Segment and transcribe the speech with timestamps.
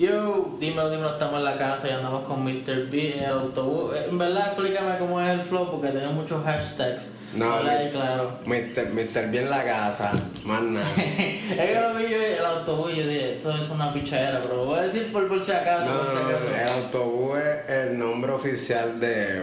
[0.00, 2.88] Yo, dímelo, dímelo, estamos en la casa y andamos con Mr.
[2.90, 3.94] B en el autobús.
[3.94, 7.08] Eh, En verdad, explícame cómo es el flow porque tiene muchos hashtags.
[7.34, 8.38] No, mi- claro.
[8.46, 10.12] Mister, Mister bien la casa,
[10.46, 10.88] más nada.
[10.96, 14.40] es que lo vi yo en el autobús y yo dije, esto es una pichadera,
[14.42, 15.84] pero lo voy a decir por, por si acaso.
[15.92, 16.54] No, por si no, no, acaso.
[16.56, 19.42] el autobús es el nombre oficial de.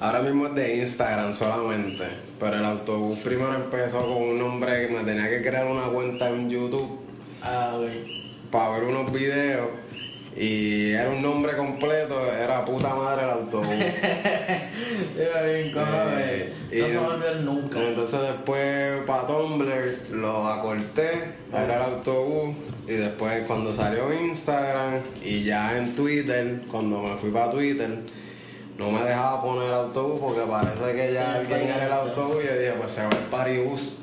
[0.00, 2.04] Ahora mismo es de Instagram solamente.
[2.40, 6.28] Pero el autobús primero empezó con un nombre que me tenía que crear una cuenta
[6.30, 6.98] en YouTube
[7.40, 8.21] Ah, güey.
[8.52, 9.68] Para ver unos videos.
[10.34, 13.66] Y era un nombre completo, era puta madre el autobús.
[15.14, 15.86] Iba bien, ¿cómo
[16.18, 16.80] Eh, ves?
[16.80, 17.78] No se va a olvidar nunca.
[17.82, 22.56] Entonces después para Tumblr lo acorté, era el autobús.
[22.88, 27.90] Y después cuando salió Instagram y ya en Twitter, cuando me fui para Twitter,
[28.78, 32.38] no me dejaba poner el autobús porque parece que ya alguien era el autobús.
[32.42, 33.98] Y yo dije, pues se va el paribus,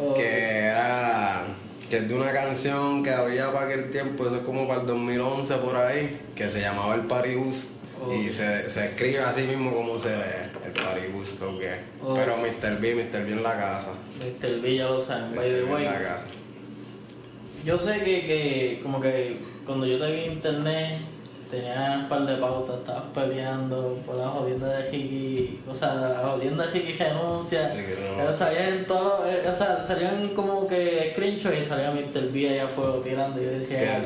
[0.00, 0.26] Oh, que
[0.66, 1.46] era
[1.88, 4.86] que es de una canción que había para aquel tiempo, eso es como para el
[4.86, 7.70] 2011 por ahí, que se llamaba el paribus.
[8.12, 11.70] Y se, se escribe así mismo como se lee, el paribus, creo que.
[12.14, 12.78] Pero Mr.
[12.78, 13.24] B, Mr.
[13.24, 13.92] B en la casa.
[14.18, 14.60] Mr.
[14.60, 15.86] B ya lo saben, by the way.
[15.86, 16.26] en la casa.
[17.64, 21.00] Yo sé que, que como que cuando yo te vi en internet
[21.54, 26.28] tenías un par de pautas, estabas peleando por la jodienda de Ricky, o sea, la
[26.30, 27.72] jodienda de Ricky renuncia,
[28.36, 32.30] salían todos, eh, o sea, salían como que screenshots y salía Mr.
[32.32, 34.02] B allá afuera tirando y yo decía, ¿Qué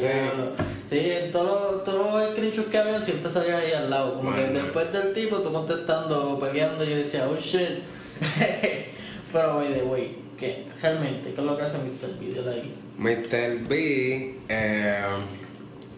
[0.88, 4.92] sí, en todos los- screenshots que habían siempre salía ahí al lado, como que después
[4.92, 7.80] del tipo tú contestando, peleando yo decía, oh shit,
[9.32, 12.18] pero by the way, que realmente, ¿qué es lo que hace Mr.
[12.18, 12.26] B?
[12.26, 12.74] Dile ahí.
[12.96, 13.68] Mr.
[13.68, 15.02] B, eh,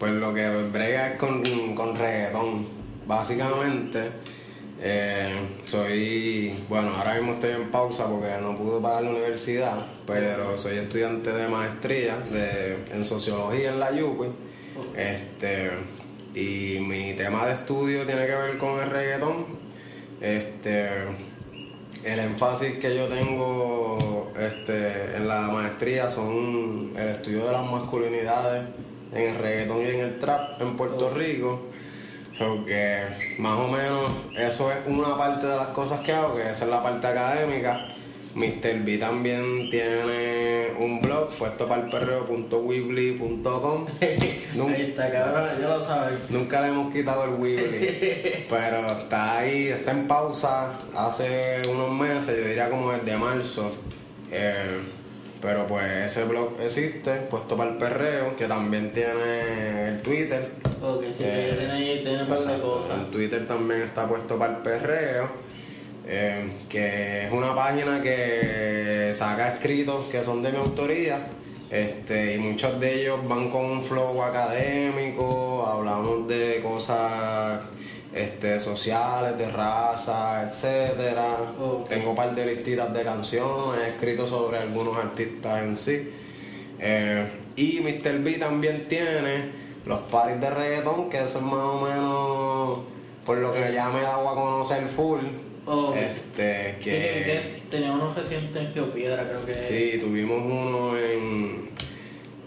[0.01, 2.65] pues lo que brega es con, con reggaetón.
[3.05, 4.09] Básicamente,
[4.81, 10.57] eh, soy, bueno, ahora mismo estoy en pausa porque no pude pagar la universidad, pero
[10.57, 14.29] soy estudiante de maestría de, en sociología en la UPI.
[14.97, 15.69] Este,
[16.33, 19.45] y mi tema de estudio tiene que ver con el reggaetón.
[20.19, 20.87] Este,
[22.03, 28.63] el énfasis que yo tengo este, en la maestría son el estudio de las masculinidades
[29.13, 31.67] en el reggaetón y en el trap en Puerto Rico.
[32.33, 33.03] So que
[33.39, 36.69] más o menos eso es una parte de las cosas que hago, que esa es
[36.71, 37.87] la parte académica.
[38.33, 38.85] Mr.
[38.85, 43.85] B también tiene un blog puesto para el perreo.weebly.com.
[44.55, 46.13] Nunca- Ahí está, cabrón, ya lo sabes.
[46.29, 52.37] Nunca le hemos quitado el Weebly, pero está ahí, está en pausa hace unos meses,
[52.41, 53.75] yo diría como desde marzo.
[54.31, 54.79] Eh,
[55.41, 60.49] pero pues ese blog existe, puesto para el perreo, que también tiene el Twitter.
[60.81, 62.99] Ok, sí, Eh, que tiene ahí, tiene par de cosas.
[62.99, 65.29] En Twitter también está puesto para el perreo,
[66.07, 71.27] eh, que es una página que saca escritos que son de mi autoría.
[71.69, 77.61] Este, y muchos de ellos van con un flow académico, hablamos de cosas
[78.13, 81.37] este, sociales, de raza, etcétera.
[81.87, 86.11] Tengo un par de listitas de canciones, he escrito sobre algunos artistas en sí.
[86.79, 88.19] Eh, y Mr.
[88.19, 89.51] B también tiene
[89.85, 92.79] los paris de reggaetón, que eso es más o menos
[93.25, 95.21] por lo que ya me he dado a conocer full.
[95.65, 95.95] Ok.
[95.95, 99.67] Este, Sí, que que tenía uno reciente en Geopiedra, creo que.
[99.93, 101.69] sí, tuvimos uno en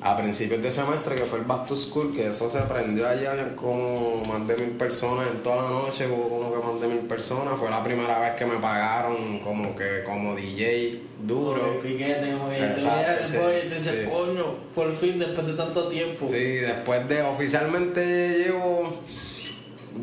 [0.04, 3.56] a principios de semestre que fue el Back to School, que eso se prendió allá,
[3.56, 7.06] como más de mil personas en toda la noche, hubo como que más de mil
[7.08, 7.58] personas.
[7.58, 11.80] Fue la primera vez que me pagaron como que como DJ duro.
[11.82, 14.10] Piquete, como que Exacto, veía el sí, boy y te dices, sí.
[14.10, 14.44] coño,
[14.74, 16.28] por fin, después de tanto tiempo.
[16.28, 19.00] Sí, después de oficialmente llevo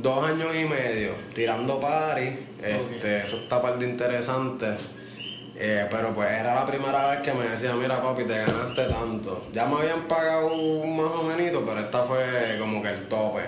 [0.02, 2.40] dos años y medio tirando party.
[2.60, 4.66] Este, eso está parte interesante.
[5.64, 9.44] Eh, pero pues era la primera vez que me decía, mira papi, te ganaste tanto.
[9.52, 13.42] Ya me habían pagado un más o menos, pero esta fue como que el tope.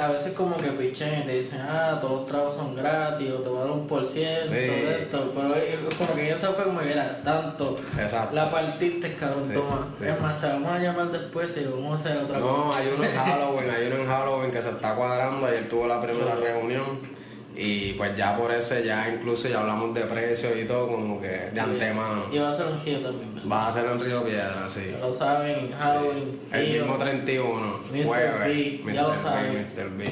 [0.00, 3.36] A veces como que pichen y te dicen, ah, todos los trabajos son gratis, o
[3.42, 4.56] te voy a dar un por ciento Sí.
[4.58, 5.54] esto, pero
[5.96, 7.78] como que esa fue como que era tanto.
[7.96, 8.34] Exacto.
[8.34, 9.86] La partiste, cabrón, Sí, toma.
[9.96, 10.06] sí.
[10.06, 12.52] Es más, te vamos a llamar después y vamos a hacer otra cosa.
[12.52, 15.86] No, hay uno en Halloween, hay uno en Halloween que se está cuadrando, ayer tuvo
[15.86, 17.19] la primera reunión
[17.56, 21.50] y pues ya por ese ya incluso ya hablamos de precios y todo como que
[21.52, 22.24] de antemano.
[22.32, 23.50] Y va a ser un giro también, ¿verdad?
[23.50, 24.90] Va a ser en Río Piedra, sí.
[24.92, 28.04] Ya lo saben, Halloween, El Río, mismo 31, Mr.
[28.06, 28.84] jueves.
[28.84, 29.22] B, ya lo Mr.
[29.22, 29.52] saben.
[29.76, 29.90] Mr.
[29.96, 30.04] B.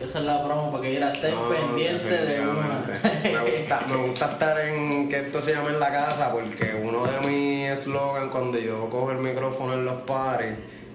[0.00, 2.84] esa es la promo para que ya estén No, pendientes de una.
[3.22, 7.04] Me gusta, me gusta estar en que esto se llame en la casa porque uno
[7.06, 10.50] de mis eslogan cuando yo cojo el micrófono en los paris,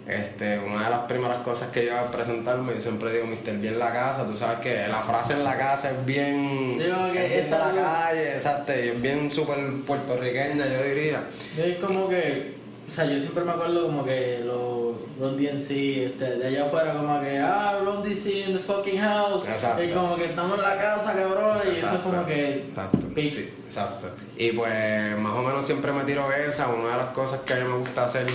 [0.08, 3.58] este, una de las primeras cosas que yo hago es presentarme, yo siempre digo Mr.
[3.60, 6.78] B en la casa, tú sabes que la frase en la casa es bien, Sí,
[6.78, 11.24] que es bien es de la calle, exacto, y es bien súper puertorriqueña yo diría.
[11.58, 12.56] Es como que,
[12.88, 14.78] o sea, yo siempre me acuerdo como que lo,
[15.20, 19.48] Ron DMC, este, de allá afuera como que, ah, Ron DC in the fucking house.
[19.48, 19.84] Exacto.
[19.84, 21.60] Y como que estamos en la casa, cabrón.
[21.66, 22.68] Y eso es como que.
[22.70, 23.00] Exacto.
[23.16, 24.08] Sí, exacto.
[24.38, 26.68] Y pues más o menos siempre me tiro esa.
[26.68, 28.28] Una de las cosas que a mí me gusta hacer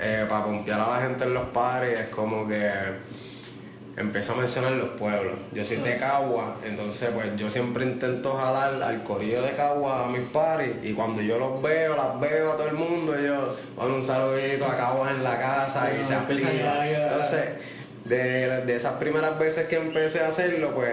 [0.00, 2.70] eh, para pompear a la gente en los pares es como que
[3.96, 5.34] empiezo a mencionar los pueblos.
[5.52, 10.08] Yo soy de Cagua, entonces pues yo siempre intento jalar al corillo de Cagua a
[10.08, 13.96] mis pares y cuando yo los veo, las veo a todo el mundo, yo bueno,
[13.96, 17.06] un saludito a Caguas en la casa y Ah, se ya.
[17.08, 17.48] Entonces,
[18.04, 20.92] de, de esas primeras veces que empecé a hacerlo, pues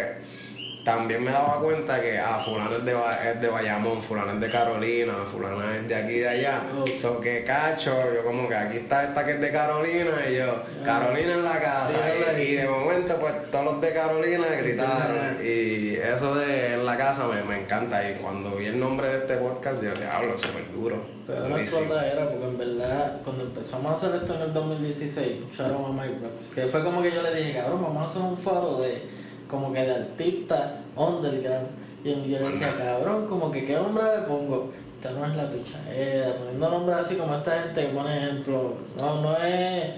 [0.85, 4.49] también me daba cuenta que ah, fulano es de, es de Bayamón, fulano es de
[4.49, 6.61] Carolina, fulano es de aquí y de allá.
[6.77, 6.85] Oh.
[6.97, 10.61] So que cacho, yo como que aquí está esta que es de Carolina y yo,
[10.85, 11.97] Carolina en la casa.
[12.37, 15.37] Sí, Y, y de momento pues todos los de Carolina gritaron.
[15.43, 18.07] Y eso de en la casa me, me encanta.
[18.07, 21.03] Y cuando vi el nombre de este podcast yo te hablo súper duro.
[21.25, 21.79] Pero una Durísimo.
[21.79, 25.91] explotadera, porque en verdad, cuando empezamos a hacer esto en el 2016, shout out a
[25.93, 28.77] Mike Brooks, que fue como que yo le dije, cabrón, vamos a hacer un foro
[28.81, 29.09] de,
[29.49, 31.67] como que de artistas underground.
[32.03, 34.71] Y yo le decía, cabrón, como que qué nombre le pongo.
[34.97, 38.73] Esta no es la pichadera, poniendo nombres así como esta gente que pone ejemplo.
[38.99, 39.93] No, no es.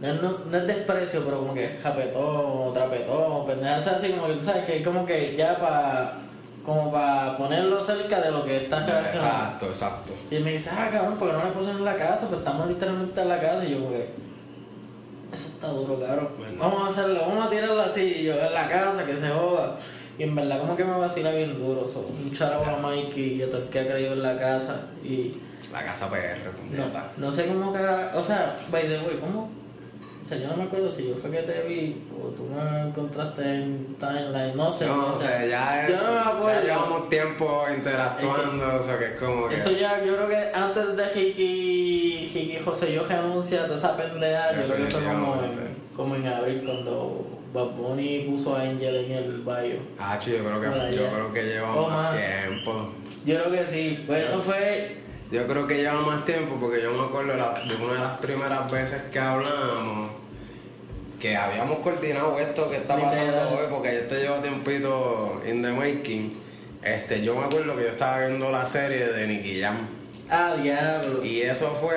[0.00, 4.32] No es, no, no es desprecio, pero como que japetón, trapetón, pendejas así, como que
[4.34, 6.20] tú sabes que es como que ya para
[6.64, 9.28] como para ponerlo cerca de lo que estás relacionado.
[9.28, 10.12] Exacto, exacto.
[10.30, 12.26] Y me dice, ah, cabrón, ¿por qué no le puso en la casa?
[12.28, 13.64] Pues estamos literalmente en la casa.
[13.64, 14.08] Y yo, como que,
[15.32, 16.28] eso está duro, cabrón.
[16.38, 16.56] Bueno.
[16.58, 18.24] Vamos a hacerlo, vamos a tirarlo así.
[18.24, 19.76] Yo, en la casa, que se joda.
[20.18, 21.88] Y en verdad, como que me vacila bien duro.
[21.88, 24.82] So, un charajo a Mikey y a todo el que ha creído en la casa.
[25.02, 25.36] Y
[25.72, 27.12] La casa PR, no, puñeta.
[27.16, 27.78] no sé cómo que.
[27.78, 29.50] O sea, by the way, ¿cómo?
[30.20, 32.88] O sea, yo no me acuerdo si yo fue que te vi o tú me
[32.88, 34.54] encontraste en timeline.
[34.56, 34.86] No sé.
[34.86, 36.60] No, o sea, ya, es- Yo no me acuerdo.
[36.60, 39.56] ya llevamos tiempo interactuando, o sea que es como que.
[39.56, 44.52] Esto ya, yo creo que antes de Hiki, Hiki José yo renuncia toda esa pendeja,
[44.54, 48.94] yo creo que fue como en, como en abril cuando Bad Bunny puso a Angel
[48.96, 49.78] en el bio.
[49.98, 52.16] Ah, chico, yo creo que, yo creo que lleva O más más.
[52.16, 52.90] tiempo.
[53.24, 54.98] Yo creo que sí, pues eso fue.
[55.30, 57.98] Yo creo que lleva más tiempo porque yo me acuerdo de, la- de una de
[58.00, 60.10] las primeras veces que hablamos
[61.20, 63.48] que habíamos coordinado esto que está pasando Literal.
[63.54, 66.40] hoy porque yo te llevo tiempito in the making.
[66.82, 69.86] Este, yo me acuerdo que yo estaba viendo la serie de Nicky Jam.
[70.30, 71.22] Ah, diablo.
[71.22, 71.94] Y eso fue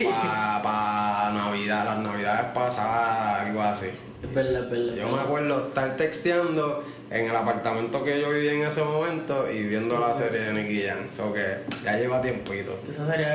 [0.00, 0.10] como
[0.64, 3.86] para Navidad, las navidades pasadas, algo así.
[4.22, 4.94] Es verdad, es verdad.
[4.96, 9.62] Yo me acuerdo estar texteando en el apartamento que yo vivía en ese momento y
[9.64, 11.08] viendo la serie de Nicky Jam.
[11.12, 12.78] So que ya lleva tiempito.
[12.92, 13.26] Esa serie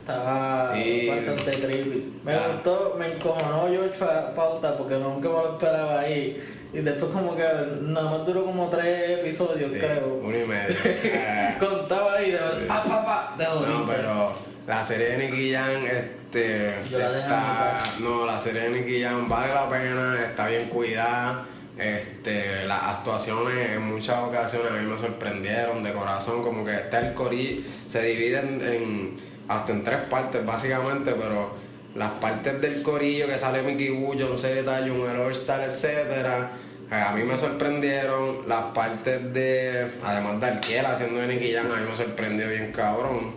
[0.00, 2.20] estaba Y- bastante creepy.
[2.24, 2.48] Me Ah.
[2.52, 3.98] gustó, me encojonó George
[4.34, 6.42] Pauta porque nunca me lo esperaba ahí.
[6.72, 7.44] Y después como que
[7.80, 10.20] nada más duró como tres episodios, Sí, creo.
[10.22, 10.76] uno y medio.
[11.58, 12.64] Contaba ahí de Sí.
[12.68, 14.34] pa, pa, pa, de no, pero
[14.66, 19.52] la serie de Nicky Jam, este, Yo está, no, la serie de Nicky Jam vale
[19.52, 21.46] la pena, está bien cuidada.
[21.78, 26.98] Este, las actuaciones en muchas ocasiones a mí me sorprendieron de corazón, como que está
[26.98, 29.16] el corillo, se divide en,
[29.46, 31.54] hasta en tres partes básicamente, pero
[31.94, 36.50] las partes del corillo que sale Mickey Wu, John Z, Junior All-Star, etcétera,
[36.90, 41.62] eh, a mí me sorprendieron las partes de, además de Arquiela haciendo de Nicky a
[41.62, 43.36] mí me sorprendió bien cabrón.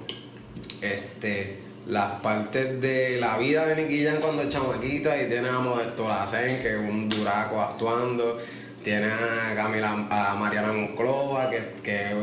[0.81, 5.59] Este, las partes de la vida de Nicky Jam cuando es chamaquita y tiene a
[5.59, 8.39] Modesto Lacen, que es un duraco actuando,
[8.83, 12.13] tiene a Camila, a Mariana Monclova, que, que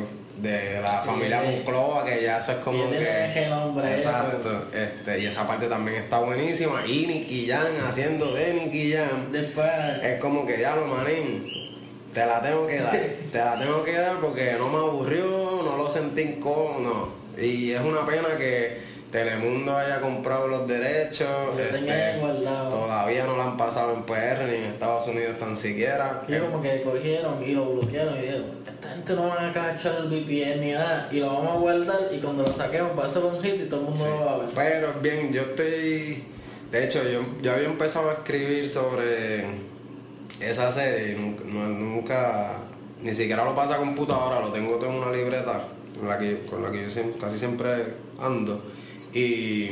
[0.41, 1.43] de la familia.
[1.43, 2.99] Monclova, que ya eso es como que...
[2.99, 6.87] ese nombre, Exacto, este, y esa parte también está buenísima.
[6.87, 9.33] Y Nicky Jam haciendo de Nicky Jam.
[9.33, 9.69] Después,
[10.03, 11.51] Es como que ya lo manín,
[12.15, 12.97] te la tengo que dar,
[13.33, 17.43] te la tengo que dar porque no me aburrió, no lo sentí incómodo, no.
[17.43, 21.79] Y es una pena que Telemundo haya comprado los derechos, Lo este,
[22.69, 26.25] todavía no lo han pasado en PR ni en Estados Unidos tan siquiera.
[26.29, 29.97] y como que cogieron y lo bloquearon y dijeron, esta gente no van a cachar
[30.03, 33.09] el VPN ni nada, y lo vamos a guardar y cuando lo saquemos va a
[33.09, 34.11] ser un hit y todo el mundo Sí.
[34.11, 34.49] lo va a ver.
[34.55, 36.25] Pero bien, yo estoy.
[36.71, 39.47] De hecho, yo, yo había empezado a escribir sobre
[40.39, 42.57] esa serie y nunca, no- nunca-
[43.03, 45.63] ni siquiera lo pasa a computadora, lo tengo todo en una libreta
[45.99, 48.61] con la que, con la que yo casi siempre ando.
[49.15, 49.71] Y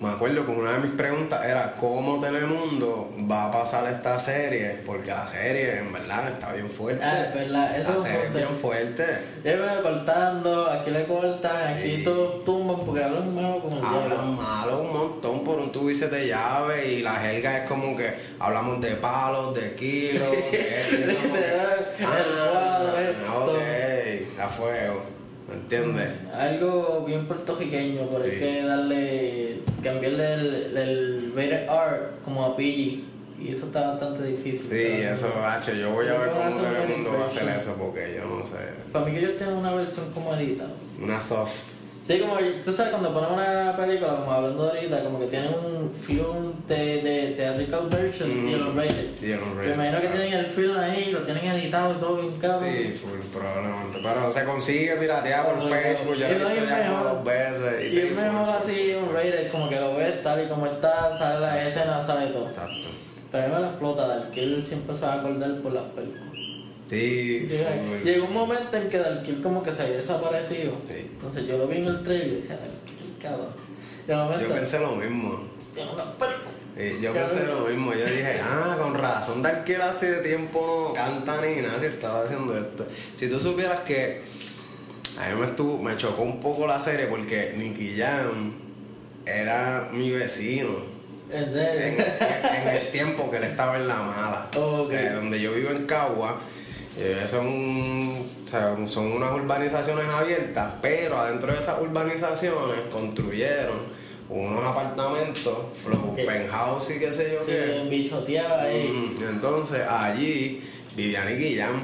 [0.00, 4.80] me acuerdo que una de mis preguntas era cómo Telemundo va a pasar esta serie,
[4.84, 7.04] porque la serie en verdad está bien fuerte.
[7.04, 9.04] Ah, es verdad, eso la es serie es bien fuerte.
[9.44, 12.02] Llevan cortando, aquí le cortan, aquí Sí.
[12.04, 14.32] todos tumban porque hablan malo como el Hablan diablo.
[14.32, 18.12] malo un montón por un tubo y siete llaves y la jerga es como que
[18.40, 23.52] hablamos de palos, de kilos, de esto, Literal, el cuadro, ah, esto.
[23.52, 25.02] ok, a fuego.
[25.48, 26.08] ¿Me entiendes?
[26.34, 28.38] Algo bien puertorriqueño, por hay Sí.
[28.38, 33.04] que darle, cambiarle el, el rated R como a PG.
[33.40, 34.68] Y eso está bastante difícil.
[34.70, 37.74] Sí, eso, H, yo voy a ver cómo todo el mundo va a hacer eso
[37.74, 38.54] porque yo no sé.
[38.92, 40.70] Para mí que ellos tienen una versión como editada.
[41.02, 41.64] Una soft.
[42.04, 45.94] Sí, como tú sabes, cuando ponen una película, como hablando ahorita, como que tienen un
[46.04, 49.22] film de, de theatrical version y los rated.
[49.22, 49.68] Y el hombre.
[49.68, 52.70] Me imagino que tienen el film ahí, lo tienen editado y todo bien cabrón.
[52.74, 53.00] Sí,
[53.32, 53.98] probablemente.
[54.02, 57.84] Pero se consigue piratear por Facebook, yo y lo he visto ya como dos veces.
[57.86, 61.16] Y sí, es mejor así un rated, como que lo ves tal y como está,
[61.16, 62.48] sale la escena, sale todo.
[62.48, 62.88] Exacto.
[63.30, 66.31] Pero a mí me la explota, Darkill siempre se va a acordar por las películas.
[66.98, 68.02] Sí, Llega-.
[68.04, 70.72] Llegó un momento en que Darkill como que se había desaparecido.
[70.86, 70.94] Sí.
[71.12, 73.48] Entonces yo lo vi en el trailer y decía, Darkill, cabrón.
[74.04, 75.42] Y de momento, Yo pensé lo mismo.
[75.74, 75.84] yo
[77.14, 77.28] Cabrón.
[77.30, 81.78] pensé lo mismo, yo dije, ah, con razón, Darkiel hace tiempo no canta ni nada
[81.80, 82.86] si estaba haciendo esto.
[83.14, 84.22] Si tú supieras que
[85.18, 88.54] a mí me, estuvo, me chocó un poco la serie porque Nicky Jam
[89.24, 90.70] era mi vecino
[91.30, 92.04] En en, serio.
[92.04, 94.48] en el tiempo que él estaba en la mala.
[94.90, 96.40] Eh, donde yo vivo en Cagua,
[96.98, 103.78] eh, son, o sea, son unas urbanizaciones abiertas, pero adentro de esas urbanizaciones construyeron
[104.28, 106.24] unos apartamentos, flow Ok.
[106.26, 107.86] penthouse y qué sé yo Sí, qué.
[107.90, 108.88] bichoteaba ahí.
[109.18, 110.62] Mm, Entonces allí
[110.96, 111.82] vivía Nicky Jam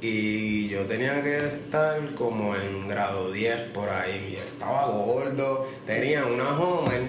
[0.00, 4.30] y yo tenía que estar como en grado 10 por ahí.
[4.32, 7.08] Y estaba gordo, tenía una Homer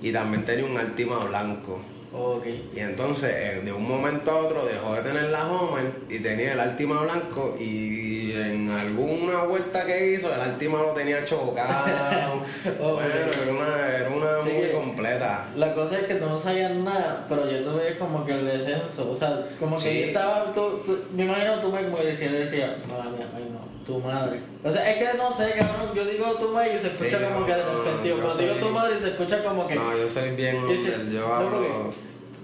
[0.00, 1.80] y también tenía un Altima blanco.
[2.14, 2.46] Ok.
[2.74, 6.52] Y entonces eh, de un momento a otro dejó de tener la Homer y tenía
[6.52, 12.42] el Altima blanco y en alguna vuelta que hizo el Altima lo tenía chocado.
[12.78, 13.00] Bueno,
[13.42, 15.48] era una, era una Sí muy completa.
[15.56, 19.10] La cosa es que tú no sabías nada, pero yo tuve como que el descenso,
[19.10, 22.30] o sea, como que yo estaba, tú, tú- me imagino tú me como que decía,
[22.30, 24.40] decía, no la mía, ay no, tu madre.
[24.64, 27.24] O sea, es que no sé, cabrón, yo digo tu madre y se escucha Sí,
[27.32, 29.74] como que de repente, cuando digo tu madre se escucha como que...
[29.74, 31.92] No, yo soy bien Y under, yo hablo.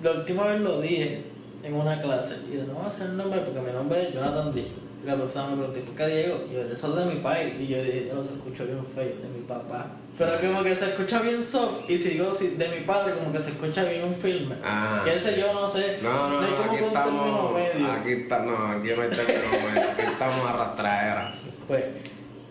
[0.03, 1.23] La última vez lo dije
[1.63, 4.15] en una clase y yo no voy a hacer el nombre porque mi nombre es
[4.15, 4.69] Jonathan Díaz.
[5.03, 6.45] Y la profesora me preguntó, ¿por qué Diego?
[6.51, 7.55] Y yo, eso es de mi país.
[7.59, 9.93] Y yo dije, no, se escucha bien feo, de mi papá.
[10.19, 13.33] Pero como que se escucha bien soft y si digo si de mi padre, como
[13.33, 14.57] que se escucha bien un filme.
[14.65, 15.05] Ajá.
[15.05, 15.99] Que ese yo no sé.
[16.03, 17.55] No, no, no, aquí que estamos.
[17.55, 17.93] medio.
[17.93, 21.35] Aquí está, no, aquí no hay término medio, aquí estamos a rastradera.
[21.69, 21.85] Pues,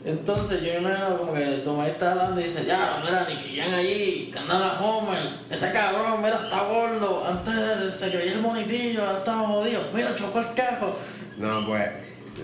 [0.05, 3.74] entonces yo me imagino como que Tomás está hablando y dice, ya, mira, Nicky Jan
[3.74, 9.03] allí, que anda la Homer, ese cabrón, mira, está gordo, antes se creía el bonitillo,
[9.03, 10.95] ahora estaba jodido, mira, chocó el carro.
[11.38, 11.89] No, pues,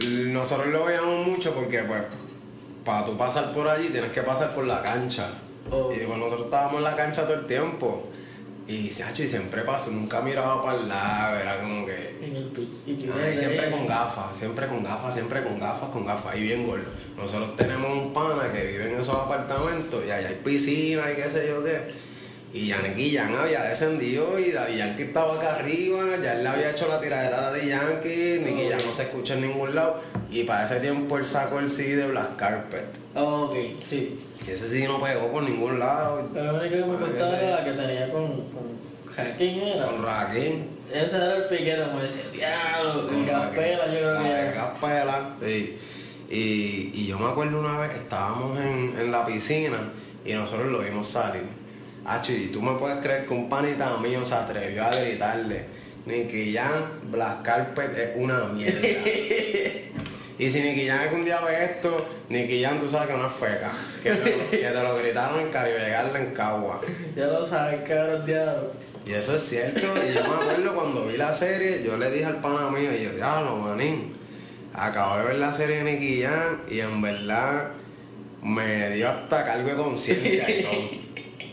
[0.09, 2.01] nosotros lo veíamos mucho porque, pues,
[2.83, 5.29] para tú pasar por allí tienes que pasar por la cancha.
[5.71, 5.91] Oh.
[5.93, 8.09] Y pues nosotros estábamos en la cancha todo el tiempo.
[8.65, 12.17] Y, Sacho, y siempre pasó, nunca miraba para el lado, era como que.
[12.21, 12.87] En el pitch.
[12.87, 16.65] Y Ay, siempre con gafas, siempre con gafas, siempre con gafas, con gafas, y bien
[16.65, 16.85] gordo.
[17.17, 21.29] Nosotros tenemos un pana que vive en esos apartamentos y allá hay piscina y qué
[21.29, 22.12] sé yo qué.
[22.53, 26.69] Y Yankee Jan había descendido y Daddy Yankee estaba acá arriba, ya él le había
[26.69, 30.01] hecho la tiradera a Daddy Yankee, Nicky Jan no se escucha en ningún lado.
[30.29, 32.85] Y para ese tiempo él sacó el CD de Black Carpet.
[33.15, 33.55] Ok,
[33.89, 34.19] sí.
[34.47, 36.29] Y ese CD no pegó por ningún lado.
[36.35, 39.85] La única que me Ah, contaba era la que tenía con, con Jaquín era.
[39.85, 40.67] Con Raquín.
[40.93, 44.39] Ese era el piquete, como decía, diablo, Con el Gaspela, yo creo la que de
[44.41, 44.51] era.
[44.53, 45.77] Gaspela, sí.
[46.29, 49.89] Y, y yo me acuerdo una vez, estábamos en, en la piscina
[50.23, 51.62] y nosotros lo vimos salir.
[52.05, 55.65] Acho, y tú me puedes creer que un panita mío se atrevió a gritarle,
[56.05, 58.79] Nicky Jan, Black Carpet es una mierda.
[60.39, 63.33] y si Nicky Jan algún día ve esto, Nicky Jan tú sabes que no es
[63.33, 63.71] feca.
[64.03, 66.81] Que te, lo- que te lo gritaron en Caribe en Cagua.
[67.15, 68.73] Ya lo sabes, cabrón, diablo.
[69.05, 72.25] Y eso es cierto, y yo me acuerdo cuando vi la serie, yo le dije
[72.25, 74.13] al pana mío, y yo, diablo, manín,
[74.73, 77.71] acabo de ver la serie de Nicky Jam y en verdad
[78.41, 81.02] me dio hasta cargo de conciencia y todo.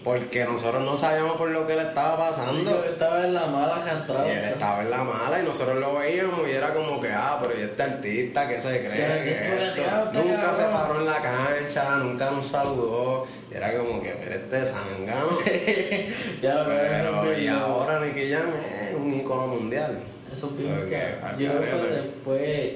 [0.03, 2.85] Porque nosotros no sabíamos por lo que le estaba pasando.
[2.85, 4.27] estaba en la mala arrastrada.
[4.27, 7.39] Y él estaba en la mala y nosotros lo veíamos y era como que, ah,
[7.41, 9.25] pero ¿y este artista qué se cree?
[9.25, 9.75] Que esto le esto?".
[9.83, 13.27] tiraba, este Nunca se paró en la cancha, nunca nos saludó.
[13.51, 15.39] Y era como que, mira este sangano.
[16.43, 18.49] ya lo Pero, que y ahora Nicky Jam
[18.89, 19.99] es un icono mundial.
[20.33, 22.73] Eso sí, que yo creo que después,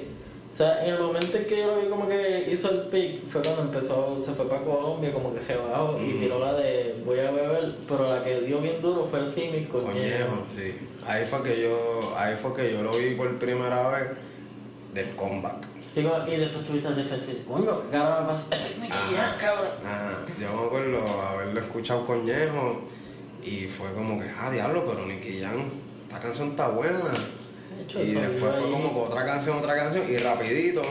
[0.55, 3.27] o sea, en el momento en que yo lo vi como que hizo el pick,
[3.29, 6.19] fue cuando empezó, se fue para Colombia, como que rebajó y Ujú.
[6.19, 9.65] tiró la de voy a beber, pero la que dio bien duro fue el Jimmy
[9.65, 10.77] con Coñejo, sí.
[11.05, 14.11] Ahí fue que yo, ahí fue que yo lo vi por primera vez
[14.93, 15.67] del comeback.
[15.93, 17.53] Sí, y después tuviste el defensivo.
[17.53, 18.43] Coño, ¿qué cabrón me pasó?
[18.51, 19.37] Este es Nicky Jam, Ajá.
[19.37, 19.71] cabrón.
[19.85, 20.25] Ajá.
[20.41, 22.81] Yo me acuerdo haberlo escuchado Coñejo
[23.43, 25.69] y fue como que, ah, diablo, pero Nicky Jam,
[25.99, 27.11] esta canción está buena.
[27.85, 30.81] Hecho, Y después fue ahí- como que otra canción, otra canción y rapidito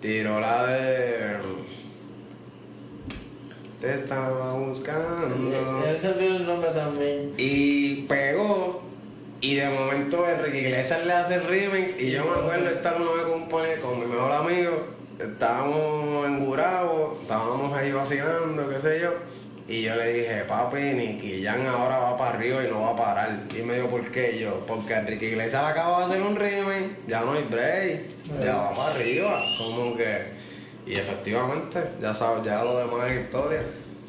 [0.00, 1.36] tiró la de.
[3.80, 5.82] Te estaba buscando.
[5.86, 7.32] Él se olvidó el nombre también.
[7.38, 8.82] Y pegó.
[9.40, 11.98] Y de momento Enrique Iglesias le hace remix.
[11.98, 14.86] Y yo me acuerdo estar una vez compone con mi mejor amigo.
[15.18, 19.12] Estábamos en Gurabo, estábamos ahí vacilando, qué sé yo.
[19.70, 22.96] Y yo le dije, papi, Nicky Jan ahora va para arriba y no va a
[22.96, 23.42] parar.
[23.56, 24.32] Y me dijo, ¿por qué?
[24.32, 28.00] Y yo, porque Enrique Iglesias le acaba de hacer un remix, ya no hay break,
[28.42, 29.40] ya va para arriba.
[29.56, 30.40] Como que.
[30.88, 33.62] Y efectivamente, ya sabes, ya lo demás es historia.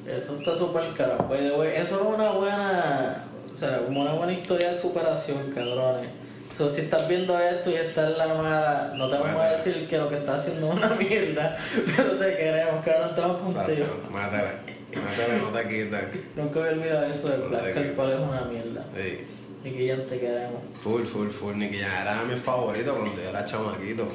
[0.07, 1.27] Eso está súper caro.
[1.29, 6.09] Way, eso es una buena, o sea, como una buena historia de superación, cabrones.
[6.57, 9.87] So, si estás viendo esto y estás en la mala, no te vamos a decir
[9.87, 11.55] que lo que estás haciendo es una mierda,
[11.95, 13.85] pero te queremos, cabrón, estamos contigo.
[13.85, 16.01] Exacto, métele, no te quites.
[16.35, 17.91] Nunca he olvidado eso del No Black quedes.
[17.93, 18.85] cuál es una mierda.
[18.95, 19.19] Sí.
[19.63, 20.61] Y que ya te queremos.
[20.81, 21.55] Full, full, full.
[21.55, 24.07] Nicky Jam era mi favorito cuando yo era chamaquito.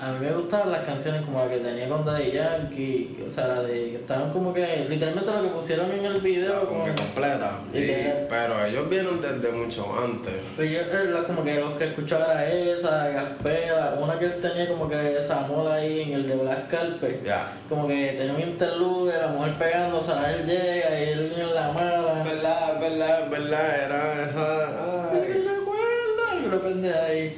[0.00, 3.48] A mí me gustaban las canciones como la que tenía con Daddy Yankee, o sea,
[3.48, 6.94] la de que estaban como que, literalmente lo que pusieron en el video, Como que
[6.94, 7.60] completa.
[7.74, 7.86] Y
[8.28, 10.34] pero ellos vienen desde mucho antes.
[10.56, 14.68] Pues yo, eh, como que los que escuchaba era esa, Gaspera, una que él tenía
[14.68, 17.24] como que esa mola ahí en el de Black Carpet.
[17.24, 17.52] Ya.
[17.68, 21.72] Como que tenía un interlude, la mujer pegándose, a él llega y él en la
[21.72, 22.22] mala.
[22.24, 23.84] verdad, verdad, verdad.
[23.84, 25.10] Era esa.
[25.12, 25.48] ¿Te Ay.
[25.48, 26.44] recuerdas?
[26.44, 27.36] Y lo pendeja ahí.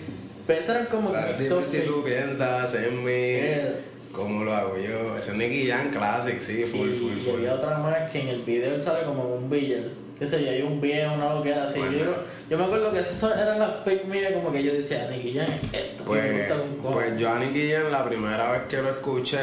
[0.49, 3.11] Eran como que Ah, mis Dime si tú piensas en mí.
[3.13, 3.75] Eh,
[4.13, 5.17] ¿Cómo lo hago yo?
[5.17, 7.35] Ese es Nicky Jam Classic, sí, full, y, full, y full.
[7.37, 9.91] había otra más que en el video él sale como un village.
[10.19, 11.79] Qué sé yo, hay un viejo, una loquera así.
[11.79, 11.97] Bueno.
[11.99, 12.15] Yo,
[12.51, 15.49] yo me acuerdo que esas eran las pics mías como que yo decía, Nicky Jam,
[15.73, 16.95] esto me Pues, gusta con cojones".
[17.11, 19.39] pues yo a Nicky Jam la primera vez que lo escuché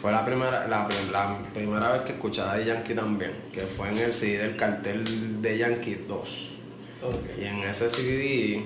[0.00, 3.62] fue la primera, la, prim- la primera vez que escuché a Daddy Yankee también, que
[3.66, 6.48] fue en el CD del cartel de Yankee 2.
[7.02, 7.14] Ok.
[7.40, 8.62] Y en ese CD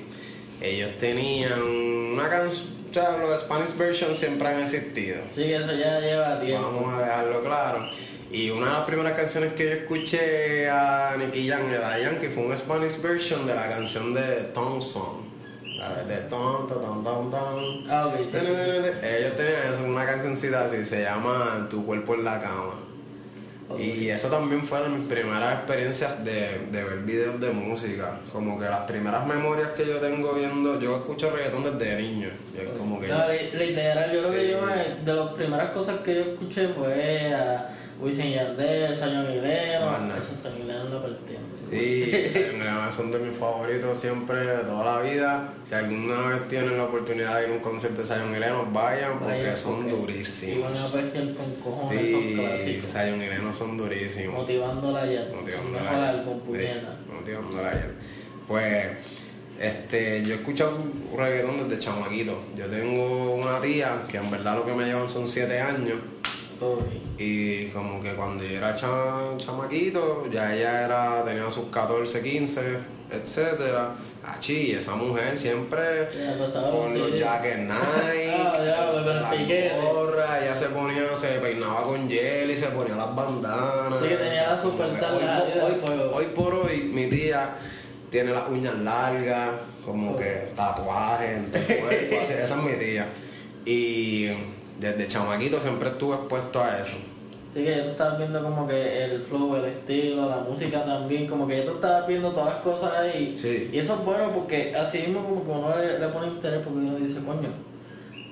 [0.61, 5.19] ellos tenían una canción, o sea, los Spanish versions siempre han existido.
[5.35, 6.71] Sí, que eso ya lleva tiempo.
[6.73, 7.89] Vamos a dejarlo claro.
[8.31, 12.45] Y una de las primeras canciones que yo escuché a Nicky Jam de Yankee fue
[12.47, 14.23] un Spanish version de la canción de
[14.55, 15.32] Thompson.
[15.83, 16.05] La de.
[17.91, 18.15] Ah, ok.
[19.03, 22.75] Ellos tenían eso, una cancioncita así, se llama Tu cuerpo en la cama.
[23.79, 28.19] Y eso también fue de mis primeras experiencias de, de ver videos de música.
[28.31, 32.29] Como que las primeras memorias que yo tengo viendo, yo escucho reggaetón desde niño.
[32.77, 33.09] Como que...
[33.09, 36.69] No, li- literal, yo creo que yo me- de las primeras cosas que yo escuché
[36.75, 39.25] fue a Wisin Yandel, Sayon.
[40.09, 41.39] Nacho Sayon la partida.
[41.73, 42.29] Y
[42.93, 45.55] son de mis favoritos siempre de toda la vida.
[45.65, 48.73] Si alguna vez tienen la oportunidad de ir a un concierto de Zion y Lennon,
[48.73, 51.37] vayan porque son porque- Y van a durísimos.
[51.37, 52.81] con cojones Sí,
[53.23, 54.35] y Lennon son durísimos.
[54.43, 55.27] Motivándola ya.
[55.35, 56.97] Motivándola puñeta.
[57.07, 57.91] Sí, motivándola ayer.
[58.47, 58.87] Pues,
[59.61, 60.79] este, yo he escuchado
[61.17, 62.43] reggaetón desde chamaquito.
[62.57, 65.99] Yo tengo una tía que en verdad lo que me llevan son 7 años.
[67.19, 72.61] Y como que cuando yo era cha- chamaquito, ya ella era, tenía sus 14, 15,
[73.11, 73.95] etcétera.
[74.25, 76.09] Achi, esa mujer siempre
[76.71, 77.19] con los sí.
[77.19, 82.95] jackets Nike, Ah, la gorra, ella se ponía, se peinaba con gel y se ponía
[82.95, 83.99] las bandanas.
[84.01, 86.11] Tenía la super hoy, por- hoy- fuego.
[86.17, 87.51] hoy por hoy mi tía
[88.11, 89.49] tiene las uñas largas,
[89.85, 93.09] como que tatuajes en todo el cuerpo, así, esa es mi tía.
[93.65, 94.29] Y
[94.81, 96.97] desde chamaquito siempre estuve expuesto a eso.
[97.53, 101.27] Así que ya tú estabas viendo como que el flow, el estilo, la música también,
[101.27, 103.37] como que ya tú estabas viendo todas las cosas ahí.
[103.39, 103.71] Sí.
[103.73, 106.79] Y eso es bueno porque así mismo como que uno le, le pone interés porque
[106.79, 107.51] uno dice, coño,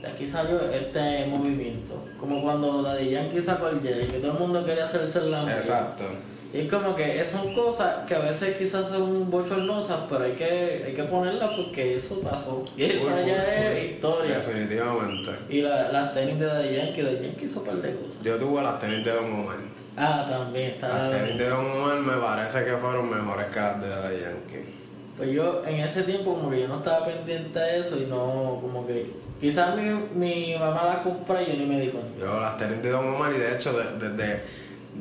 [0.00, 2.02] de aquí salió este movimiento.
[2.18, 5.56] Como cuando Daddy Yankee sacó el Jedi, que todo el mundo quería hacerse la música.
[5.58, 6.04] Exacto.
[6.52, 10.82] Y es como que son cosas que a veces quizás son bochornosas, pero hay que,
[10.86, 12.64] hay que ponerlas porque eso pasó.
[12.76, 13.90] Y eso ya es full.
[13.94, 14.36] historia.
[14.38, 15.30] Definitivamente.
[15.48, 18.20] Y la, las tenis de Daddy Yankee, Daddy Yankee hizo un par de cosas.
[18.22, 19.56] Yo tuve las tenis de Don Omar.
[19.96, 23.60] Ah, también está Las la- tenis de Don Omar me parece que fueron mejores que
[23.60, 24.74] las de Daddy Yankee.
[25.16, 28.58] Pues yo en ese tiempo como que yo no estaba pendiente de eso y no,
[28.60, 29.06] como que
[29.40, 29.84] quizás mi,
[30.14, 32.10] mi mamá la compra y yo ni me di cuenta.
[32.18, 34.40] Yo las tenis de Don Omar y de hecho de, de-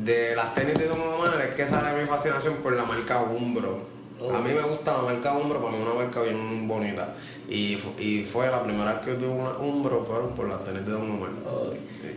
[0.03, 3.87] de las tenis de Don Omar es que sale mi fascinación por la marca Umbro.
[4.21, 4.33] Oh.
[4.33, 7.15] A mí me gusta la marca Umbro, para mí es una marca bien bonita.
[7.47, 10.91] Y, y fue la primera vez que tuve una Umbro fueron por las tenis de
[10.91, 11.31] Don Omar.
[11.45, 11.71] Oh.
[12.01, 12.15] Sí.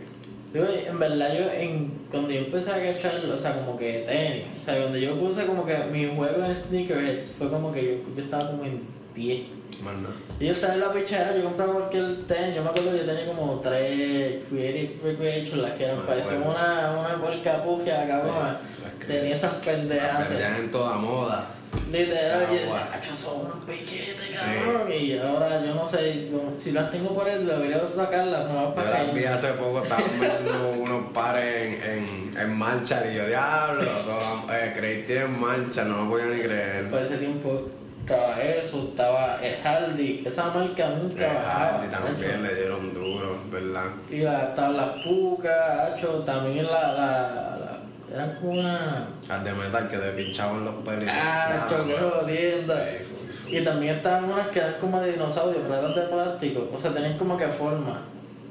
[0.53, 4.45] Yo, en verdad, yo en, cuando yo empecé a cachar, o sea, como que tenis,
[4.61, 8.15] o sea, cuando yo puse como que mi juego en sneakerheads, fue como que yo,
[8.15, 8.83] yo estaba como en
[9.15, 9.41] 10.
[10.39, 13.05] Y yo estaba en la pichera, yo compraba cualquier tenis, yo me acuerdo que yo
[13.05, 18.57] tenía como tres Creative Recreation, las que eran, parecían una, una porca puja, cabrón.
[18.77, 20.29] Sí, que- Tenía esas pendejas.
[20.59, 21.47] En toda moda.
[21.91, 22.77] Literal, y Agua.
[22.79, 24.91] decía, "Acho, son unos piquetes, cabrón.
[24.93, 28.75] Y ahora yo no sé, yo- si las tengo por él, debería sacarlas, no Yo
[28.75, 33.25] para las vi hace poco, estaban viendo unos pares en, en, en marcha y yo,
[33.27, 36.89] diablo, todo, eh, Creative en marcha, no lo podía ni creer.
[36.89, 37.69] Por ese tiempo
[38.03, 41.77] estaba eso, estaba Hardy, esa marca nunca Eh, bajaba.
[41.77, 43.85] Hardy también le dieron duro, ¿verdad?
[44.09, 44.17] Y
[44.77, 47.79] las pucas, también la, la, la-
[48.13, 49.07] eran como una...
[49.27, 51.13] Las de metal que te pinchaban los pelitos.
[51.17, 52.85] Ah, qué jodienda.
[53.49, 56.69] Y también estaban unas que eran como de dinosaurio, pero eran de plástico.
[56.75, 58.01] O sea, tenían como que forma.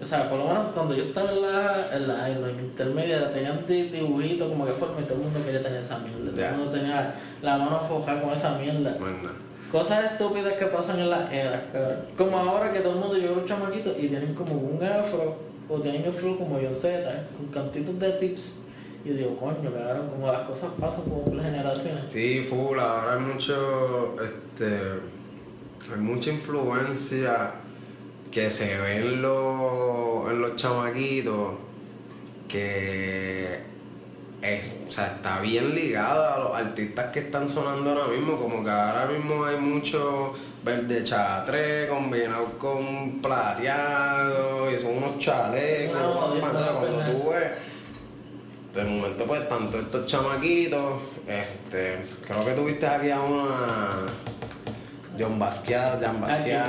[0.03, 3.31] O sea, por lo menos cuando yo estaba en la, en la, en la intermedia,
[3.33, 6.31] tenían di- dibujitos como que forma y todo el mundo quería tener esa mierda.
[6.33, 8.97] Todo el mundo tenía la mano fojada con esa mierda.
[8.99, 9.31] Bueno,
[9.71, 11.62] Cosas estúpidas que pasan en las eras.
[12.19, 15.37] Como ahora que todo el mundo lleva los chamaquitos y tienen como un afro,
[15.69, 18.59] o tienen el flow como John Z, con cantitos de tips.
[19.05, 22.05] Y digo, coño, cabrón, como las cosas pasan como por las generaciones.
[22.11, 24.67] sí, full, ahora hay mucho, este,
[25.93, 27.53] hay mucha influencia
[28.33, 31.53] que se ve en los, en los chamaquitos
[32.49, 33.61] que
[34.42, 38.64] es, o sea, está bien ligada a los artistas que están sonando ahora mismo, como
[38.64, 46.40] que ahora mismo hay mucho verde chatre combinado con plateado y son unos chalecos, No,
[46.40, 47.53] cuando tú ves.
[48.75, 53.88] De momento pues tanto estos chamaquitos, este, creo que tuviste aquí a una
[55.18, 56.66] John Basquiat, Jan Basquiat,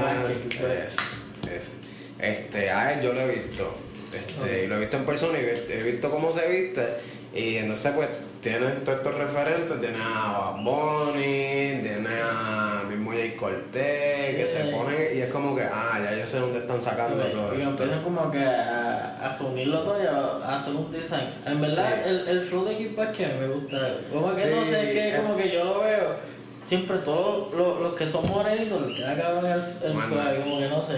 [1.57, 1.71] Es-
[2.19, 3.75] este, a él yo lo he visto,
[4.13, 6.87] este, y lo he visto en persona y he- he visto cómo se viste,
[7.33, 8.07] y entonces pues
[8.39, 14.63] tienes todos estos referentes, tienes a Bad Bunny, tienes a mismo Jay Cortez, que se
[14.63, 14.69] Sí.
[14.71, 18.03] ponen, y es como que, ah, ya yo sé dónde están sacando todo Y empiezan
[18.03, 21.29] como que a, a reunirlo todo y a, a hacer un design.
[21.45, 22.09] En verdad, Sí.
[22.09, 23.97] el, el flow de Kid que me gusta.
[24.11, 26.33] Como que no sé, que como que yo lo veo.
[26.65, 29.59] Siempre todos los, los que son morenitos les queda cabrón el,
[29.91, 30.93] el suave, como que no sé.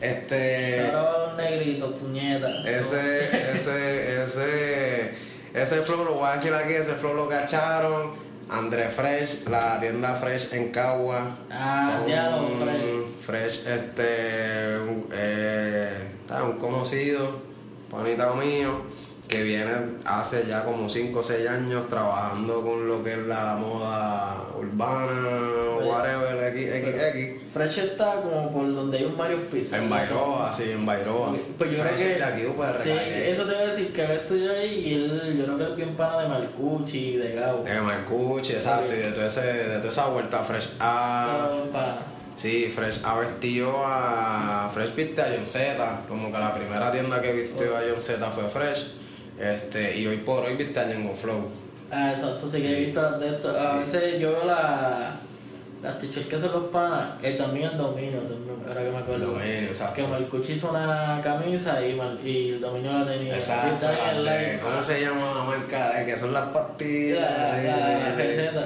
[0.00, 0.92] Este...
[1.36, 2.64] Negritos, puñetas.
[2.66, 5.14] Ese, ese, ese,
[5.52, 8.26] ese flow lo voy a decir aquí, ese flow lo cacharon.
[8.48, 11.36] André Fresh, la tienda Fresh en Cagua.
[11.50, 13.06] Ah, ya lo Fresh.
[13.22, 17.40] Fresh, este, un, eh, está, un conocido,
[17.90, 18.82] panita mío,
[19.28, 19.72] que viene
[20.04, 25.76] hace ya como 5 o 6 años trabajando con lo que es la moda urbana,
[25.78, 25.88] Oye.
[25.88, 27.52] whatever, XXX.
[27.52, 29.78] Fresh está como por donde hay un Mario Pizza.
[29.78, 31.34] En Bairoa, sí, en Bairoa.
[31.58, 32.22] Pues yo creo que.
[32.22, 35.44] aquí, UPR, sí, eso te voy a decir que él estudió ahí y él, yo
[35.44, 37.64] creo que es bien pana de Marcucci y de Gabo.
[37.64, 41.48] De Marcucci, exacto, y de, todo ese, de toda esa vuelta Fresh A.
[42.36, 44.70] Sí, Fresh ha vestido a.
[44.72, 46.02] Fresh viste a John Z.
[46.06, 49.05] Como que la primera tienda que vistió a John Z fue Fresh.
[49.38, 51.48] Este, y hoy por hoy viste a Django Flow.
[51.90, 53.50] Ah, exacto, sí que he visto de esto.
[53.50, 55.20] A veces yo veo la,
[55.82, 58.20] las tichas que se los panas, eh, también el dominio,
[58.66, 59.26] ahora que me acuerdo.
[59.26, 59.96] Dominio, exacto.
[59.96, 61.98] Que Marcucci hizo una camisa y,
[62.50, 63.34] el dominio la tenía.
[63.34, 63.86] Exacto.
[64.62, 66.04] ¿Cómo se llama la marca?
[66.04, 67.58] Que son las pastillas.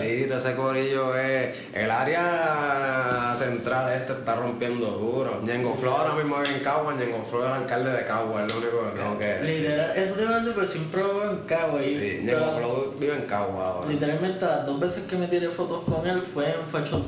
[0.01, 1.59] Y ese corillo es.
[1.75, 5.42] El área central este está rompiendo duro.
[5.44, 8.59] Yengo Flor ahora mismo es en Cagua, Yengo Flor era alcalde de Cagua, es lo
[8.59, 9.61] único que tengo que decir.
[9.62, 11.83] Literal, eso te iba a decir, pero siempre en Cagua.
[11.83, 11.94] Y,
[12.99, 13.85] vive en Cagua.
[13.88, 17.00] Literalmente las dos veces que me tiré fotos con él fue en Facho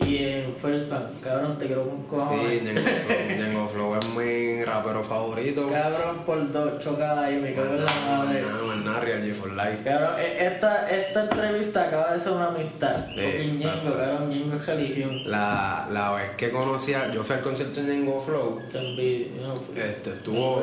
[0.00, 1.20] y en First Bank.
[1.22, 2.60] Cabrón, te quiero con cojones.
[2.60, 5.68] Sí, Django Flow, es mi rapero favorito.
[5.70, 8.42] Cabrón, por dos, chocada ahí, me cago en la madre.
[8.84, 9.82] No, Real G for Life.
[9.84, 13.06] Cabrón, e, esta, esta entrevista acaba de ser una amistad.
[13.14, 15.30] Sí, Ñengo, cabrón, Ñengo es religión.
[15.30, 18.60] La, la vez que conocía, yo fui al concierto de Ñengo Flow.
[18.72, 19.32] Te.
[19.76, 20.62] Este, estuvo.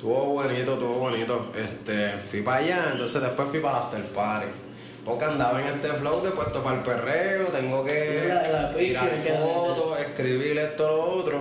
[0.00, 1.52] Estuvo bonito, estuvo bonito.
[1.54, 4.46] Este, fui para allá, entonces después fui para el after party.
[5.04, 9.10] Porque andaba en este flow de puesto para el perreo, tengo que La- la tirar
[9.18, 11.38] fotos, escribir esto, lo otro.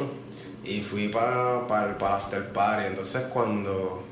[0.64, 2.88] Y fui para, el, para el after party.
[2.88, 4.04] Entonces cuando,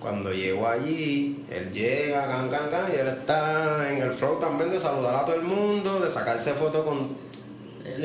[0.00, 4.70] cuando llego allí, él llega, can, can, can, y él está en el flow también
[4.70, 7.16] de saludar a todo el mundo, de sacarse fotos con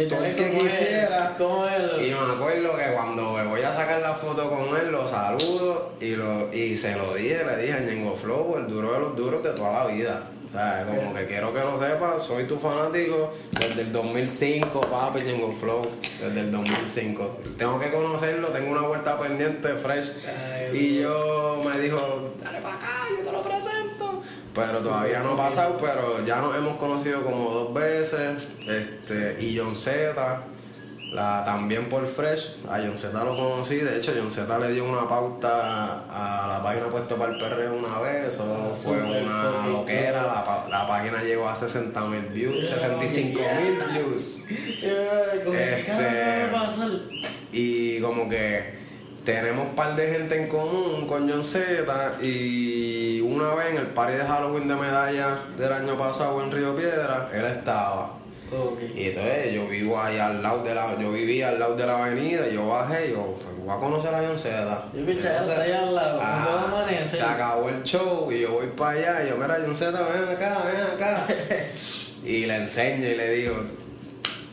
[0.10, 1.36] todo el que él- quisiera.
[1.38, 1.92] Como él.
[2.08, 5.94] y me acuerdo que cuando me voy a sacar la foto con él, lo saludo
[6.00, 9.16] y, lo, y se lo dije, le dije a Ñengo Flow, el duro de los
[9.16, 10.24] duros de toda la vida.
[10.52, 15.22] O sea, como que quiero que lo sepas, soy tu fanático desde el 2005, papi,
[15.22, 15.88] Ñengo Flow,
[16.20, 17.40] desde el 2005.
[17.58, 20.12] Tengo que conocerlo, tengo una vuelta pendiente, fresh.
[20.28, 24.22] Ay, Y yo me dijo, dale para acá, yo te lo presento.
[24.54, 28.46] Pero todavía no ha pasado, pero ya nos hemos conocido como dos veces.
[28.68, 30.44] Este, y John Z,
[31.12, 34.86] la, también por Fresh, a John Z lo conocí, de hecho John Z le dio
[34.86, 39.68] una pauta a la página puesto para el perreo una vez, eso Ah, fue una
[39.68, 44.44] loquera, la, la página llegó a 60 mil views, 65 mil views.
[44.84, 46.52] Eh, como que, Este-.
[47.52, 48.80] Y como que
[49.26, 53.88] tenemos un par de gente en común con John Z y una vez en el
[53.88, 58.14] party de Halloween de medalla del año pasado en Río Piedra, él estaba.
[58.96, 62.04] Y entonces yo vivo ahí al lado de la, yo vivía al lado de la
[62.04, 64.90] avenida yo bajé yo, pues voy a conocer a John Z.
[64.94, 67.16] Yo, Entonces, está ahí al lado, ah, amanece.
[67.16, 70.36] Se acabó el show y yo voy para allá y yo, mira John Z, ven
[70.36, 71.28] acá, ven acá.
[72.26, 73.56] y le enseño y le digo,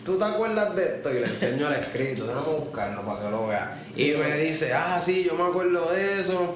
[0.05, 1.11] ¿tú te acuerdas de esto?
[1.11, 3.85] Y le enseño el escrito, déjame buscarlo para que lo vea.
[3.97, 6.55] Y me dice, ah, sí, yo me acuerdo de eso.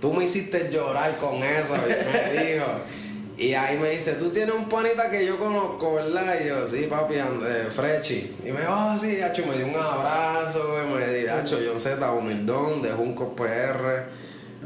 [0.00, 2.66] Tú me hiciste llorar con eso, y me dijo.
[3.38, 6.34] Y ahí me dice, tú tienes un panita que yo conozco, ¿verdad?
[6.44, 8.36] Y yo, sí, papi, eh, Frechi.
[8.44, 12.12] Y me dijo, ah, sí, hacho, me dio un abrazo, me dijo, hacho, John Z,
[12.12, 14.08] humildón, de Junco PR.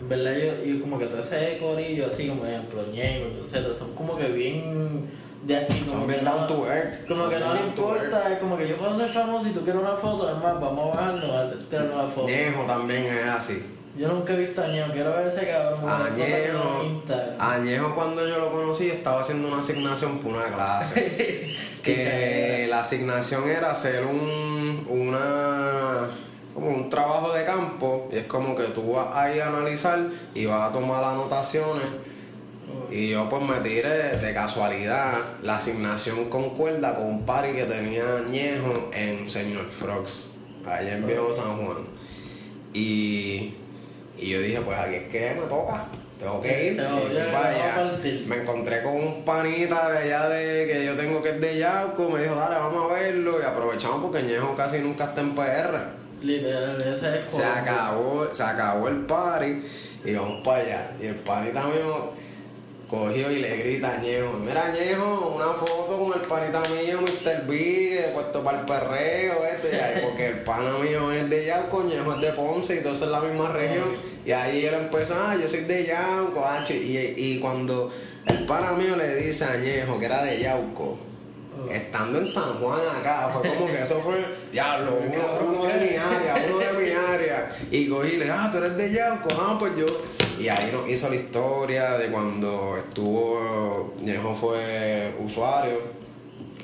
[0.00, 3.94] En verdad, yo, yo como que todo ese corillo, así como ejemplo, Ñengo, etcétera, son
[3.94, 5.10] como que bien
[5.42, 7.06] de aquí, como que bien no, down to earth.
[7.06, 9.64] como que no le down importa, es como que yo puedo ser famoso y tú
[9.64, 12.26] quieres una foto, además vamos a bajarnos a tener una foto.
[12.26, 13.62] Ñejo también es así.
[13.96, 15.88] Yo nunca he visto a Ñengo, quiero ver ese cabrón.
[15.88, 17.02] Añejo.
[17.38, 21.54] Añejo cuando yo lo conocí estaba haciendo una asignación por una clase.
[21.82, 26.08] que la asignación era hacer un, una,
[26.54, 29.98] como un trabajo de campo y es como que tú vas ahí a analizar
[30.34, 31.88] y vas a tomar anotaciones
[32.90, 38.18] y yo pues me tiré de casualidad la asignación concuerda con un party que tenía
[38.18, 40.34] Añejo en Señor Frogs,
[40.66, 41.78] allá en Viejo San Juan.
[42.74, 43.54] Y,
[44.18, 45.86] y yo dije, pues aquí es que me toca,
[46.20, 46.76] tengo que ir.
[46.76, 47.98] Tengo- Y ya, allá.
[48.26, 52.08] Me encontré con un panita de allá de que yo tengo que es de Yauco,
[52.10, 53.40] me dijo, dale, vamos a verlo.
[53.40, 55.78] Y aprovechamos porque Ñejo casi nunca está en PR.
[56.22, 59.62] Literal, ese es Se acabó, se acabó el party
[60.04, 60.90] y vamos para allá.
[61.00, 62.10] Y el panita mío
[62.92, 67.46] cogió y le grita a Ñejo, mira Ñejo, una foto con el panita mío, Mr.
[67.46, 71.84] B, puesto para el perreo, este, y ahí, porque el pana mío es de Yauco,
[71.84, 73.88] Ñejo es de Ponce, y entonces es la misma región.
[74.26, 77.90] Y ahí él empezó, ah, yo soy de Yauco, ah, chi- y, y cuando
[78.26, 80.98] el pana mío le dice a Ñejo que era de Yauco,
[81.54, 81.70] Oh.
[81.70, 85.96] Estando en San Juan acá, fue como que eso fue, diablo, uno, uno de mi
[85.96, 87.52] área, uno de mi área.
[87.70, 89.84] Y cogí ah, tú eres de Yauco, ah, pues yo.
[90.42, 95.78] Y ahí nos hizo la historia de cuando estuvo, Ñejo fue usuario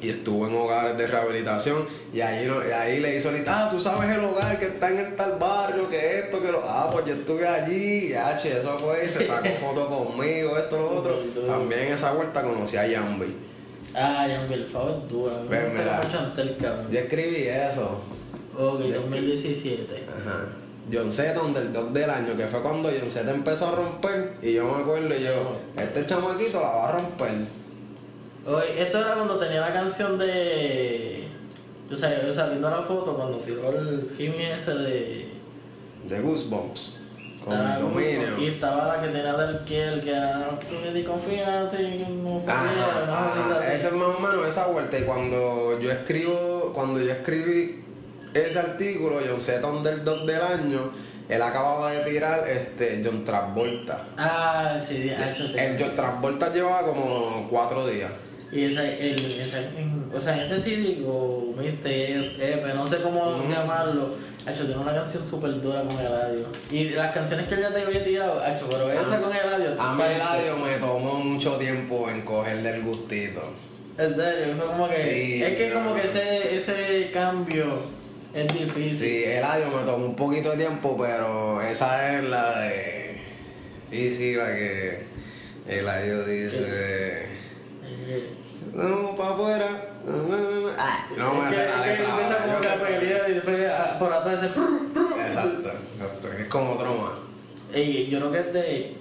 [0.00, 1.84] y estuvo en hogares de rehabilitación.
[2.12, 4.66] Y ahí, no- y ahí le hizo la historia, ah, tú sabes el hogar que
[4.66, 6.62] está en el tal barrio, que esto, que lo.
[6.64, 10.76] Ah, pues yo estuve allí, y H, eso fue, y se sacó foto conmigo, esto,
[10.78, 11.18] lo otro.
[11.46, 13.36] También esa vuelta conocí a Yambi.
[13.94, 15.32] Ah, Jan Belfort es duro.
[15.48, 16.00] Me Ven, mira.
[16.90, 18.00] Yo escribí eso.
[18.56, 20.06] Ok, 2017.
[20.08, 20.46] Ajá.
[20.92, 24.34] John Z, Underdog del año, que fue cuando John Z empezó a romper.
[24.42, 27.32] Y yo me acuerdo, y yo, este chamaquito la va a romper.
[28.46, 31.28] Oye, esto era cuando tenía la canción de.
[31.90, 35.28] Yo sé, o sea, viendo la foto cuando tiró el Jimmy ese de.
[36.06, 37.00] De Goosebumps.
[37.44, 38.38] Con estaba- dominio.
[38.38, 40.58] Y estaba la que tenía del Kiel, que era.
[40.60, 42.04] "Tú me di confianza y así".
[43.74, 44.98] Esa es más o menos esa vuelta.
[44.98, 47.84] Y cuando yo escribo, cuando yo escribí
[48.46, 50.92] ese artículo, John Z Underdog del año,
[51.28, 54.06] él acababa de tirar este John Travolta.
[54.16, 58.10] Ah, sí, ah, yo El John Travolta llevaba como cuatro días.
[58.50, 62.14] Y esa, el, esa, en- o sea, ese CD o viste,
[62.54, 64.14] EP, no sé cómo llamarlo,
[64.46, 66.46] Hacho, tiene una canción súper dura con Eladio.
[66.70, 69.76] Y las canciones que él ya te había tirado, Hacho, pero esa Ah, con Eladio.
[69.78, 73.42] A mí el audio me tomó mucho tiempo en cogerle el gustito.
[73.98, 74.96] En serio, fue como que.
[74.96, 77.82] Sí, es que como que ese, ese cambio
[78.34, 78.98] es difícil.
[78.98, 83.20] Sí, el audio me tomó un poquito de tiempo, pero esa es la de.
[83.90, 85.02] Sí, sí, la que
[85.66, 87.26] el audio dice.
[88.72, 89.84] No, para afuera.
[90.78, 92.08] Ah, no me sé la letra.
[92.08, 94.54] empieza como que a ahora, pelear y después ah, por atrás dice.
[95.26, 97.12] Exacto, exacto, es como otro más.
[97.74, 98.96] Ey, yo creo que es de.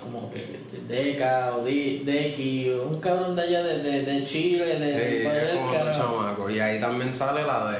[0.00, 4.78] como que de Deca o de Deki, un cabrón de allá de, de, de Chile,
[4.78, 4.92] de.
[4.92, 6.50] Sí, de- es como otro chamaco.
[6.50, 7.78] Y ahí también sale la de.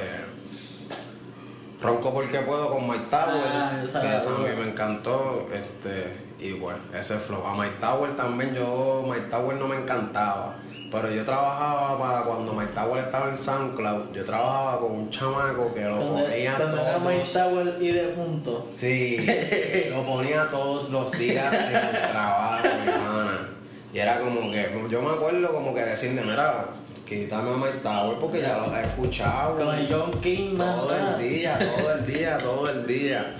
[1.81, 3.43] Ronco porque puedo con Mike Tower.
[3.45, 5.47] Ah, esa esa a mí me encantó.
[5.53, 7.45] Este, y bueno, ese flow.
[7.45, 10.57] A Mike Tower también, yo, Mike Tower no me encantaba.
[10.91, 14.11] Pero yo trabajaba para cuando Mike Tower estaba en SoundCloud.
[14.11, 17.29] Yo trabajaba con un chamaco que lo ponía donde era Mike.
[17.31, 18.67] Tower y de punto.
[18.77, 19.25] Sí,
[19.91, 23.49] lo ponía todos los días en el trabajo, mi hermana.
[23.93, 26.65] Y era como que, yo me acuerdo como que decirle, mira,
[27.09, 29.57] quítame a Mike Tower porque ya lo he escuchado.
[29.57, 33.35] Con el John King, Todo el día, todo el día, todo el día.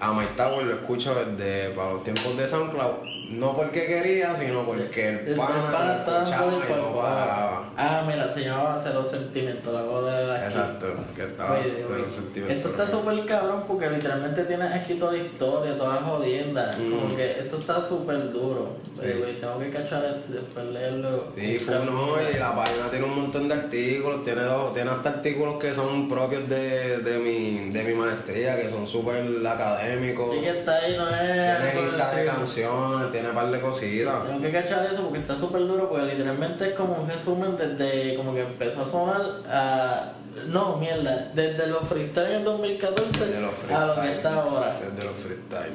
[0.00, 3.19] A Mike Tower lo escucho desde para los tiempos de SoundCloud.
[3.30, 7.72] No porque quería, sino porque el El pana escuchaba dándole y no paraba.
[7.76, 12.12] Ah, mira, se llamaba Cero Sentimiento, la voz de la Exacto, que estaba Oye, los
[12.12, 12.56] sentimientos.
[12.56, 16.76] Esto está súper cabrón porque literalmente tienes aquí toda la historia, todas las jodiendas.
[16.76, 16.90] Mm.
[16.90, 18.76] Como que esto está súper duro.
[18.98, 21.32] Oye, tengo que cachar esto y después leerlo.
[21.36, 25.08] Sí, fue no, y la página tiene un montón de artículos, tiene dos, tiene hasta
[25.08, 30.34] artículos que son propios de, de mi, de mi maestría, que son súper académicos.
[30.34, 31.72] Sí que está ahí, no es...
[31.72, 34.24] Tiene lista de canciones, tiene par de cositas.
[34.26, 38.14] Tengo que cachar eso porque está súper duro porque literalmente es como un resumen desde
[38.16, 40.12] como que empezó a sonar a...
[40.48, 44.78] No, mierda, desde los freestyle en 2014 De los a lo que está ahora.
[44.78, 45.74] Desde los freestyle.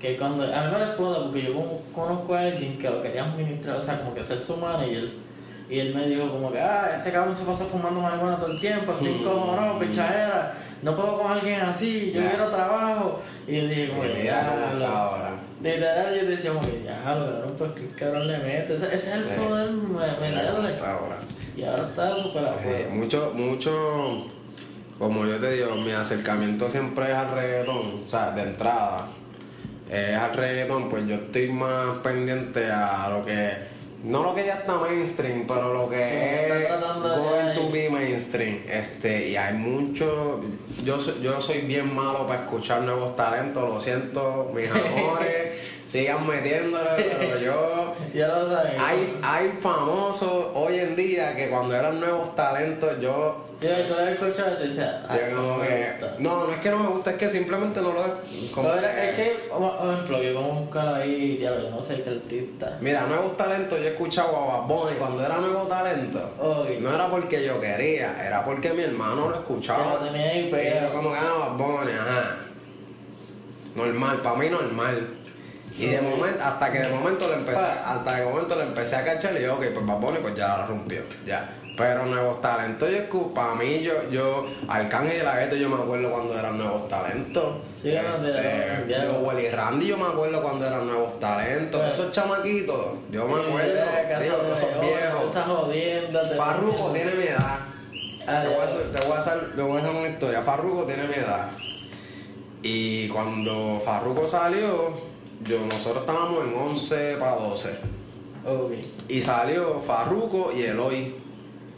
[0.00, 3.00] Que cuando a mí me lo explota porque yo como- conozco a alguien que lo
[3.02, 5.10] quería administrar, o sea, como que ser su manager.
[5.70, 8.60] Y él me dijo como que, ah, este cabrón se pasa fumando marihuana todo el
[8.60, 9.24] tiempo, estoy Hmm.
[9.24, 13.20] no, pichadera, no puedo con alguien así, yo quiero trabajo.
[13.46, 15.36] Y yo dije como que, ahora.
[15.62, 18.74] Literal, yo decía como que, ya, cabrón, pues qué cabrón le mete.
[18.74, 20.70] Ese, es el poder, me, Mira cómo meterle.
[20.72, 21.18] está ahora.
[21.56, 22.88] Y ahora está súper afuera.
[22.90, 24.26] mucho, mucho,
[24.98, 29.06] como yo te digo, mi acercamiento siempre es al reggaetón, o sea, de entrada,
[29.90, 33.52] es al reggaetón, pues yo estoy más pendiente a lo que,
[34.04, 35.96] no lo que ya está mainstream, pero lo que
[36.64, 36.68] es
[37.18, 40.40] going to be mainstream, este, y hay mucho,
[40.84, 45.52] yo, soy- yo soy bien malo para escuchar nuevos talentos, lo siento, mis amores,
[45.92, 47.94] sigan metiéndole, pero yo...
[48.14, 48.80] Ya lo saben.
[48.80, 54.54] Hay, hay famosos hoy en día que cuando eran nuevos talentos yo, Yo, lo escuchado
[54.54, 55.92] y te decía, ah, yo como no que...
[56.18, 58.02] No, no es que no me gusta, es que simplemente no lo...
[58.54, 62.08] Como Pero que- es que, por ejemplo, yo como buscar ahí, diablo, no sé qué
[62.10, 62.78] artista.
[62.80, 66.30] Mira, nuevos talentos yo he escuchado a Bad Bunny cuando era nuevo talento.
[66.80, 69.98] No era porque yo quería, era porque mi hermano lo escuchaba.
[70.00, 70.88] Que lo tenía ahí Y pegado.
[70.88, 72.36] yo como que, ah, Bad Bunny, ajá.
[73.74, 75.08] Normal, para mí normal.
[75.78, 78.96] Y de momento, hasta que de momento le empecé, hasta que de momento le empecé
[78.96, 81.58] a cachar y yo, ok, pues Bad Bunny pues ya la rompió, ya.
[81.74, 86.10] Pero nuevos talentos, yo para mí, yo, yo, Arcángel y la Gueto, yo me acuerdo
[86.10, 87.56] cuando eran nuevos talentos.
[87.82, 91.80] Sí, este, yo, Willy Randy, yo me acuerdo cuando eran nuevos talentos.
[91.80, 91.92] Pues.
[91.94, 93.80] Esos chamaquitos, yo me acuerdo,
[94.22, 95.30] digo, todos esos viejos.
[95.30, 96.36] Esas jodiendas.
[96.36, 97.58] Farruko tiene mi edad.
[98.26, 98.64] Ah, te, voy a ya.
[98.64, 100.42] hacer, te voy a hacer- te voy a hacer una historia.
[100.42, 101.48] Farruko tiene mi edad.
[102.62, 104.94] Y cuando Farruko salió,
[105.44, 107.68] yo, nosotros estábamos en 11 para 12.
[108.46, 108.72] Ok.
[109.08, 111.14] Y salió Farruko y Eloy.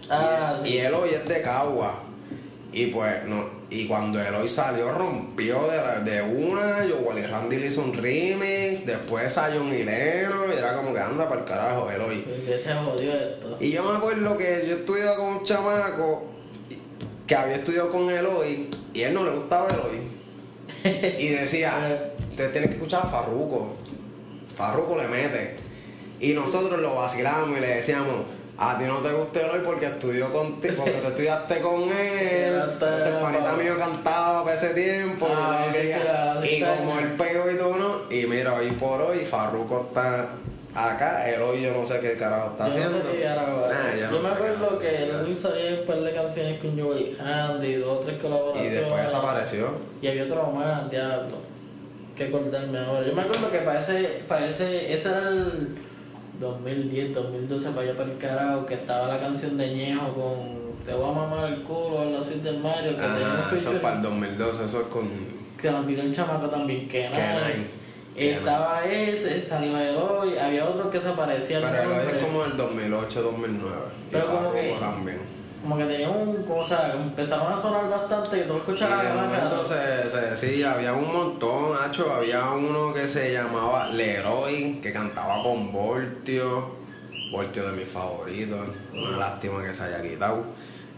[0.09, 0.75] Ah, y, sí.
[0.75, 2.03] y Eloy es de Cagua.
[2.73, 3.65] Y pues, no.
[3.71, 6.85] Y cuando Eloy salió, rompió de, de una.
[6.85, 8.87] Yo, Wally Randy le hizo un remix.
[8.87, 10.53] Después salió un hilero.
[10.53, 12.23] Y era como que anda para el carajo, Eloy.
[12.23, 13.57] Que se jodió esto.
[13.61, 16.35] Y yo me acuerdo que yo estudiaba con un chamaco
[17.27, 20.15] que había estudiado con Eloy y él no le gustaba Eloy.
[21.19, 23.77] Y decía, usted tiene que escuchar a Farruko.
[24.57, 25.57] Farruko le mete.
[26.21, 28.25] Y nosotros lo vacilamos y le decíamos,
[28.59, 32.61] a ti no te gusta Eloy porque estudió contigo, porque tú estudiaste con él.
[32.73, 35.27] Entonces el panita mío cantaba para ese tiempo.
[35.31, 38.13] Ah, y, decía, la y como él pegó y tú no.
[38.13, 40.29] Y mira, hoy por hoy Farruko está
[40.75, 43.11] acá, Eloy yo no sé qué carajo está Yo no haciendo.
[43.13, 46.01] sé qué carajo va a Ah, yo Yo no me acuerdo que sabía un par
[46.01, 48.75] de canciones con Joey Handy, dos o tres Y colaboraciones.
[48.75, 49.69] después desapareció.
[50.03, 51.54] Y había otro más, diablo.
[52.17, 53.07] Que acordarme ahora.
[53.07, 55.77] Yo me acuerdo que para ese, para ese, ese era el
[56.41, 60.93] 2010, 2012, para allá para el carajo, que estaba la canción de Ñejo con Te
[60.93, 63.97] voy a mamar el culo en la suite del Mario, que Ajá, eso es para
[63.97, 65.09] el 2012, eso es con.
[65.61, 67.09] que me olvidó el chamaco también, que.
[68.17, 73.23] Estaba ese, salió Eloy, había otro que se parecía al Pero es como el 2008,
[73.23, 73.75] 2009.
[74.09, 75.19] Y Pero como Farruko que- también.
[75.65, 79.13] Como que tenía un, sea, empezaron a sonar bastante, que tú lo Y escuchabas de
[79.15, 82.13] momento se, se, sí, había un montón, Nacho.
[82.13, 86.77] Había uno que se llamaba Leroy, que cantaba con Voltio.
[87.33, 88.61] Voltio de mis favoritos.
[88.93, 90.45] Una lástima que se haya quitado.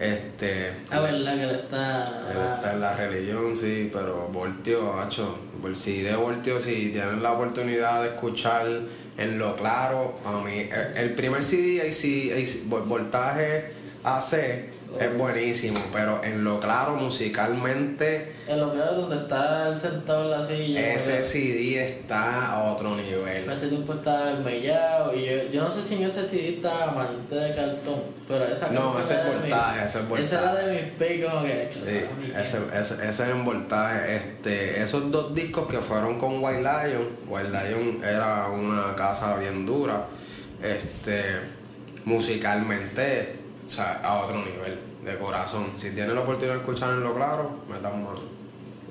[0.00, 0.72] Este.
[0.90, 2.30] Ah, verdad que él está.
[2.32, 7.22] Él está en la religión, sí, pero Voltio, hacho, por si de Voltio, si tienen
[7.22, 8.66] la oportunidad de escuchar
[9.16, 11.92] en lo claro, para mí, el, primer CD, ahí
[12.68, 13.75] vol- voltaje
[14.06, 14.34] AC,
[15.00, 20.24] es buenísimo, pero en lo claro, musicalmente, En lo que es donde está él sentado
[20.24, 20.94] en la silla.
[20.94, 23.50] ese CD está a otro nivel.
[23.50, 27.34] Ese tiempo el mellado y yo, yo no sé si en ese CD estaba Amante
[27.34, 30.28] de cartón, pero esa No, ese es voltaje, ese es voltaje.
[30.28, 31.80] Esa era de mis como que hecho.
[31.84, 34.16] Sí, ese, ese, ese es en voltaje.
[34.16, 39.66] Este, esos dos discos que fueron con White Lion, White Lion era una casa bien
[39.66, 40.06] dura.
[40.62, 41.22] Este,
[42.04, 45.72] musicalmente o sea, a otro nivel, de corazón.
[45.76, 48.20] Si tienen la oportunidad de escuchar en lo claro, metan mano.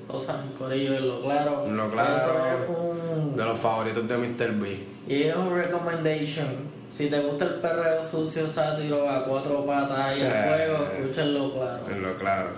[0.08, 1.64] O sea, Corillo en lo claro.
[1.66, 2.16] En lo claro.
[2.16, 3.36] Eso es un.
[3.36, 4.52] De los favoritos de Mr.
[4.52, 4.86] B.
[5.08, 6.76] Y es un recommendation.
[6.96, 10.38] Si te gusta el perreo sucio, sátiro, a cuatro patas y el Sí.
[10.46, 11.82] fuego, escúchenlo claro.
[11.90, 12.48] En lo claro.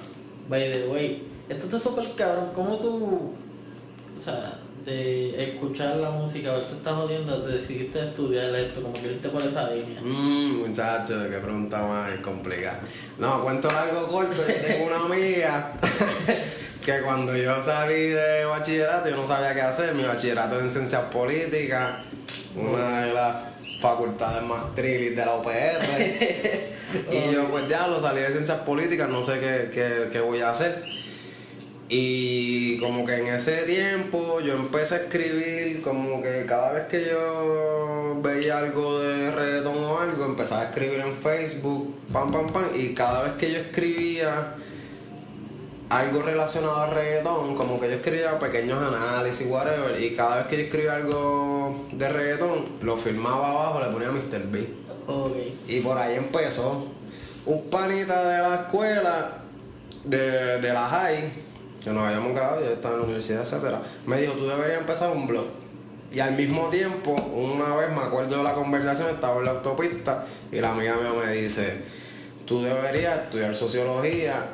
[0.48, 2.50] By the way, esto está súper cabrón.
[2.54, 3.32] ¿Cómo tú,
[4.16, 4.58] o sea,
[4.88, 9.28] de escuchar la música, ver te estás jodiendo, te decidiste estudiar esto, como que irte
[9.28, 10.00] por esa línea?
[10.02, 12.80] Mmm, muchacho, qué pregunta más complicada.
[13.18, 14.42] No, cuento algo corto.
[14.46, 15.72] Yo tengo una amiga
[16.84, 19.94] que cuando yo salí de bachillerato, yo no sabía qué hacer.
[19.94, 22.04] Mi bachillerato en ciencias políticas,
[22.56, 23.36] una de las
[23.80, 27.12] facultades más trilis de la UPR.
[27.12, 30.40] y yo, pues ya lo salí de ciencias políticas, no sé qué, qué, qué voy
[30.40, 30.84] a hacer.
[31.90, 37.06] Y como que en ese tiempo yo empecé a escribir, como que cada vez que
[37.06, 42.64] yo veía algo de reggaetón o algo, empezaba a escribir en Facebook, pam, pam, pam,
[42.76, 44.54] y cada vez que yo escribía
[45.88, 50.56] algo relacionado al reggaetón, como que yo escribía pequeños análisis, whatever, y cada vez que
[50.58, 54.46] yo escribía algo de reggaetón, lo filmaba abajo, le ponía Mr.
[54.50, 54.68] B.
[55.66, 56.86] Y por ahí empezó.
[57.46, 59.38] Un panita de la escuela,
[60.04, 61.47] de, de la high,
[61.82, 65.10] que nos habíamos grabado, yo estaba en la universidad, etcétera, me dijo, tú deberías empezar
[65.10, 65.46] un blog.
[66.12, 70.24] Y al mismo tiempo, una vez me acuerdo de la conversación, estaba en la autopista
[70.50, 71.82] y la amiga mía me dice,
[72.46, 74.46] tú deberías estudiar sociología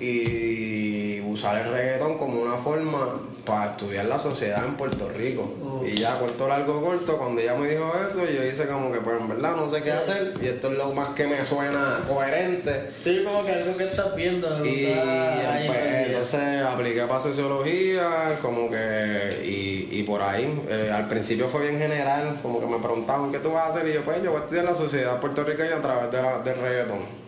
[0.00, 5.54] y usar el reggaetón como una forma para estudiar la sociedad en Puerto Rico.
[5.86, 9.20] Y ya cuento largo corto, cuando ella me dijo eso, yo hice como que pues
[9.20, 12.90] en verdad no sé qué hacer y esto es lo más que me suena coherente.
[13.02, 14.64] Sí, como que algo que estás viendo.
[14.64, 21.08] Y está pues, entonces apliqué para sociología, como que, y, y por ahí, eh, al
[21.08, 24.04] principio fue bien general, como que me preguntaban qué tú vas a hacer, y yo
[24.04, 27.24] pues yo voy a estudiar la sociedad puertorriqueña a través de la, del reggaetón.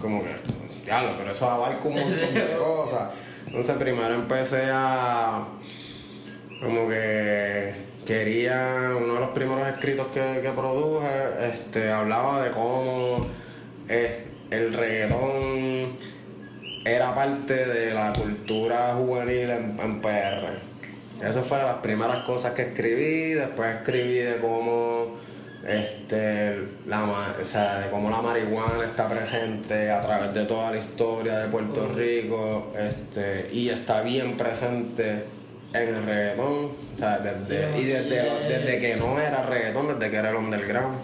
[0.00, 0.30] Como que,
[0.84, 3.10] diablo, pero eso abarca un montón de cosas.
[3.48, 5.48] Entonces primero empecé a,
[6.60, 7.72] como que
[8.04, 11.08] quería, uno de los primeros escritos que, que produje,
[11.50, 13.26] este, hablaba de cómo
[13.88, 15.96] eh, el reggaetón
[16.84, 20.58] era parte de la cultura juvenil en, en PR.
[21.22, 25.16] Eso fue de las primeras cosas que escribí, después escribí de cómo
[25.68, 30.70] este la ma- o sea, de cómo la marihuana está presente a través de toda
[30.70, 35.24] la historia de Puerto Rico, este, y está bien presente
[35.74, 36.64] en el reggaetón,
[36.94, 40.36] o sea, desde, y desde, lo- desde que no era reggaetón, desde que era el
[40.36, 40.98] underground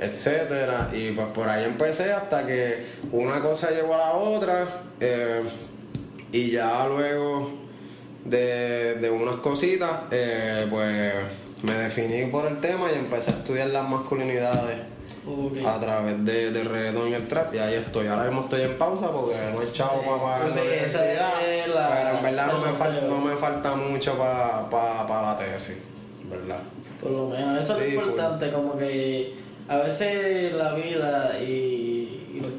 [0.00, 0.90] etcétera.
[0.92, 5.42] Y pues por ahí empecé hasta que una cosa llegó a la otra eh,
[6.30, 7.50] y ya luego
[8.24, 11.14] de, de unas cositas eh, pues
[11.62, 14.78] me definí por el tema y empecé a estudiar las masculinidades
[15.26, 15.58] Ok.
[15.66, 18.78] a través de, del reggaetón y el trap y ahí estoy ahora mismo estoy en
[18.78, 22.46] pausa porque no he echado para pagar la Sí, universidad es la- pero en verdad
[22.52, 25.82] no me, falta, no me falta mucho para la tesis
[26.30, 26.60] verdad
[27.00, 28.10] Por lo menos, eso es Sí, lo full.
[28.10, 29.34] importante, como que
[29.68, 31.44] a veces la vida y,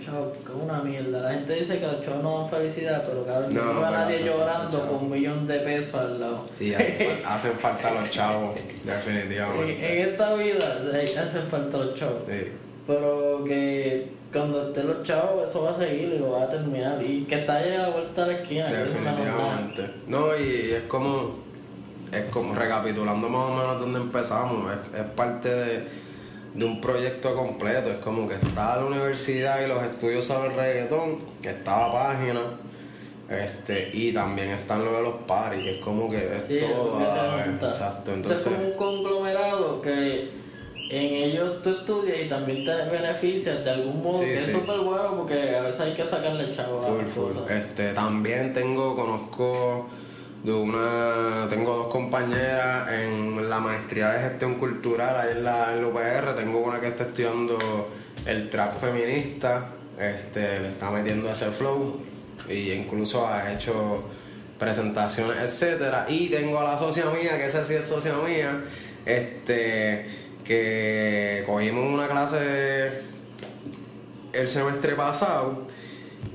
[0.10, 1.22] que es una mierda.
[1.22, 3.86] La gente dice que los chavos no dan felicidad, pero cabrón, No, no, no veo
[3.88, 6.45] a pero nadie llorando con un millón de pesos al lado.
[6.57, 10.01] Sí, hacen, fal- hacen falta los chavos, En, definitivamente.
[10.03, 10.78] en esta vida
[11.22, 12.22] hacen falta los chavos.
[12.30, 12.47] Sí.
[12.88, 17.01] Pero que cuando estén los chavos, eso va a seguir y lo va a terminar.
[17.03, 18.68] Y que está ahí a la vuelta de la esquina.
[18.68, 19.18] que es una normal.
[19.76, 19.91] Definitivamente.
[20.07, 21.36] No, y es como,
[22.12, 25.88] es como recapitulando más o menos donde empezamos, es, es parte de,
[26.54, 30.56] de un proyecto completo, es como que está la universidad y los estudios sobre el
[30.56, 32.41] reggaetón, que está la página,
[33.30, 37.00] este, y también están lo de los paris, que es como que es Sí, todo.
[37.00, 38.47] Exacto, O sea, entonces...
[38.47, 40.32] es como un conglomerado que
[40.91, 44.50] en ellos tú estudias y también te beneficias de algún modo, Sí, que sí.
[44.50, 47.52] es súper bueno porque a veces hay que sacarle chavo a Full, full.
[47.52, 49.88] Este, también tengo, conozco
[50.44, 56.36] de una, tengo dos compañeras en la maestría de gestión cultural ahí en la, UPR,
[56.36, 57.90] tengo una que está estudiando
[58.26, 62.02] el trap feminista, este, le está metiendo ese flow
[62.48, 64.04] y incluso ha hecho
[64.58, 68.62] presentaciones, etcétera, y tengo a la socia mía, que esa sí es socia mía,
[69.06, 70.06] este,
[70.44, 72.92] que cogimos una clase
[74.32, 75.68] el semestre pasado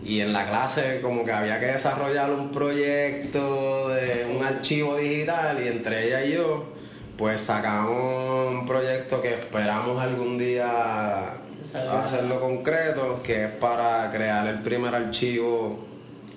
[0.05, 5.59] y en la clase como que había que desarrollar un proyecto de un archivo digital
[5.65, 6.65] y entre ella y yo
[7.17, 11.35] pues sacamos un proyecto que esperamos algún día
[12.03, 15.85] hacerlo concreto que es para crear el primer archivo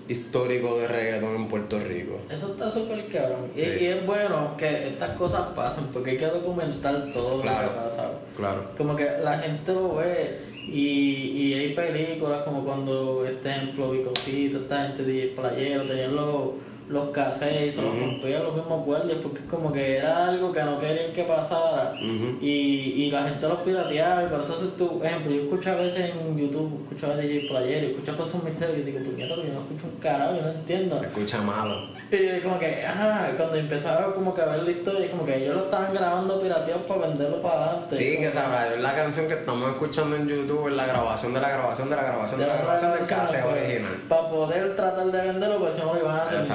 [0.07, 2.17] histórico de reggaetón en Puerto Rico.
[2.29, 3.51] Eso está súper cabrón.
[3.55, 3.77] Y, Sí.
[3.81, 7.67] y es bueno que estas cosas pasen porque hay que documentar todo Claro.
[7.67, 8.19] lo que ha pasado.
[8.37, 8.71] Claro.
[8.77, 14.59] Como que la gente lo ve Y, y hay películas como cuando, este ejemplo, Vicocito,
[14.59, 16.51] esta gente de Playero, tenían los,
[16.89, 17.99] los cassettes, se los Ujú.
[18.05, 21.93] rompían los mismos guardias porque es como que era algo que no querían que pasara.
[21.99, 25.75] Y, y la gente los pirateaba y por eso haces tu ejemplo, yo escucho a
[25.75, 29.35] veces en YouTube, escucho a DJ Playero, y escucho todos esos misterios y digo, puñeta,
[29.35, 31.01] yo no escucho un carajo, yo no entiendo.
[31.03, 31.87] Escucha malo.
[32.09, 35.55] Y como que, ajá, cuando empezaba como que a ver la historia, como que ellos
[35.55, 37.95] lo estaban grabando pirateados para venderlo para adelante.
[37.97, 41.41] Sí, que sabrá, yo la canción que estamos escuchando en YouTube es la grabación de
[41.41, 43.95] la grabación de la grabación de la grabación del cassette original.
[44.07, 46.45] Para poder tratar de venderlo, pues si no lo iban a hacer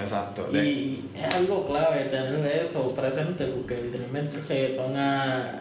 [0.00, 5.60] Exacto, Y es algo clave tener eso presente, porque literalmente el reggaetón a-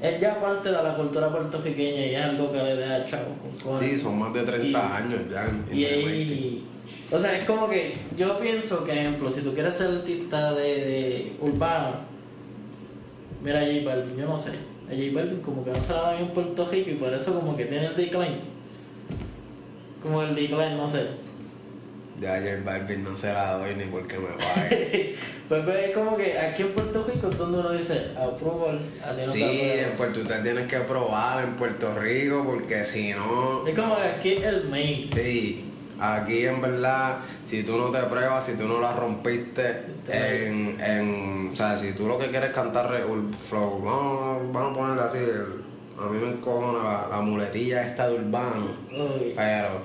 [0.00, 3.34] es ya parte de la cultura puertorriqueña y es algo que le da chavo.
[3.64, 3.76] con.
[3.78, 5.44] Sí, son más de 30 Y- años ya.
[5.46, 6.64] en- Y ahí,
[7.10, 10.62] o sea, es como que yo pienso que, ejemplo, si tú quieres ser artista de,
[10.62, 11.96] de urbano,
[13.42, 14.50] mira a J Balvin, yo no sé.
[14.88, 17.34] A J Balvin como que no se la dan en Puerto Rico y por eso
[17.34, 18.38] como que tiene el decline.
[20.02, 21.06] Como el decline, no sé.
[22.20, 25.16] Ya J Balvin no se la doy ni porque me pague.
[25.48, 28.80] pues pues, es como que aquí en Puerto Rico es donde uno dice approval,
[29.26, 33.66] sí, en Puerto usted tienes que probar en Puerto Rico porque si no.
[33.66, 35.10] Es como que aquí el main.
[35.14, 35.64] Sí,
[36.00, 41.50] aquí en verdad, si tú no te pruebas, si tú no la rompiste en, en
[41.52, 43.04] o sea, si tú lo que quieres cantar es
[43.46, 45.68] flow, vamos, vamos a ponerle así, el-
[46.00, 49.32] a mí me encojona la, la muletilla esta de urbano, Uy.
[49.34, 49.80] pero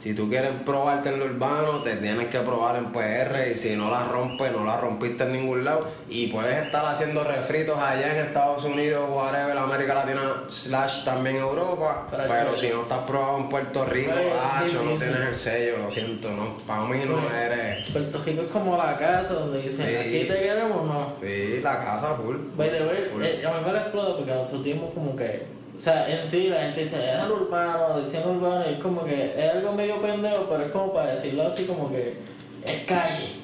[0.00, 3.76] si tú quieres probarte en lo urbano, te tienes que probar en PR y si
[3.76, 8.16] no la rompes, no la rompiste en ningún lado y puedes estar haciendo refritos allá
[8.18, 13.48] en Estados Unidos, whatever, América Latina, slash también Europa, Pero si no estás probado en
[13.50, 14.12] Puerto Rico,
[14.60, 18.48] Pues, no tienes el sello, lo siento, no, para mí no eres, Puerto Rico es
[18.48, 19.96] como la casa donde dicen, Sí.
[19.96, 21.12] aquí te queremos, no.
[21.20, 22.36] sí, la casa full.
[22.56, 26.10] By the way, eh, a mí me lo porque nosotros dimos como que, o sea,
[26.10, 29.54] en sí la gente dice, es el urbano, decían urbano, y es como que es
[29.54, 32.18] algo medio pendejo, pero es como para decirlo así como que
[32.66, 33.36] es calle.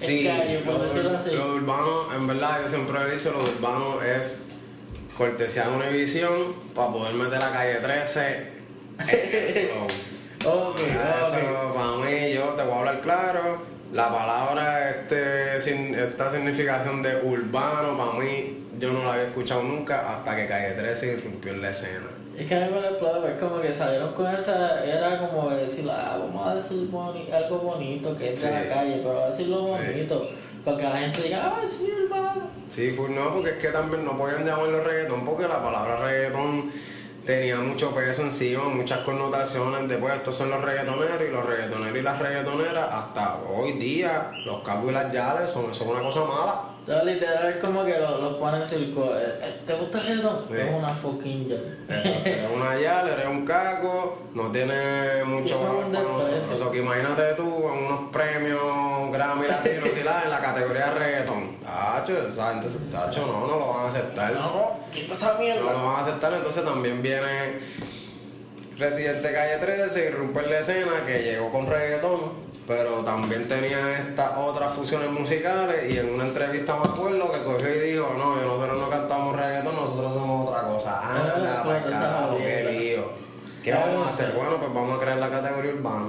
[0.00, 1.30] Es Sí, calle, por lo, decirlo así.
[1.32, 4.44] lo urbano, en verdad, yo siempre he dicho, lo urbano es
[5.14, 8.48] cortesía de Univision para poder meter la calle 13
[9.00, 9.86] en el flow.
[10.70, 13.73] Ok, Eso, para mí, yo te voy a hablar claro.
[13.94, 19.62] La palabra, este, sin- esta significación de urbano, para mí, yo no la había escuchado
[19.62, 22.06] nunca hasta que Calle 13 irrumpió en la escena.
[22.36, 25.48] Es que a mí me lo explota, pues como que salieron con esa, era como
[25.50, 28.52] decir, ah, vamos a decir boni- algo bonito que es de Sí.
[28.52, 29.92] la calle, pero decirlo Sí.
[29.92, 30.28] bonito,
[30.64, 32.50] para que la gente diga, ah, sí, urbano.
[32.70, 36.72] Sí, full no, porque es que también no podían llamarlo reggaetón porque la palabra reggaetón
[37.24, 39.88] tenía mucho peso encima, muchas connotaciones.
[39.88, 44.62] Después, estos son los reggaetoneros y los reggaetoneros y las reggaetoneras, hasta hoy día, los
[44.62, 46.60] capos y las yales son, son una cosa mala.
[46.82, 49.18] O sea, literal es como que lo, lo ponen en círculo.
[49.18, 50.44] Eh, eh, ¿Te gusta el reggaetón?
[50.50, 50.56] Sí.
[50.58, 51.78] Es una fucking yal.
[51.88, 56.42] Exacto, eres una yal, eres un caco, no tiene mucho valor para nosotros.
[56.52, 60.86] O sea, que imagínate tú en unos premios Grammy latinos y la, en la categoría
[60.86, 61.53] de reggaetón.
[62.04, 64.32] Tacho, esa gente, se- tacho, no, no lo van a aceptar.
[64.34, 67.58] No, quita esa no lo van a aceptar, entonces también viene
[68.78, 72.20] Residente Calle 13 y rompe la escena que llegó con reggaetón,
[72.66, 77.68] pero también tenía estas otras fusiones musicales y en una entrevista me acuerdo que cogió
[77.74, 81.00] y dijo, no, nosotros no cantamos reggaetón, nosotros somos otra cosa.
[81.02, 83.24] Ah, Anda, carajo, qué lío.
[83.62, 84.32] ¿Qué Ah, vamos a hacer?
[84.32, 86.06] Bueno, pues vamos a crear la categoría urbana.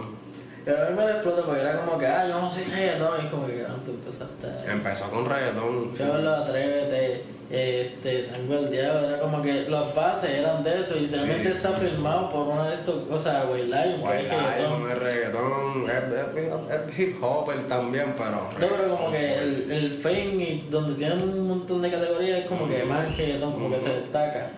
[0.66, 3.26] Pero a mí me lo explota porque era como que, ah, yo no soy reggaetón.
[3.26, 4.48] Y como que, ah, tú empezaste.
[4.66, 5.96] Empezó con reggaetón.
[5.96, 10.98] Yo lo atrévete, este, tengo el diablo, era como que las bases eran de eso
[10.98, 11.56] y literalmente Sí.
[11.58, 14.80] está firmado por una de estos, o sea, Lion, White es reggaetón.
[14.80, 18.50] Lion es reggaetón, es, es- es hip hopper también, pero.
[18.60, 22.46] No, pero como que el, el fame y donde tienen un montón de categorías es
[22.48, 24.52] como que más reggaetón, como que se destaca.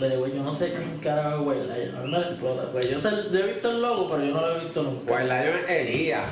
[0.00, 2.72] Pero güey, yo no sé quién carajo es Way Lion, a mí me lo explota.
[2.72, 5.12] Pues yo, sé, yo he visto el logo, pero yo no lo he visto nunca.
[5.12, 6.22] White Lion es Elías.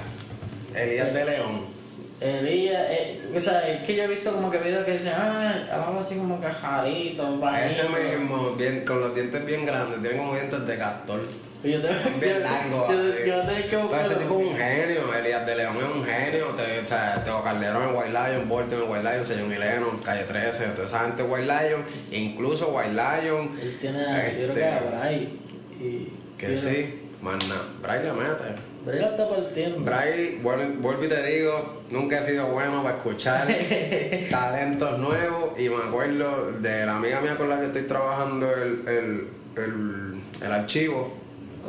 [0.74, 1.77] Elías de León.
[2.20, 5.68] Elías, eh, o sea, es que yo he visto como que videos que dicen, ah,
[5.70, 7.82] algo así como que jarito, bajito.
[7.82, 11.20] Ese mismo, bien, con los dientes bien grandes, tiene como dientes de castor.
[11.62, 12.88] Y yo tengo Bien largo.
[12.92, 13.18] yo, así.
[13.20, 14.06] yo, yo tengo buscarlo.
[14.06, 16.46] ese tipo es un genio, Elías de León es un genio.
[16.54, 20.24] Te, o sea, Teo Calderón en White Lion, Bolton en White Lion, Señor Mileno, Calle
[20.24, 23.58] 13, toda esa gente en White Lion, incluso White Lion.
[23.60, 25.40] Él tiene, yo creo que Este, a Bray.
[25.80, 27.62] Y, Que sí, más nada.
[27.82, 28.67] Bray le mete.
[28.88, 29.80] Bray la está partiendo.
[29.80, 33.46] Bray, vuelvo, y te digo, nunca he sido bueno para escuchar
[34.30, 38.88] talentos nuevos y me acuerdo de la amiga mía con la que estoy trabajando el,
[38.88, 39.28] el,
[39.62, 41.12] el, el archivo.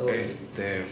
[0.08, 0.86] Este,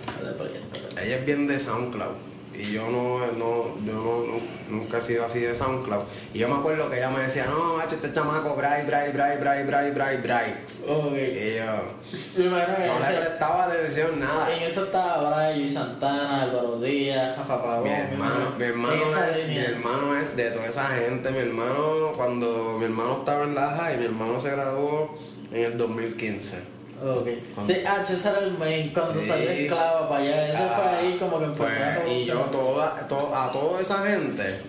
[1.03, 2.28] ella es bien de SoundCloud.
[2.59, 6.03] Y yo no, no, yo no, nu- nunca he sido así de SoundCloud.
[6.35, 9.39] Y yo me acuerdo que ella me decía, no, macho, este chamaco, Bray, Bray, Bray,
[9.39, 10.55] Bray, Bray, Bray, Bray.
[10.89, 11.13] Ok.
[11.15, 14.53] Y yo no le prestaba atención nada.
[14.53, 17.85] en eso estaba Brian y Santana, Álvaro Díaz, Rafa Pavón.
[17.85, 18.95] Mi hermano, mi hermano,
[19.31, 21.31] es, mi hermano es de toda esa gente.
[21.31, 25.17] Mi hermano, cuando mi hermano estaba en la high, mi hermano se graduó
[25.53, 26.78] en el 2015.
[27.03, 27.29] Ok.
[27.55, 29.29] Cuando- Sí, ah, ese era el main cuando Sí.
[29.29, 30.49] salió Esclava para allá.
[30.49, 34.05] Eso fue Ah, ahí como que empezó pues, Y yo toda, to- a toda esa
[34.07, 34.61] gente,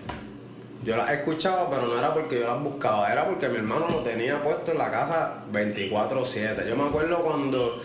[0.84, 3.98] yo las escuchaba, pero no era porque yo las buscaba, era porque mi hermano lo
[3.98, 6.66] tenía puesto en la casa 24-7.
[6.68, 7.82] Yo me acuerdo cuando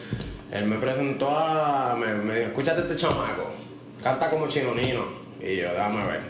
[0.52, 1.96] él me presentó a.
[1.96, 3.52] Me, me dijo: Escúchate este chamaco,
[4.04, 5.04] canta como chinonino.
[5.42, 6.22] Y yo, déjame ver.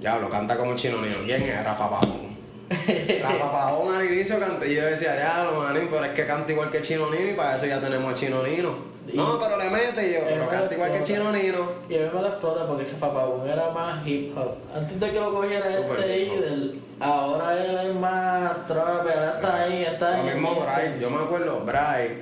[0.00, 1.16] Ya lo canta como chinonino.
[1.24, 1.64] ¿Quién es?
[1.64, 2.35] Rafa Pajón.
[2.70, 6.50] Rafa Pajón al inicio canta, y yo decía, ya lo manín, pero es que canta
[6.52, 8.96] igual que Chinonino y para eso ya tenemos a Chinonino.
[9.14, 11.22] No, pero le mete yo, pero canta igual que explota.
[11.30, 11.58] Chinonino.
[11.88, 14.54] Y a mí me la explota porque Rafa Pavón era más hip hop.
[14.74, 16.18] Antes de que lo cogiera este.
[16.24, 20.60] Idel, ahora él es más trap, ahora está ahí, está Lo en el mismo.
[20.60, 22.20] Bray, yo me acuerdo, Bray,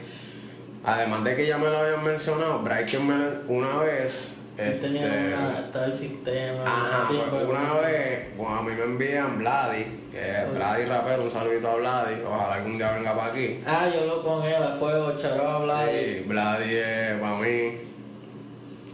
[0.85, 4.89] además de que ya me lo habían mencionado, Bray que me lo- una vez, Este,
[4.89, 6.63] una, el sistema.
[6.65, 10.55] ajá, el pues, una vez, bueno, a mí me envían Vladi, que es Ok.
[10.55, 13.61] Vladi rapero, un saludito a Vladi, ojalá algún día venga para aquí.
[13.67, 15.89] Ah, yo lo con él a fuego, charo a hablar.
[15.91, 17.79] Sí, Vladi es para mí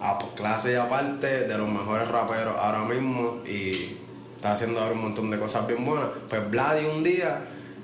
[0.00, 3.98] a clase y aparte de los mejores raperos ahora mismo y
[4.36, 6.08] está haciendo ahora un montón de cosas bien buenas.
[6.30, 7.38] Pues Vladi un día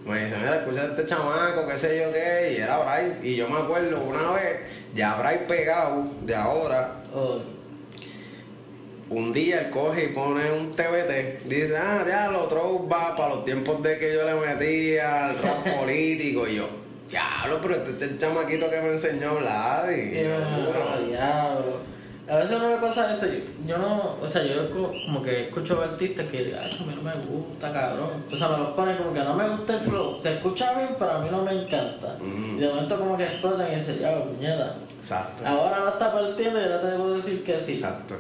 [0.07, 3.19] me dice, mira, escucha a este chamaco, qué sé yo qué, y era Bray.
[3.23, 4.61] Y yo me acuerdo una vez,
[4.95, 7.41] ya Bray pegado de ahora, Oh,
[9.11, 12.49] un día él coge y pone un TBT, dice, ah, ya lo
[12.89, 16.69] va para los tiempos de que yo le metía al rap político y yo,
[17.09, 19.95] diablo, pero este es el chamaquito que me enseñó Vladi.
[20.01, 21.97] y Y ah, diablo.
[22.29, 23.25] A veces no le pasa eso.
[23.27, 23.39] Yo,
[23.69, 26.93] yo no, o sea, yo co- como que escucho artistas que digan, ay, a mí
[26.97, 28.25] no me gusta, cabrón.
[28.33, 30.21] O sea, me los ponen como que no me gusta el flow.
[30.21, 32.19] Se escucha bien, pero a mí no me encanta.
[32.21, 32.57] Mm.
[32.57, 34.75] Y de momento como que explotan y dicen, ya, puñeta.
[35.01, 35.47] Exacto.
[35.47, 37.75] Ahora lo está partiendo y ahora te debo decir que sí.
[37.75, 38.17] Exacto.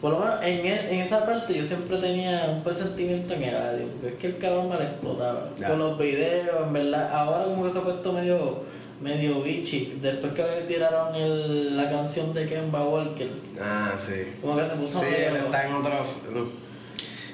[0.00, 3.56] Por lo menos en, e- en esa parte yo siempre tenía un presentimiento en el
[3.56, 5.48] audio, porque es que el cabrón me la explotaba.
[5.66, 8.62] Con los videos, en verdad, ahora como que se ha puesto medio,
[9.00, 9.98] medio bichi.
[10.00, 13.28] Después que tiraron el, la canción de Kemba Walker,
[13.60, 14.34] Ah, sí.
[14.40, 15.28] como que se puso Sí, medio...
[15.30, 15.92] él está en otro.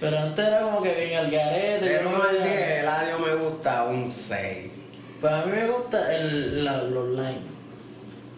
[0.00, 1.84] Pero antes era como que bien al garete.
[1.84, 4.70] Del yo 1 no al veía- 10, el audio me gusta un 6.
[5.20, 7.53] Pues a mí me gusta el, la, los lines.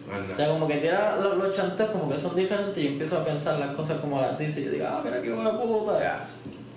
[0.09, 3.17] O sea, como que tira los, los chanteos como que son diferentes y yo empiezo
[3.17, 5.99] a pensar las cosas como las dice y yo digo, ah, mira qué buena puta.
[5.99, 6.25] Ya.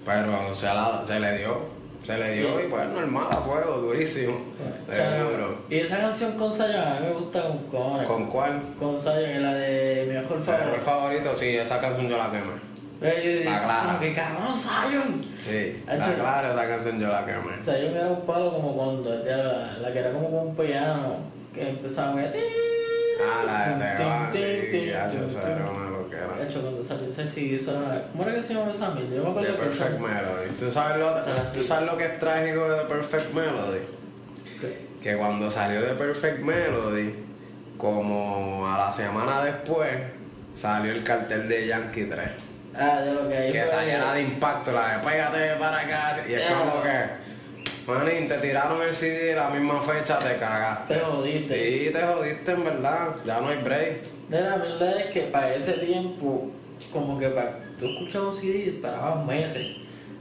[0.05, 1.81] Pero se, la- se le dio.
[2.05, 4.33] Se le dio y pues normal a fuego, durísimo.
[4.91, 5.22] O sea.
[5.68, 8.09] Y esa canción con Zion a mí me gusta con cojones.
[8.09, 8.62] ¿Con cuál?
[8.78, 10.81] Con es la de mi mejor Mi favorito.
[10.83, 12.70] favorito, sí, esa canción yo la quemé.
[13.03, 13.99] Eh, La clara.
[14.01, 15.24] que cabrón, Zion.
[15.47, 17.59] Sí, la clara, esa canción yo la quemé.
[17.62, 21.16] Zion era un palo como cuando era la que era como con un piano
[21.55, 22.14] que empezaba a
[23.22, 26.36] Ah, la de Tin, Teba, tin, sí, tin, ya, tin, eso era una loquera.
[26.36, 29.14] De hecho, cuando salió ese CD, eso era ¿Cómo era que se llama esa mierda?
[29.16, 30.48] Yo me acuerdo The que Perfect Melody.
[30.58, 33.78] ¿Tú sabes, lo, Se la ¿Tú sabes lo que es trágico de The Perfect Melody?
[34.60, 37.14] que- Que cuando salió The Perfect Melody,
[37.78, 39.90] como a la semana después,
[40.54, 42.28] salió el cartel de Yankee 3.
[42.74, 46.16] Ah, de lo que ahí Que salía la de impacto, la de pégate para acá.
[46.28, 46.90] Y es como que,
[47.91, 50.95] manín, te tiraron el CD la misma fecha, te cagaste.
[50.95, 51.55] Te jodiste.
[51.86, 53.09] Sí, te jodiste en verdad.
[53.24, 54.03] Ya no hay break.
[54.28, 56.51] De la verdad es que para ese tiempo,
[56.93, 59.66] como que para tú escuchabas un CD y esperabas meses.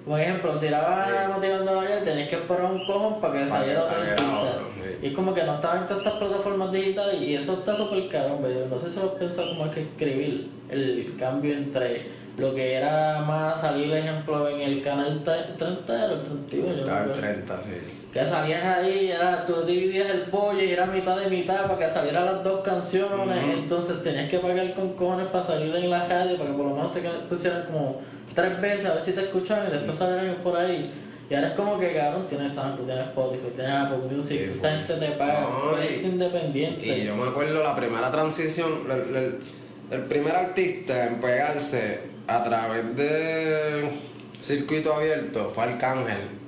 [0.05, 1.31] Por ejemplo, tirabas Sí.
[1.35, 4.59] motivando a la tenías que esperar un cojón para que Para saliera saliera artista.
[4.75, 4.97] sí.
[5.01, 8.39] Y es como que no estaban tantas plataformas digitales y eso está súper caro.
[8.69, 12.07] No sé si lo has pensado como hay que escribir el cambio entre
[12.39, 16.73] lo que era más salir, ejemplo, en el canal tre- 30 era el 31, yo
[16.75, 17.27] no Estaba me el acuerdo.
[17.33, 17.69] 30, sí.
[18.13, 21.93] Que salías ahí, era, tú dividías el pollo y era mitad de mitad para que
[21.93, 23.37] salieran las dos canciones.
[23.55, 26.75] Entonces tenías que pagar con cojones para salir en la radio, para que por lo
[26.75, 28.01] menos te pusieran como
[28.33, 30.91] tres veces a ver si te escuchaban y después salieran por ahí.
[31.29, 34.71] Y ahora es como que cabrón, tienes Sample, tienes Spotify, tienes Apple Music, Sí, esta
[34.71, 36.87] gente te paga, No, y- independiente.
[36.87, 39.39] Y yo me acuerdo la primera transición, el, el-
[39.91, 43.89] el primer artista en pegarse a través de
[44.39, 46.39] circuito abierto fue Arcángel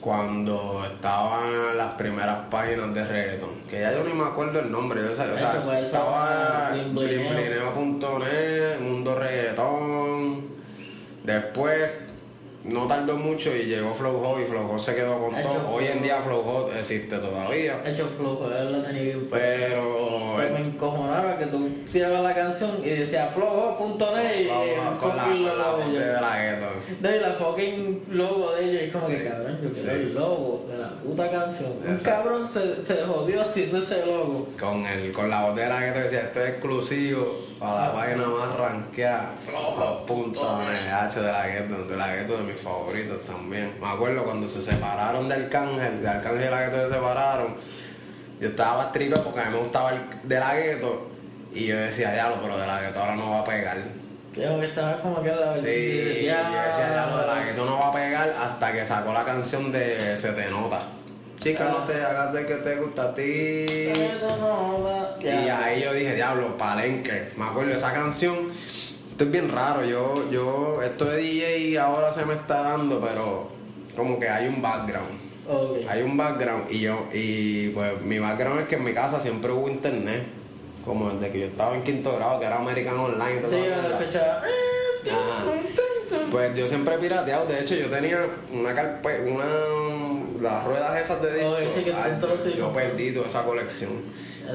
[0.00, 3.62] cuando estaban las primeras páginas de reggaeton.
[3.70, 7.32] Que ya yo ni me acuerdo el nombre, yo, o sea, pues, estaba Blin Blineo.
[7.32, 10.46] blimblineo.net, Mundo Reggaetón.
[11.22, 11.92] Después
[12.64, 15.68] no tardó mucho y llegó Flow Hot y Flow se quedó con todo.
[15.70, 17.80] Hoy en día Flow Hot existe todavía.
[17.84, 22.70] Hecho flojo, él lo tenía bien Pero Pero me encojonaba que tú tirabas la canción
[22.84, 24.48] y decía flojo.net y
[24.98, 29.24] con la, logo de de la y la fucking logo de ellos, y como que
[29.24, 31.72] cabrón, yo quiero el logo de la puta canción.
[31.86, 34.48] Un cabrón se, se jodió haciendo ese logo.
[34.58, 38.26] Con, el, con la voz de la gueto decía, esto es exclusivo para la página
[38.26, 39.34] más rankeada.
[39.44, 43.74] Flow.net, H de la gueto, de la gueto de mis favoritos también.
[43.80, 47.56] Me acuerdo cuando se separaron de Arcángel, de Arcángel y la gueto se separaron.
[48.40, 51.08] Yo estaba tripe porque a mí me gustaba el de la gueto.
[51.54, 53.78] Y yo decía, diablo, pero de la gueto ahora no va a pegar.
[54.32, 57.88] Creo que estaba como que la Sí, yo decía, diablo, de la gueto no va
[57.88, 60.82] a pegar hasta que sacó la canción de Se te nota.
[61.38, 63.22] Chica, no te hagas el que te gusta a ti.
[65.20, 67.32] Y ahí yo dije, diablo, palenque.
[67.36, 68.52] Me acuerdo de esa canción.
[69.22, 69.84] Es bien raro.
[69.84, 73.46] Yo, yo, esto de DJ ahora se me está dando, pero
[73.96, 75.20] como que hay un background.
[75.88, 79.52] Hay un background y yo, y pues mi background es que en mi casa siempre
[79.52, 80.24] hubo internet.
[80.84, 83.42] Como desde que yo estaba en quinto grado, que era American Online.
[83.46, 83.56] y Sí.
[85.12, 85.44] Ah.
[86.32, 89.44] Pues yo siempre he pirateado, de hecho yo tenía una carpeta, una
[90.42, 91.56] las ruedas esas de disco.
[91.74, 93.90] Sí, ay, entonces- yo perdí toda esa colección.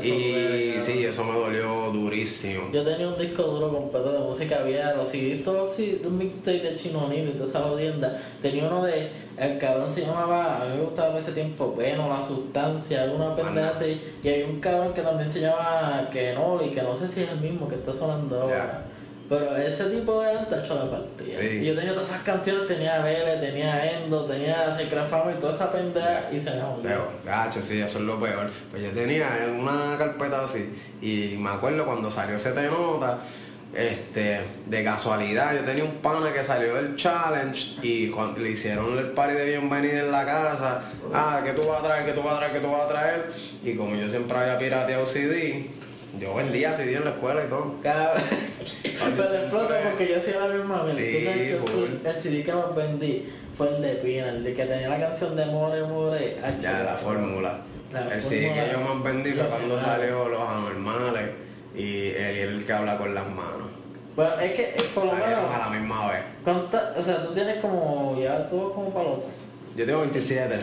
[0.03, 2.69] Y sí, eso me dolió durísimo.
[2.73, 5.75] Yo tenía un disco duro completo de música, había los CDs, todos
[6.05, 8.21] un mixtape de Chino Nilo y toda esa jodienda.
[8.41, 12.09] Tenía uno de, el cabrón se llamaba, a mí me gustaba en ese tiempo, Bueno,
[12.09, 14.01] La Sustancia, alguna pendeja así.
[14.23, 17.39] Y hay un cabrón que también se llama Kenoli, que no sé si es el
[17.39, 18.83] mismo que está sonando ahora.
[19.29, 21.39] Pero ese tipo de arte ha hecho la partida.
[21.41, 21.47] Sí.
[21.61, 25.55] Y yo tenía todas esas canciones, tenía Vele, tenía Endo, tenía Secret Fama y toda
[25.55, 26.89] esa pendeja y se me jodió.
[26.89, 28.49] Seo, Sacho, sí, eso es lo peor.
[28.71, 33.19] Pues yo tenía una carpeta así y me acuerdo cuando salió Se Te Nota,
[33.73, 38.97] este, de casualidad, yo tenía un pana que salió del challenge y cuando le hicieron
[38.97, 40.81] el party de bienvenida en la casa,
[41.13, 42.05] ah, ¿qué tú vas a traer?
[42.05, 42.53] ¿Qué tú vas a traer?
[42.53, 43.31] ¿Qué tú vas a traer?
[43.63, 45.69] Y como yo siempre había pirateado CD,
[46.19, 47.75] yo vendía CD en la escuela y todo.
[48.99, 49.77] Cuando Pero explota fue.
[49.89, 50.99] porque yo hacía la misma mierda.
[51.01, 51.27] Sí,
[52.05, 55.35] el CD que más vendí fue el de Pina, el de que tenía la canción
[55.35, 56.37] de More More.
[56.61, 57.59] Ya, la fórmula.
[57.93, 58.65] La El CD fórmula.
[58.65, 61.29] que yo más vendí fue cuando salió Los Anormales
[61.75, 63.67] y el, el que habla con las manos.
[64.15, 65.51] Bueno, es que eh, por lo menos.
[65.53, 66.21] A la misma vez.
[66.43, 68.19] ¿cuánta- o sea, tú tienes como.
[68.19, 69.09] Ya tú vas como para.
[69.75, 70.55] Yo tengo 27.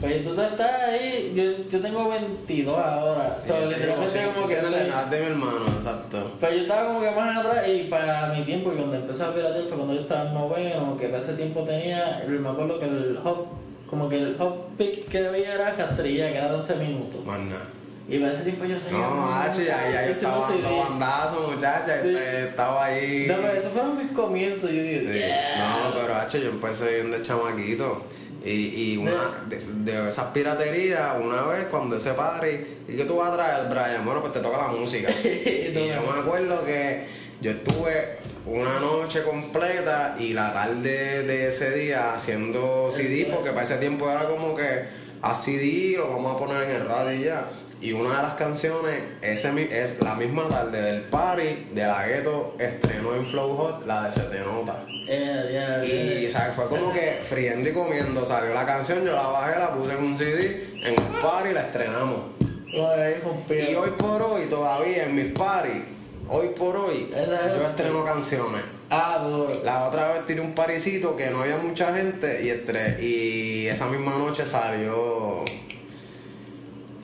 [0.00, 1.32] Pues tú estás ahí.
[1.34, 3.38] Yo, yo tengo 22 ahora.
[3.42, 4.54] O sea, literalmente como que.
[4.54, 6.32] tienes la edad de mi hermano, exacto.
[6.40, 9.34] Pero yo estaba como que más atrás y para mi tiempo, y cuando empecé a
[9.34, 12.86] piratear fue cuando yo estaba en noveno, que para ese tiempo tenía, me acuerdo que
[12.86, 13.46] el hop,
[13.88, 17.24] como que el hop pick que había era Castrilla, que era de 11 minutos.
[17.24, 17.64] Más nada.
[18.10, 19.00] Y para ese tiempo yo seguía...
[19.00, 22.02] No, macho, ya, ya yo estaba dando bandazo, muchacha.
[22.02, 22.08] Sí.
[22.08, 23.26] este, Estaba ahí.
[23.28, 25.18] No, pero esos fueron mis comienzos, yo dije, Sí.
[25.18, 25.82] yeah.
[25.90, 28.04] No, pero hacho, yo empecé bien de chamaquito.
[28.44, 33.16] Y, y una de, de esas piraterías, una vez cuando ese padre, ¿y qué tú
[33.16, 34.04] vas a traer, Brian?
[34.04, 35.10] Bueno, pues te toca la música.
[35.24, 37.06] y yo me acuerdo que
[37.40, 43.62] yo estuve una noche completa y la tarde de ese día haciendo CD, porque para
[43.62, 44.86] ese tiempo era como que
[45.22, 47.48] a CD lo vamos a poner en el radio y ya.
[47.80, 52.56] Y una de las canciones ese, es la misma tarde del party de la gueto
[52.58, 54.84] estrenó en Flow Hot la de Se Te Nota.
[55.08, 56.30] Eh, ya, Y ya.
[56.30, 56.56] ¿sabes?
[56.56, 60.04] fue como que friendo y comiendo, salió la canción, yo la bajé, la puse en
[60.04, 62.20] un CD, en un party y la estrenamos.
[62.66, 65.82] Y hoy por hoy, todavía en mis parties,
[66.28, 68.62] hoy por hoy, es- yo estreno canciones.
[68.90, 69.52] Ah, duro.
[69.64, 73.86] La otra vez tiré un parisito que no había mucha gente y, estre- y esa
[73.86, 75.44] misma noche salió.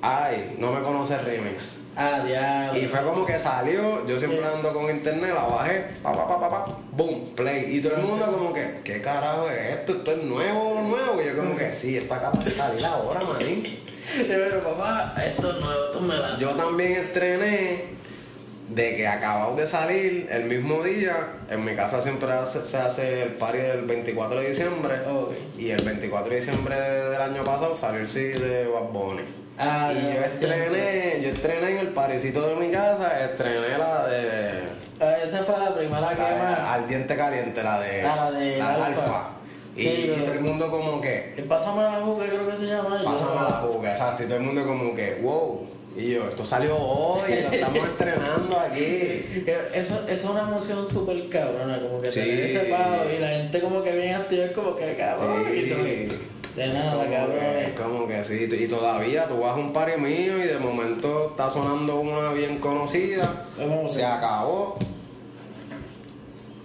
[0.07, 1.79] Ay, no me conoce remix.
[1.97, 2.79] Ah, diablo.
[2.79, 6.41] Y fue como que salió, yo siempre ando con internet, la bajé, pa pa pa
[6.41, 7.77] pa pa, boom, play.
[7.77, 9.93] Y todo el mundo como que, ¿qué carajo es esto?
[9.93, 11.23] Esto es nuevo, nuevo.
[11.23, 13.79] Y yo como que sí, esto acaba de salir ahora, manín.
[14.29, 17.85] Pero papá, esto es nuevo, esto me la Yo también estrené
[18.69, 21.17] de que acabado de salir el mismo día.
[21.49, 24.97] En mi casa siempre hace- se hace el party del 24 de diciembre.
[25.57, 29.44] Y el 24 de diciembre del año pasado salió el CD de Bad Bunny.
[29.59, 34.61] Ah, y yo estrené, yo estrené en el parecito de mi casa, estrené la de,
[35.01, 36.59] Ah, esa fue la primera que más.
[36.59, 38.87] Al Diente Caliente, la de, la de la Alfa.
[38.87, 39.29] Alfa.
[39.77, 42.65] Y, Sí, y pero- todo el mundo como que, Pásame la juca, creo que se
[42.67, 43.01] llama.
[43.05, 44.23] pásame la juga, exacto.
[44.23, 45.67] Y todo el mundo como que, wow.
[45.97, 49.45] Y yo, esto salió hoy, lo estamos estrenando aquí.
[49.75, 52.21] Eso, eso es una emoción súper cabrona, como que Sí.
[52.21, 55.45] tener ese palo y la gente como que viene activa es como que cabrón.
[55.55, 56.15] Y tú,
[56.57, 57.39] de nada, cabrón.
[57.39, 61.31] que, como que sí, y todavía tú vas a un party mío y de momento
[61.31, 64.79] está sonando una bien conocida, Es se acabó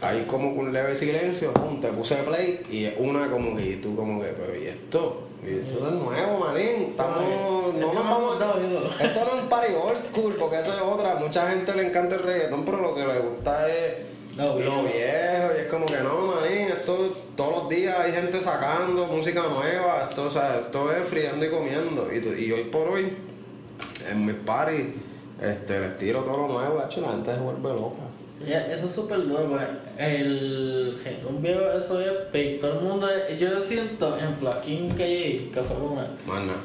[0.01, 3.71] hay como que un leve silencio, pum, te puse play y es una como que,
[3.71, 5.27] y tú como que, pero ¿y esto?
[5.45, 6.91] Y esto es nuevo, manín.
[6.91, 8.89] Estamos, no nos no vamos ídolo.
[8.99, 11.15] Esto no es un party old school, porque esa es otra.
[11.15, 13.93] Mucha gente le encanta el reggaetón, pero lo que le gusta es
[14.39, 15.53] Lo lo viejo.
[15.55, 20.07] Y es como que no, manín, esto todos los días hay gente sacando música nueva.
[20.09, 22.11] Esto, o sea, esto es friendo y comiendo.
[22.13, 23.17] Y, tú- y hoy por hoy,
[24.09, 24.87] en mis parties,
[25.41, 26.79] este, les tiro todo lo nuevo.
[26.79, 28.03] De hecho, la gente se vuelve loca.
[28.47, 29.65] Eso es súper duro, porque
[29.97, 32.59] el reggaetón viejo, eso es peak.
[32.61, 36.07] Todo el mundo, yo siento, en en Calle, que fue una,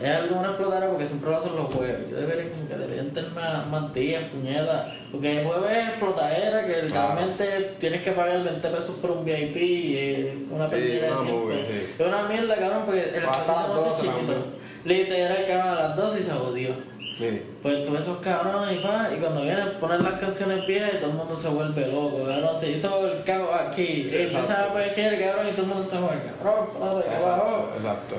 [0.03, 0.57] es algo una
[0.91, 2.11] porque siempre lo hacen los jueves.
[2.11, 4.87] Yo debería, como que deberían tener más, más días, puñetas.
[5.11, 9.57] Porque el jueves es explotadera, que literalmente tienes que pagar 20 pesos por un VIP
[9.57, 11.87] y es una Sí, pérdida de sí.
[11.99, 14.33] Es una mierda, cabrón, porque el hasta las no es 12 chiquito.
[14.33, 14.65] también.
[14.85, 16.94] Literal, cabrón, a las 12 y se jodió.
[17.19, 17.43] Sí.
[17.63, 21.11] Pues tú esos cabrones y pa, y cuando vienen poner las canciones viejas y todo
[21.11, 25.47] el mundo se vuelve loco, cabrón, se hizo el caos aquí, empiezan a pejer, cabrón,
[25.49, 27.71] y todo el mundo está jugando, cabrón, Exacto, abajo.
[27.77, 28.15] exacto.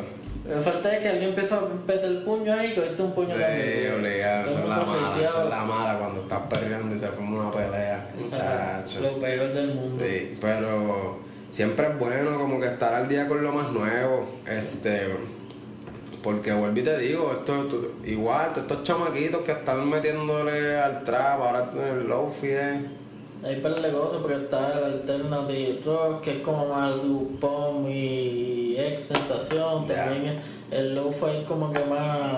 [0.46, 3.34] Me falta es que alguien empezó a meter el puño ahí y cogiste un puño
[3.36, 3.94] Sí, también.
[3.98, 5.34] obligado, esa es la mala, oficial.
[5.44, 9.00] es la mala cuando estás perreando y se forma una pelea, muchacho.
[9.02, 10.04] Lo peor del mundo.
[10.08, 11.18] Sí, pero
[11.50, 15.16] siempre es bueno como que estar al día con lo más nuevo, este,
[16.26, 21.04] porque vuelvo y te digo, esto, esto- igual, todos estos chamaquitos que están metiéndole al
[21.04, 22.78] trap, ahora el lofi es...
[23.44, 26.94] Hay par de cosas porque está el alternative rock, que es como más
[27.40, 30.06] pop y exentación, Ya.
[30.06, 32.38] también el lo-fi es como que más,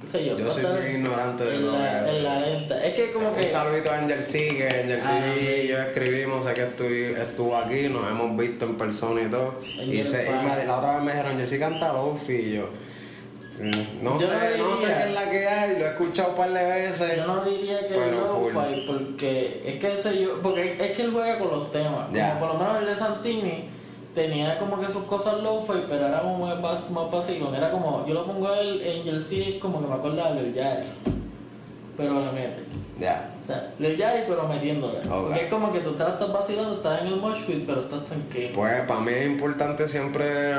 [0.00, 0.36] qué sé yo.
[0.36, 2.84] Yo soy bien ignorante de lo la, en la lenta.
[2.84, 3.42] Es que como que...
[3.42, 7.16] Un saludito a Angel C, que Angel C Ah, y yo escribimos, sé que estu-
[7.16, 9.60] estuvo aquí, nos hemos visto en persona y todo.
[9.76, 12.52] Y, Angel se, y me- la otra vez me dijeron, Angel C canta Lofi y
[12.54, 12.68] yo.
[13.62, 16.30] Mm, No Yo sé, no no sé qué es la que hay, lo he escuchado
[16.30, 17.16] un par de veces.
[17.16, 21.12] Yo no diría que es lo-fi porque es que ese yo, porque es que él
[21.12, 22.12] juega con los temas.
[22.12, 22.38] Ya.
[22.38, 23.70] Como por lo menos el de Santini
[24.14, 27.54] tenía como que sus cosas lo-fi, pero era como más, más vacilón.
[27.54, 30.54] Era como, yo lo pongo a él en Jersey como que me acuerda de Lil
[30.54, 30.88] Yachty,
[31.96, 32.62] pero le mete.
[32.98, 33.30] Ya.
[33.42, 35.00] O sea, Lil Yachty pero metiéndole.
[35.08, 38.50] Porque es como que tú estás vacilando, estás en el mosh pit, pero estás tranquilo.
[38.54, 40.54] Pues para mí es importante siempre,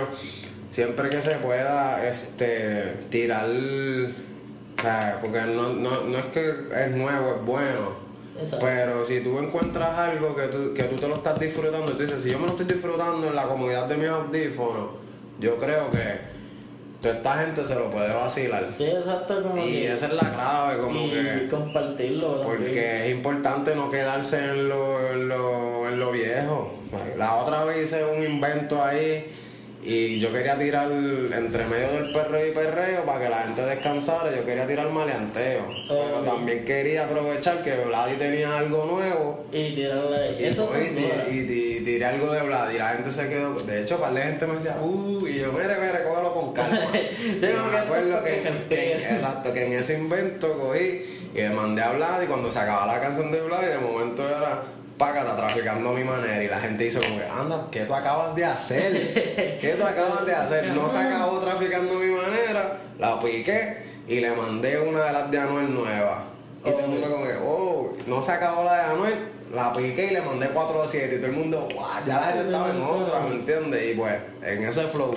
[0.73, 6.91] siempre que se pueda, este, tirar, o sea, porque no, no, no es que es
[6.91, 8.03] nuevo, es bueno.
[8.35, 8.65] Exacto.
[8.65, 12.01] Pero si tú encuentras algo que tú, que tú te lo estás disfrutando y tú
[12.01, 14.87] dices, si yo me lo estoy disfrutando en la comodidad de mis audífonos,
[15.39, 16.33] yo creo que
[17.03, 18.69] toda esta gente se lo puede vacilar.
[18.75, 19.93] Sí, exacto, como Y que...
[19.93, 21.47] esa es la clave, como y que...
[21.51, 22.57] compartirlo también.
[22.57, 26.73] Porque es importante no quedarse en lo, en lo, en lo viejo.
[27.15, 29.31] La otra vez hice un invento ahí
[29.85, 34.35] y yo quería tirar entre medio del perreo y perreo para que la gente descansara.
[34.35, 35.65] Yo quería tirar maleanteo.
[35.87, 39.45] Pero también quería aprovechar que Vladi tenía algo nuevo.
[39.51, 40.35] Y tirarle...
[40.39, 43.55] Y, Eso y, y- y- y tiré algo de Vladi y la gente se quedó.
[43.59, 46.79] De hecho, par de gente me decía, uh, y yo, mire, mire, cógelo con calma.
[46.93, 51.91] Y Tengo me acuerdo que, exacto, que en ese invento cogí y le mandé a
[51.93, 54.63] Vlad y cuando se acababa la canción de Vlad y de momento era
[54.97, 58.35] págata traficando a mi manera y la gente hizo como que anda, ¿qué tú acabas
[58.35, 59.57] de hacer?
[59.59, 60.67] ¿Qué tú acabas de hacer?
[60.67, 65.31] No se acabó traficando a mi manera, la piqué y le mandé una de las
[65.31, 66.32] de Anuel nuevas.
[66.65, 69.15] Y todo el mundo como que, oh, no se acabó la de Anuel,
[69.53, 72.27] la piqué y le mandé 4 o 7 y todo el mundo, guau, ya la
[72.27, 73.91] gente estaba en otra, ¿me entiendes?
[73.91, 75.13] Y pues, en ese flow.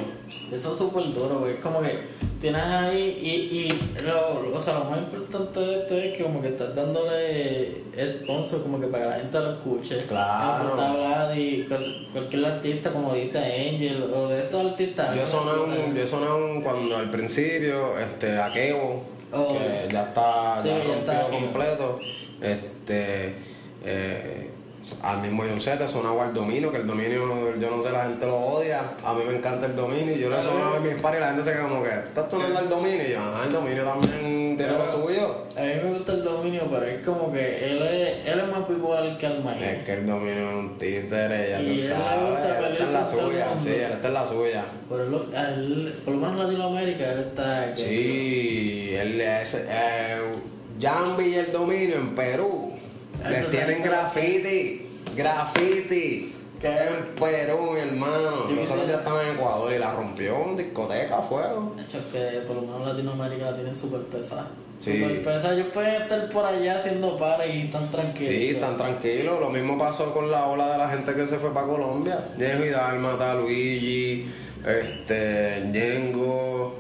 [0.53, 4.85] Eso es súper duro, es como que tienes ahí y, y lo, o sea, lo
[4.87, 9.11] más importante de esto es que como que estás dándole sponsor como que para que
[9.11, 10.07] la gente lo escuche.
[10.07, 10.75] Claro.
[10.75, 11.67] Vlad y
[12.13, 15.17] cualquier artista como dijiste Angel o de estos artistas.
[15.17, 19.53] Yo soné un, yo soné un cuando al principio, este, a Kevo, Oh.
[19.59, 21.37] que ya está, Sí, ya ya rompió está aquí.
[21.37, 22.01] completo,
[22.41, 23.35] este,
[23.85, 24.51] eh,
[25.03, 28.25] al mismo John Z, sonaba al dominio, que el dominio, yo no sé, la gente
[28.27, 31.19] lo odia, a mí me encanta el dominio, y yo le sonaba en mis pares
[31.19, 33.03] y la gente se queda como que, ¿tú estás sonando al dominio?
[33.09, 35.45] Y yo, el dominio también tiene lo suyo.
[35.57, 38.61] A mí me gusta el dominio, pero es como que él es, él es más
[38.65, 39.63] popular que Almaín.
[39.65, 42.93] Es que el dominio es un títere, ya Y tú sabes, él pelear está en
[42.93, 43.63] la el suya, mundo.
[43.63, 44.65] sí, él está en la suya.
[44.89, 47.77] Pero él, lo- a él- por lo menos en Latinoamérica él está...
[47.77, 50.19] Sí, él es eh,
[50.81, 52.73] Jambi y el dominio en Perú.
[53.31, 56.33] Les tienen graffiti, graffiti.
[56.61, 56.69] ¿Qué?
[56.69, 58.49] En Perú, mi hermano.
[58.49, 61.75] Yo Los otros quisiera- ya estaban en Ecuador y la rompió en discoteca fuego.
[61.77, 64.49] De hecho, que por lo menos Latinoamérica la tienen súper pesada.
[64.79, 65.01] Sí.
[65.03, 65.55] Súper pesada.
[65.55, 68.33] Ellos pueden estar por allá haciendo pares y están tranquilos.
[68.35, 69.39] Sí, están tranquilos.
[69.39, 72.25] Lo mismo pasó con la ola de la gente que se fue para Colombia.
[72.39, 74.31] Diego y Dálmata, Luigi,
[74.67, 76.77] este, Ñengo,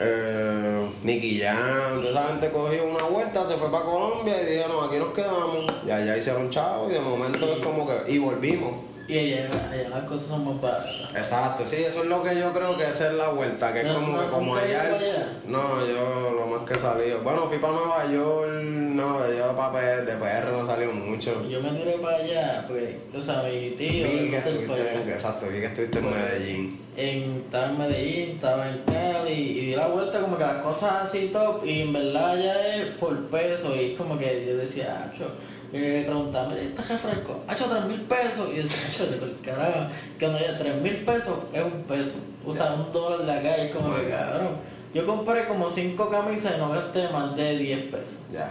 [0.00, 2.00] eh, Nicky Jam.
[2.02, 5.72] Toda esa gente cogió una vuelta, se fue para Colombia y dijeron, aquí nos quedamos.
[5.86, 8.12] Y allá hicieron chavo y de momento es como que...
[8.12, 8.74] Y volvimos.
[9.08, 11.10] Y allá, allá las cosas son más baratas.
[11.16, 13.86] Exacto, sí, eso es lo que yo creo que esa es la vuelta, que es
[13.94, 15.32] como no, que como ¿nunca has ido allá.
[15.46, 17.20] No, yo lo más que he salido.
[17.22, 21.42] Bueno, fui para Nueva York, no, yo para de PR no salió mucho.
[21.48, 25.08] Yo me tiré para allá, porque, o sea, mi tío, Vi que estuviste, país.
[25.08, 26.80] exacto, vi que estuviste en Medellín.
[26.94, 31.06] en, estaba en Medellín, estaba en Cali y di la vuelta como que las cosas
[31.06, 35.10] así top y en verdad ya es por peso y es como que yo decía,
[35.10, 35.30] acho,
[35.72, 37.40] y le preguntaba, mira, ¿este refresco?
[37.46, 41.62] Hacho, tres mil pesos y yo decía, carajo, que cuando ya tres mil pesos es
[41.62, 42.14] un peso,
[42.46, 44.78] o sea, un dólar de acá y es como que cabrón.
[44.94, 48.20] Yo compré como cinco camisas y no gasté más de 10 pesos.
[48.32, 48.50] Ya.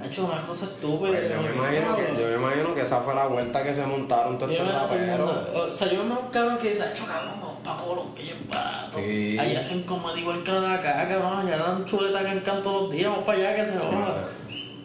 [0.00, 1.10] Ha hecho una cosa estúpida.
[1.10, 3.84] Pues yo, me imagino que, yo me imagino que esa fue la vuelta que se
[3.86, 5.30] montaron todos estos me el raperos.
[5.54, 8.98] O sea, yo me un cabrón que dice, "Acho, cabrón, vamos pa' Colombia, es barato.
[8.98, 9.38] Sí.
[9.38, 9.84] Allá hacen
[10.18, 13.38] igual que la de acá, cabrón, allá dan chuleta que encanto los días, vamos para
[13.38, 14.24] allá que se joda.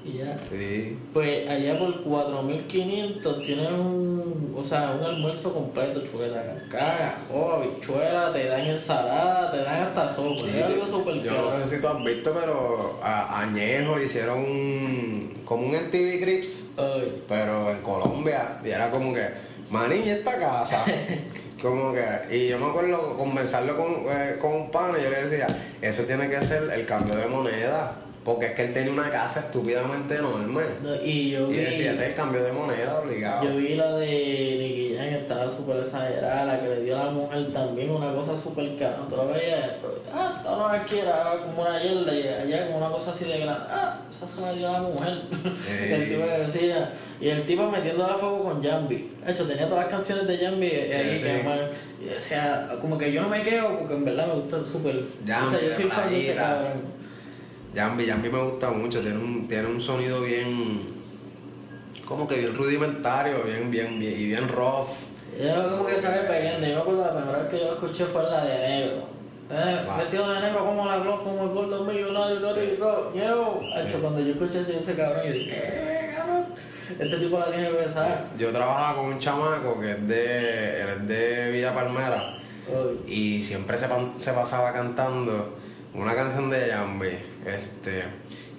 [0.05, 0.37] Y ya.
[0.51, 0.97] Sí.
[1.13, 8.31] Pues allá por 4500 tienes un, o sea, un almuerzo completo, chuleta cancada, ajo, habichuela,
[8.31, 11.45] te dan ensalada, te dan hasta sopa, Sí, es algo súper yo caro.
[11.45, 16.21] no sé si tú has visto, pero a Añejo le hicieron un, como un MTV
[16.21, 18.59] Crips, Ay, pero en Colombia.
[18.63, 19.27] Y era como que,
[19.71, 20.85] maní, ¿y esta casa?
[21.61, 25.23] como que, y yo me acuerdo conversarlo con, eh, con un pana y yo le
[25.23, 25.47] decía,
[25.81, 28.01] eso tiene que ser el cambio de moneda.
[28.25, 30.63] Porque es que él tenía una casa estúpidamente enorme.
[30.81, 33.43] no, y yo Y vi, decía, ese es el cambio de moneda obligado.
[33.43, 37.05] yo vi la de Nicky Jam que estaba súper exagerada, la que le dio a
[37.05, 39.69] la mujer también, una cosa súper cara, ¿no te lo veías?
[40.11, 43.37] Ah, esta no aquí era como una yerda y allá como una cosa así de
[43.41, 45.21] grande, ah, esa se la dio a la mujer.
[45.69, 45.87] Eh.
[45.89, 49.11] Y el tipo le decía, y el tipo metiendo a fuego con Jambi.
[49.23, 51.29] De hecho, tenía todas las canciones de Jambi ahí Sí, que sí.
[51.29, 51.59] además,
[52.01, 55.03] y decía, como que yo no me quedo porque en verdad me gusta súper.
[55.27, 56.95] Jambi o sea, yo soy fan de ese cabrón.
[57.75, 60.79] Jambi, Jambi me gusta mucho, tiene un, tiene un sonido bien,
[62.05, 64.87] como que bien rudimentario, bien, bien, bien, y bien rough.
[65.37, 66.65] Yo como que sale pegando.
[66.65, 69.15] Yo me acuerdo la primera vez que yo escuché fue la de negro.
[69.51, 69.97] Eh, Va.
[69.97, 73.59] Vestido de negro como la Glock, como el gordo millonario, no digo, yo.
[73.75, 76.45] Hecho, cuando yo escuché ese, ese cabrón, yo dije, eh, cabrón,
[76.97, 78.27] este tipo la tiene que besar.
[78.39, 82.37] Yo trabajaba con un chamaco que es de, él es de Villa Palmera
[82.69, 83.11] Uy.
[83.11, 85.64] y siempre se pasaba cantando
[85.95, 87.07] una canción de Jambi,
[87.45, 88.03] este,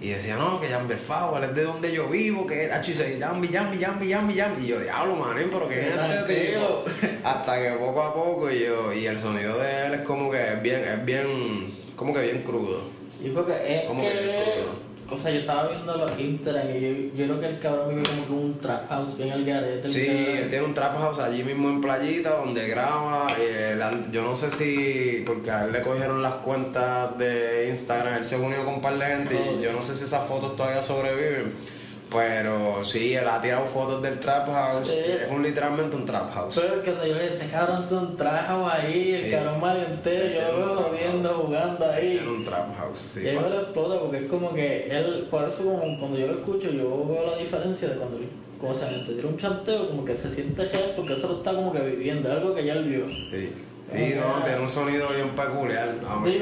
[0.01, 2.95] y decía, no, que Jambi él es de donde yo vivo, que es H y
[2.95, 6.85] se Jambi, Jambi, Jambi, Jambi, Jambi, y yo, diablo, manín, pero que es este tipo.
[7.25, 10.53] Hasta que poco a poco y yo, y el sonido de él es como que
[10.53, 12.83] es bien, es bien, como que bien crudo.
[13.23, 14.86] Y porque es ¿Cómo que que, crudo?
[15.11, 18.03] O sea, yo estaba viendo los Instagram y yo, yo creo que el cabrón vive
[18.03, 19.91] como que un trap house bien al garete.
[19.91, 23.27] Sí, él tiene un trap house allí mismo en Playita donde graba.
[23.29, 28.25] an- yo no sé si, porque a él le cogieron las cuentas de Instagram, él
[28.25, 30.83] se unió con un par de gente y yo no sé si esas fotos todavía
[30.83, 31.76] sobreviven.
[32.11, 34.89] Pero sí, él ha tirado fotos del trap house.
[34.89, 34.99] Sí.
[34.99, 36.55] Es un, literalmente un trap house.
[36.55, 39.31] Pero que cuando yo vi este cabrón tiene un trap house ahí, el Sí.
[39.33, 41.37] cabrón Mario entero, Tiene yo lo veo house.
[41.37, 42.11] jugando ahí.
[42.13, 43.21] Tiene un trap house, sí.
[43.21, 46.27] y mí me lo explota porque es como que él, por eso como cuando yo
[46.29, 48.19] lo escucho, yo veo la diferencia de cuando
[48.61, 51.53] como se te tira un chanteo, como que se siente real porque eso lo está
[51.53, 53.07] como que viviendo, algo que ya él vio.
[53.11, 53.53] Sí,
[53.93, 55.95] sí no, tiene un sonido bien peculiar.
[56.03, 56.41] Lo mi él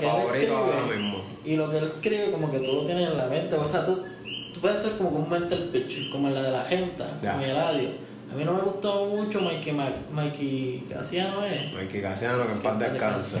[0.00, 1.24] favorito ahora mismo.
[1.44, 3.84] Y lo que él escribe como que tú lo tienes en la mente, o sea,
[3.86, 4.04] tú,
[4.60, 7.34] tú puedes hacer como un mental picture, como la de la gente, Ya.
[7.36, 7.88] en el radio.
[8.32, 9.72] A mí no me gustó mucho Mikey,
[10.12, 11.72] Mikey Casiano, ¿eh?
[11.74, 13.38] Mikey Casiano, que en paz descanse.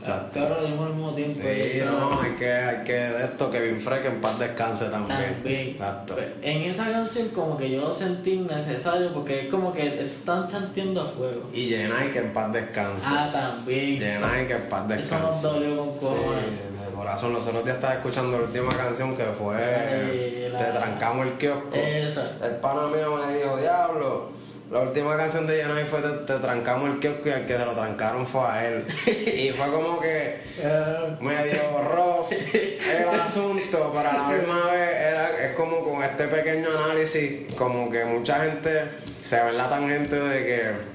[0.00, 0.30] Exacto.
[0.40, 1.40] Claro, lo dimos al mismo tiempo.
[1.44, 5.34] Sí, no, hay que, hay que de esto, Kevin Frey, que en paz descanse también.
[5.34, 5.68] También.
[5.68, 6.16] Exacto.
[6.42, 11.02] En esa canción como que yo lo sentí necesario porque es como que están chanteando
[11.02, 11.48] a fuego.
[11.54, 13.06] Y Jenai, que en paz descanse.
[13.10, 13.98] Ah, también.
[14.00, 15.24] Jenai, que en paz Eso descanse.
[15.28, 16.44] nos dolió con cojones.
[16.46, 17.32] Sí, corazón.
[17.32, 21.32] Los otros días estaba escuchando la última canción que fue Ay, la- Te trancamos el
[21.38, 21.70] kiosco.
[21.74, 22.32] Esa.
[22.42, 24.30] El pana mío me dijo, diablo.
[24.70, 27.64] La última canción de Jenai fue te, Te trancamos el kiosco y el que se
[27.66, 28.86] lo trancaron fue a él.
[29.06, 30.40] y fue como que
[31.20, 36.68] medio rough el asunto, pero a la misma vez era, es como con este pequeño
[36.84, 38.84] análisis, como que mucha gente
[39.22, 40.91] se ve en la tangente de que,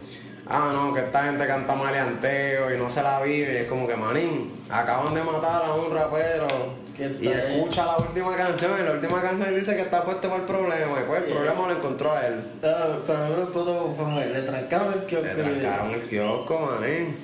[0.50, 3.88] ah, no, que esta gente canta maleanteo y no se la vive, y es como
[3.88, 6.48] que, manín, acaban de matar a un rapero.
[6.96, 10.40] ¿Qué Y escucha la última canción, y la última canción dice que está puesto por
[10.40, 12.42] el problema, y pues el problema lo encontró a él.
[12.64, 15.28] ah, pero me lo muy- le trancaron el kiosco.
[15.28, 17.16] Le trancaron el kiosco, manín.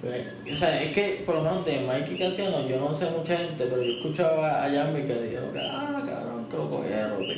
[0.00, 3.36] Pues, O sea, es que por lo menos de Mikey Casiano, yo no sé mucha
[3.36, 7.36] gente, pero yo escuchaba a Yambi que dijo, ah, cabrón, que lo cogieron, "Dios,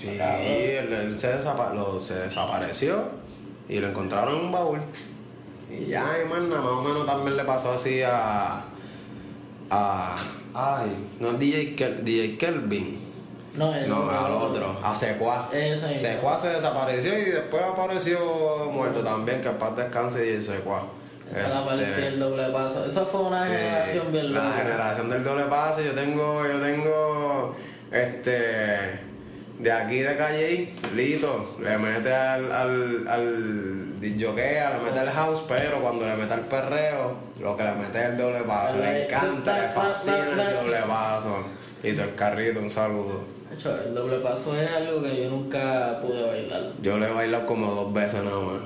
[0.00, 0.40] Sí, cabrón".
[0.46, 3.20] él, él se, desapa- lo- se desapareció
[3.72, 4.80] y lo encontraron en un baúl.
[5.70, 8.62] Y ya, y más nada, más o menos también le pasó así a.
[9.70, 10.16] a.
[10.54, 12.98] Ay, no es DJ, Kel- DJ Kelvin.
[13.54, 14.78] No, el No, al otro.
[14.82, 15.48] a Secuá.
[15.96, 20.84] Secuá se desapareció y después apareció muerto también, que en paz descanse y Secuá.
[21.34, 22.84] La Este, del doble paso.
[22.84, 24.56] Esa fue una Sí, generación bien La loca.
[24.58, 27.56] generación del doble pase, yo tengo, yo tengo,
[27.90, 29.00] este,
[29.58, 35.42] de aquí de Calle, Lito, le mete al, al, al disjoquea, le mete el house,
[35.48, 39.04] pero cuando le mete al perreo, lo que le mete es el doble paso, le
[39.04, 41.44] encanta, le fascina el doble paso.
[41.82, 43.20] Lito, el carrito, un saludo.
[43.52, 46.62] El doble paso es algo que yo nunca pude bailar.
[46.80, 48.60] Yo le he bailado como dos veces nada más.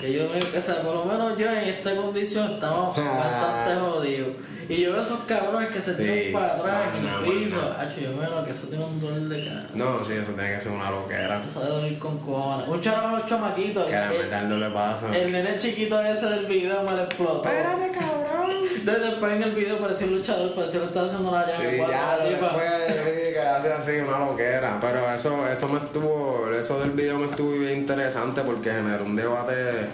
[0.00, 4.28] Que yo, me- o sea, por lo menos yo en esta condición estamos bastante jodidos.
[4.66, 7.60] Y yo veo esos cabrones que se tiran Sí, para atrás en el piso.
[7.78, 9.66] Hacho, yo veo que eso tiene un dolor de cara.
[9.74, 11.42] No, sí, eso tiene que ser una loquera.
[11.44, 12.66] Eso de dormir con cojones.
[12.68, 13.84] Un charo a los chamaquitos.
[13.84, 15.12] Que le el- meta el doble paso.
[15.12, 17.42] El nene chiquito ese del video me lo explotó.
[17.92, 18.54] cabrón.
[18.84, 21.76] De- Después en el video parecía un luchador, parecía que estaba haciendo una llave Sí,
[21.78, 23.12] cuatro ya la lo después le
[23.46, 24.78] hace así una loquera.
[24.80, 29.16] Pero eso, eso me estuvo, eso del video me estuvo bien interesante porque generó un
[29.16, 29.88] debate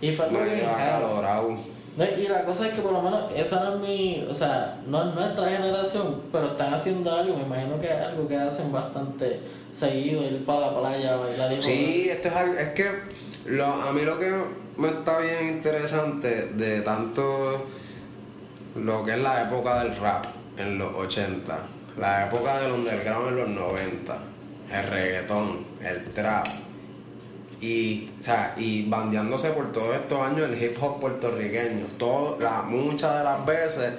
[0.00, 1.58] Y fue medio acalorado.
[1.96, 4.78] No, Y la cosa es que por lo menos esa no es mi, o sea,
[4.86, 8.70] no es nuestra generación, pero están haciendo algo, me imagino que es algo que hacen
[8.70, 9.40] bastante
[9.78, 12.90] seguido, ir para la playa, bailar y Sí, esto es algo, es que
[13.46, 14.32] lo, a mí lo que
[14.76, 17.66] me está bien interesante de tanto
[18.76, 20.24] lo que es la época del rap
[20.56, 21.58] en los 80,
[21.98, 24.18] la época del underground en los 90,
[24.72, 26.46] el reggaetón, el trap
[27.60, 32.62] y, o sea, y bandeándose por todos estos años el hip hop puertorriqueño, todo, la,
[32.62, 33.92] muchas de las veces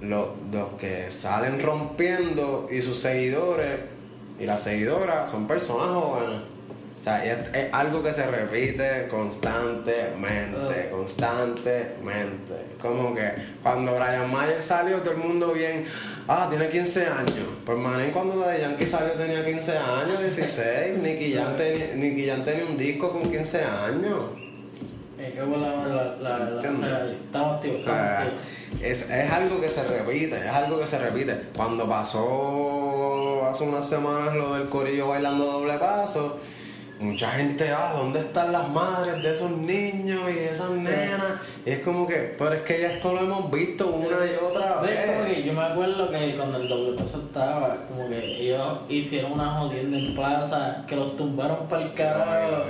[0.00, 3.80] los, los que salen rompiendo y sus seguidores
[4.40, 6.40] y las seguidoras son personas jóvenes.
[7.00, 10.90] O sea, es, es algo que se repite constantemente, Ah.
[10.90, 12.54] constantemente.
[12.80, 13.32] Como que
[13.62, 15.86] cuando Brian Mayer salió, todo el mundo bien,
[16.28, 17.48] ah, tiene 15 años.
[17.64, 20.98] Pues manín, cuando Daddy Yankee salió tenía 15 años, 16.
[21.02, 24.18] Nicky Jam tenía, Nicky Jam tenía un disco con 15 años.
[25.18, 26.86] Eh, qué buena la, la, la, la, Entiendo.
[26.86, 28.82] o sea, estamos activos, O estamos sea, activos.
[28.82, 31.40] es, es algo que se repite, es algo que se repite.
[31.56, 36.38] Cuando pasó hace unas semanas lo del corillo bailando doble paso,
[37.00, 41.40] mucha gente, ah, ¿dónde están las madres de esos niños y de esas nenas?
[41.64, 44.80] Y es como que, pero es que ya esto lo hemos visto una y otra
[44.82, 45.34] No, es como vez.
[45.34, 49.46] que yo me acuerdo que cuando el doble paso estaba, como que ellos hicieron una
[49.52, 52.64] jodienda en plaza, que los tumbaron para el carajo.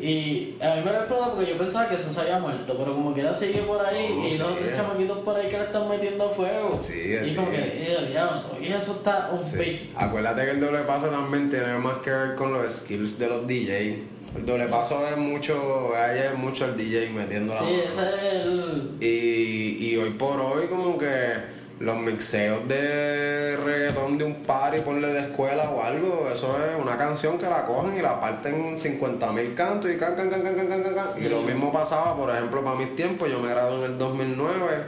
[0.00, 3.14] Y a mí me explotó porque yo pensaba que eso se había muerto, pero como
[3.14, 5.88] que era sigue por ahí No, y los otros chamaquitos por ahí que le están
[5.88, 6.78] metiendo fuego.
[6.82, 7.62] Sigue, y como sigue.
[7.62, 9.90] que, eh, diablo, y eso está un Sí.
[9.94, 13.46] Acuérdate que el doble paso también tiene más que ver con los skills de los
[13.46, 13.65] DJs.
[13.70, 17.82] El doble paso es mucho, ahí es mucho el DJ metiendo la Sí, mano.
[17.88, 18.90] ese es el.
[19.00, 25.08] Y, y hoy por hoy como que los mixeos de reggaetón de un party, ponle
[25.08, 28.78] de escuela o algo, eso es una canción que la cogen y la parten en
[28.78, 31.08] 50 mil cantos y can, can, can, can, can, can.
[31.22, 34.84] Y lo mismo pasaba, por ejemplo, para mis tiempos, yo me gradué en el 2009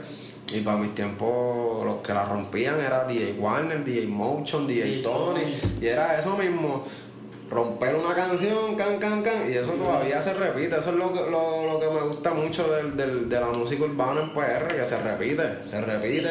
[0.51, 5.03] y para mis tiempos los que la rompían era DJ Warner, DJ Motion, DJ DJ
[5.03, 5.41] Tony.
[5.81, 6.85] y era eso mismo.
[7.49, 10.77] Romper una canción, can, can, can, y eso todavía se repite.
[10.77, 13.85] Eso es lo que, lo, lo que me gusta mucho del, del- de la música
[13.85, 15.43] urbana en PR, que se repite.
[15.67, 16.29] Se repite,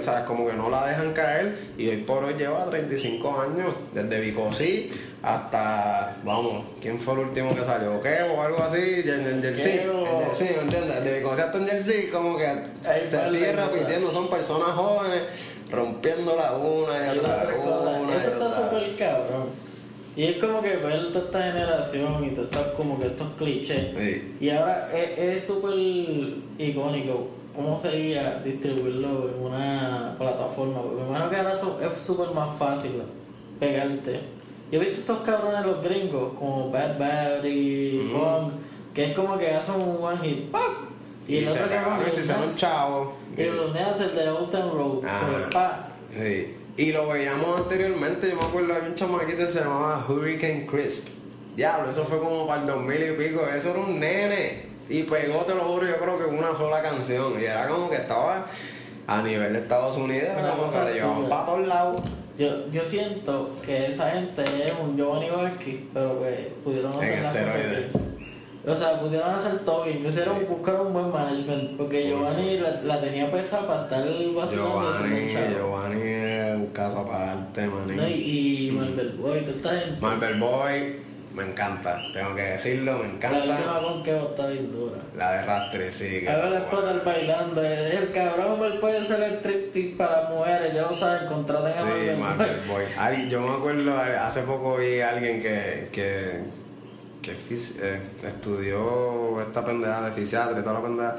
[0.00, 0.24] ¿sabes?
[0.24, 1.56] Como que no la dejan caer.
[1.78, 4.92] Y hoy por hoy lleva 35 años, desde Vicosí
[5.22, 8.00] hasta, vamos, ¿quién fue el último que salió?
[8.02, 8.22] ¿Qué?
[8.22, 9.78] O algo así, en Jersey.
[9.80, 10.06] Kevo.
[10.24, 11.04] Jersey, ¿me entiendes?
[11.04, 12.48] Desde Vicosí hasta en Jersey, como que
[12.82, 14.10] se de sigue repitiendo.
[14.10, 15.22] Son personas jóvenes
[15.70, 19.69] rompiéndola una y otra, una y Eso está súper cabrón.
[20.16, 23.96] Y es como que ver toda esta generación y todos estos, como que estos clichés.
[23.96, 24.36] Sí.
[24.40, 25.74] Y ahora es es súper
[26.58, 30.82] icónico cómo sería distribuirlo en una plataforma.
[30.82, 32.92] Porque me imagino que ahora es súper más fácil
[33.58, 34.20] pegarte.
[34.72, 38.12] Yo he visto estos cabrones los gringos, como Bad Battery, Mm.
[38.12, 38.50] Bong,
[38.94, 40.90] que es como que hacen un one hit, ¡pam!
[41.26, 41.66] Y, el se otro
[42.06, 43.08] y se hicieron chavos.
[43.36, 45.26] y los neas el de Old Town Road, Ajá.
[45.26, 45.88] pues, pa.
[46.12, 46.54] Sí.
[46.80, 51.08] Y lo veíamos anteriormente, yo me acuerdo, había un chamaquito que se llamaba Hurricane Crisp.
[51.54, 54.62] Diablo, eso fue como para el 2000 y pico, eso era un nene.
[54.88, 57.38] Y pegó, te lo juro, yo creo que una sola canción.
[57.38, 58.46] Y era como que estaba
[59.06, 62.00] a nivel de Estados Unidos, era como cosa le llevaban para todos lados.
[62.38, 67.42] Yo, yo siento que esa gente es un Giovanni Vázquez, pero que pudieron En hacer
[67.46, 67.92] esteroides.
[67.92, 68.09] bien.
[68.66, 70.04] O sea, pudieron hacer todo bien.
[70.06, 70.44] Hicieron, Sí.
[70.48, 74.00] buscaron un buen management, porque Giovanni la, la tenía pesada para estar
[74.34, 74.54] vacilando.
[74.54, 75.54] Giovanni.
[75.54, 77.76] Giovanni es un caso aparte, ¿No?
[77.76, 78.00] manín.
[78.08, 80.00] Y, y Marvel Boy, toda esta gente.
[80.02, 80.96] Marvel Boy,
[81.34, 83.38] me encanta, tengo que decirlo, me La encanta.
[83.38, 84.98] última con que está bien dura.
[85.16, 86.20] La de Rastre, sí.
[86.20, 87.62] que- A ver, explota el bailando.
[87.62, 90.74] El cabrón él puede ser el striptease para las mujeres.
[90.74, 93.28] Ya lo saben, contraten a Sí, Marvel Marvel Boy.
[93.30, 96.40] Yo me acuerdo, hace poco vi a alguien que, que,
[97.22, 101.16] que eh, estudió esta pendeja de fisiatra y toda la pendeja.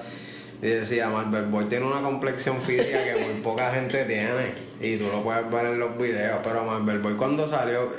[0.61, 4.53] Y decía, Marvel Boy tiene una complexión física que muy poca gente tiene.
[4.79, 6.39] Y tú lo puedes ver en los videos.
[6.43, 7.89] Pero Marvel Boy cuando salió,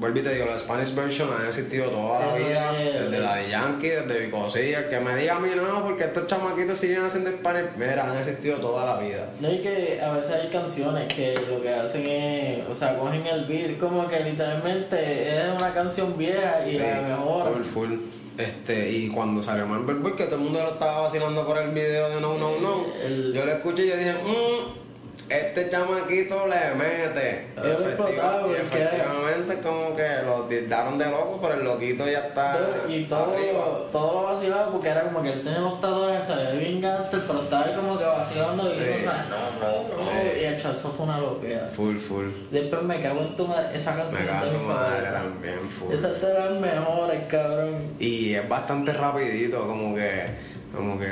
[0.00, 2.82] vuelvo y te digo, la Spanish version ha existido toda la vida.
[2.82, 4.88] es- Desde Daddy Yankee, desde Vicosilla.
[4.88, 7.66] Que me diga a mí no, porque estos chamaquitos siguen haciendo Spanish.
[7.76, 9.28] Mira, han existido toda la vida.
[9.38, 13.26] No, y que a veces hay canciones que lo que hacen es, o sea, cogen
[13.26, 14.96] el beat, como que literalmente
[15.38, 17.52] es una canción vieja y la Sí, mejoran.
[17.52, 17.92] Full, full.
[18.38, 21.70] Este, y cuando salió Marvel Boy, que todo el mundo lo estaba vacilando por el
[21.72, 24.89] video de No No No, El- yo lo escuché y yo dije, mmm,
[25.30, 27.46] este chamaquito le mete.
[27.56, 32.58] Y, efectiva- efectivamente, como que lo tildaron de loco, pero el loquito ya está.
[32.88, 33.64] Y todo, arriba.
[33.92, 37.20] todo lo vacilaba porque era como que él tenía los tatuajes, se veía bien gangster,
[37.26, 39.02] pero estaba ahí como que vacilando y Sí.
[39.04, 40.10] sea, no, no, no.
[40.10, 40.40] Sí.
[40.40, 41.68] Y el eso fue una loquera.
[41.74, 42.26] Full, full.
[42.50, 45.94] Después me cago en tu madre, esa canción Me cago en tu madre también, full.
[45.94, 47.76] Esa es de las mejores, cabrón.
[47.98, 50.50] Y es bastante rapidito, como que.
[50.74, 51.06] Como que.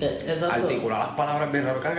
[0.00, 0.50] Exacto.
[0.54, 1.96] Articula las palabras bien can.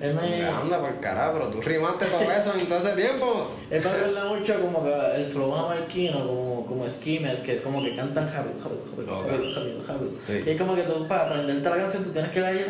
[0.00, 3.50] Él me- Anda por carajo, pero tú rimaste todo eso en todo ese tiempo.
[3.70, 7.96] Es me acuerda mucho como que el flow jamaiquino, como, como esquimes, que como que
[7.96, 9.26] cantan rápido, Ok.
[9.28, 10.10] rápido, rápido, rápido.
[10.28, 10.42] Sí.
[10.46, 12.66] Y es como que tú para aprenderte la canción tú tienes que ir ahí,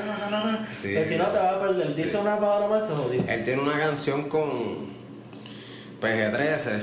[0.79, 0.95] Sí.
[1.07, 1.95] si no te vas a perder.
[1.95, 3.23] Dice una palabra mal, se jodió.
[3.29, 4.89] Él tiene una canción con
[6.01, 6.83] PG-13.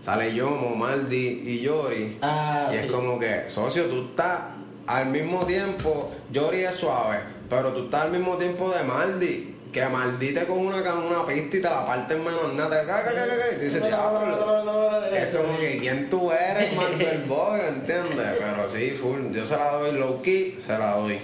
[0.00, 2.18] Sale Yomo, Maldi y Yori.
[2.22, 4.40] Ah, y es como que, socio, tú estás
[4.86, 9.48] al mismo tiempo, Yori es suave, pero tú estás al mismo tiempo de Maldi.
[9.72, 12.82] Que Maldi te coge una, una pista y te la parte en menos nada.
[12.82, 15.06] Y tú dices, diablo.
[15.10, 18.36] Es como que quién tú eres, Marvel Boy, ¿entiendes?
[18.38, 19.32] Pero sí, full.
[19.32, 21.18] Yo se la doy low key, se la doy.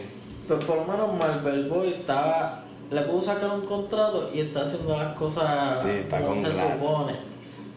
[0.47, 4.97] Pues por lo menos Marvel Boy estaba, le pudo sacar un contrato y está haciendo
[4.97, 6.73] las cosas Sí, está como con se Glad.
[6.73, 7.13] supone.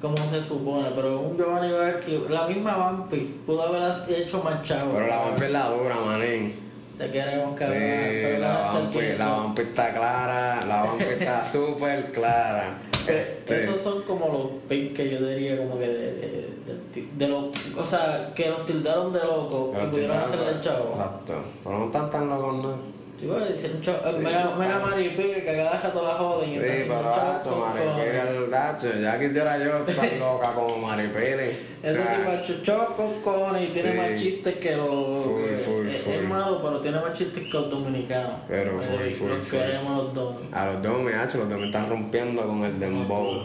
[0.02, 4.94] Como se supone, pero un Giovanni Vázquez, la misma Vampi, pudo haber hecho más chavo.
[4.94, 6.56] Pero la vampi es la dura, manín.
[6.98, 7.78] Te queremos Sí, cabrón.
[7.80, 9.18] pero la el vampi, tiempo.
[9.24, 12.78] la vampi está clara, la vampi está súper clara.
[13.08, 16.48] Eh, Este, Esos son como los picks que yo diría como que de, de,
[16.94, 17.46] de, de los,
[17.78, 20.90] o sea, que los tildaron de locos y pudieron hacerle dando- chavo.
[20.92, 21.34] Exacto.
[21.64, 23.01] Pero no están tan locos, ¿no?
[23.30, 23.98] A decir un chavo.
[24.06, 27.56] eh, Sí, mira, mira a Maripir, que cada rato la joden y Sí, pero hacho,
[27.56, 28.88] Maripiri con- el dacho.
[29.00, 31.70] Ya quisiera yo estar loca como Maripiri.
[31.84, 33.98] Ese tipo chuchó con cojones y tiene Sí.
[33.98, 35.24] más chistes que los.
[35.24, 36.14] Full, full, es, full.
[36.14, 38.34] es malo, pero tiene más chistes que los dominicanos.
[38.48, 39.60] Pero Eh, full, full, Los full.
[39.60, 40.36] queremos los dos.
[40.52, 43.42] A los dos me hacho, los dos me están rompiendo con el dembow.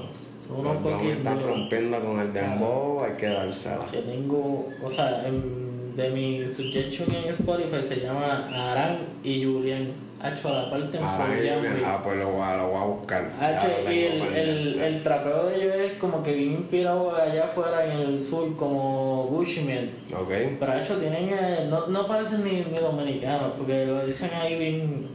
[0.49, 3.87] Son Los dos me están rompiendo con el dembow, hay que dársela.
[3.91, 5.66] que tengo, o sea, en-
[5.97, 10.07] de mi suggestion en Spotify se llama Aran y Julian.
[10.19, 13.31] Hacho, a la parte en Jam, ah, pues lo voy a, lo voy a buscar.
[13.39, 17.85] Hacho, y el, el, el trapeo de ellos es como que bien inspirado allá afuera
[17.85, 19.91] en el sur, como Bushman.
[20.19, 20.33] Ok.
[20.59, 25.07] Pero hecho tienen, eh, no, no parecen ni, ni dominicanos, porque lo dicen ahí bien,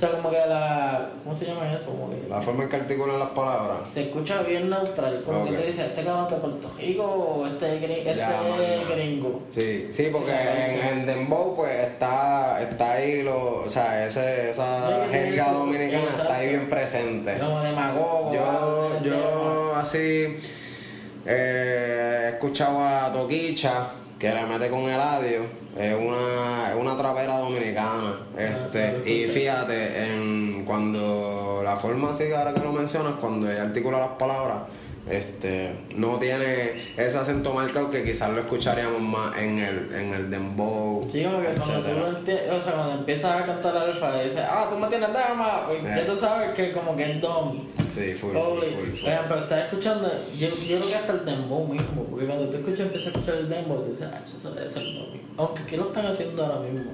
[0.00, 1.86] sea, como que la, ¿cómo se llama eso?
[1.86, 3.80] Como que La forma en que articulan las palabras.
[3.92, 7.46] se escucha bien neutral, como que te dice, este cabrón es de Puerto Rico o
[7.46, 8.88] este, gri- este Ya, man.
[8.96, 9.42] gringo.
[9.52, 15.06] Sí, sí, porque en, en Dembow pues está, está ahí lo, o sea, ese, esa
[15.10, 16.22] jerga dominicana exacto.
[16.22, 17.32] está ahí bien presente.
[17.34, 18.32] Demagogo.
[18.32, 20.38] Yo, yo así
[21.26, 23.88] eh, he escuchado a Toquicha
[24.20, 25.46] que le mete con Eladio,
[25.78, 28.18] es una, es una trapera dominicana.
[28.36, 33.62] Este, Ah, y fíjate, en, cuando la forma así, ahora que lo mencionas, cuando ella
[33.62, 34.58] articula las palabras,
[35.08, 40.30] este, no tiene ese acento marcado que quizás lo escucharíamos más en el, en el
[40.30, 41.08] dembow.
[41.10, 44.44] Sí, como que cuando tú lo o sea, cuando empiezas a cantar alfa y dices,
[44.48, 46.04] ah, tú me tienes dama, pues ya Eh.
[46.06, 47.68] tú sabes que como que es domi.
[47.94, 50.08] Sí, full, full, full, ejemplo, estás escuchando,
[50.38, 53.34] yo, yo creo que hasta el dembow mismo, porque cuando tú escuchas, empiezas a escuchar
[53.36, 55.20] el dembow, tú dices, ah, eso debe ser domi.
[55.36, 56.92] Aunque aquí lo están haciendo ahora mismo.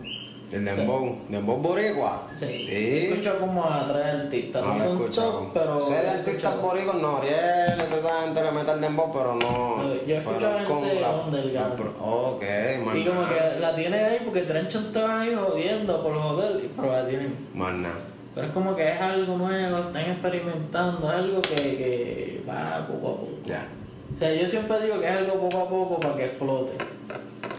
[0.53, 2.29] El dembow, dembow boricua.
[2.39, 2.47] Sí.
[2.71, 3.07] Sí.
[3.09, 5.33] Escucho como a tres artistas, No no, son escuchado.
[5.33, 5.81] top, pero...
[5.81, 9.77] sé de artistas boricuas, Noriel, toda esta gente le mete el dembow, pero no.
[9.79, 11.71] No, yo he escuchado pero con gente la- underground.
[11.71, 12.43] la pro- Ok,
[12.85, 12.97] man.
[12.99, 17.09] Y como que la tiene ahí porque Trenchan estaba ahí jodiendo por joder, pero la
[17.09, 17.49] tienen.
[17.53, 17.95] Más nada.
[18.35, 23.09] Pero es como que es algo nuevo, están experimentando, es algo que, que va poco
[23.09, 23.29] a poco.
[23.47, 23.67] Ya.
[24.15, 26.73] O sea, yo siempre digo que es algo poco a poco para que explote.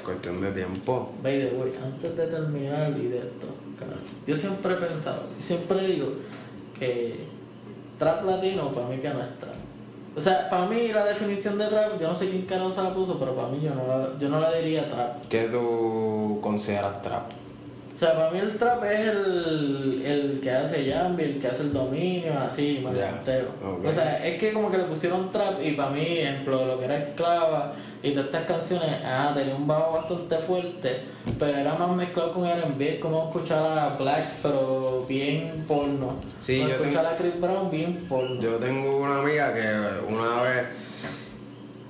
[0.08, 1.12] Cuestión de tiempo.
[1.22, 3.48] By the way, antes de terminar y de esto,
[4.26, 6.08] yo siempre he pensado, siempre digo
[6.80, 7.26] que
[8.00, 9.56] trap latino para mí que no es trap.
[10.16, 12.94] O sea, para mí la definición de trap, yo no sé quién carajo se la
[12.94, 15.28] puso, pero para mí yo no la, yo no la diría trap.
[15.28, 17.30] ¿Qué tú consideras trap?
[17.98, 21.64] O sea, para mí el trap es el, el que hace Jambi, el que hace
[21.64, 23.86] el dominio, así, más ok.
[23.88, 26.86] O sea, es que como que le pusieron trap y para mí, ejemplo, lo que
[26.86, 31.02] era esclava y todas estas canciones, ah, tenía un bajo bastante fuerte,
[31.40, 36.18] pero era más mezclado con R&B, como escuchar a Black, pero bien porno.
[36.44, 38.40] Sí, yo escuchar tengo- a Chris Brown bien porno.
[38.40, 39.68] Yo tengo una amiga que
[40.07, 40.68] una vez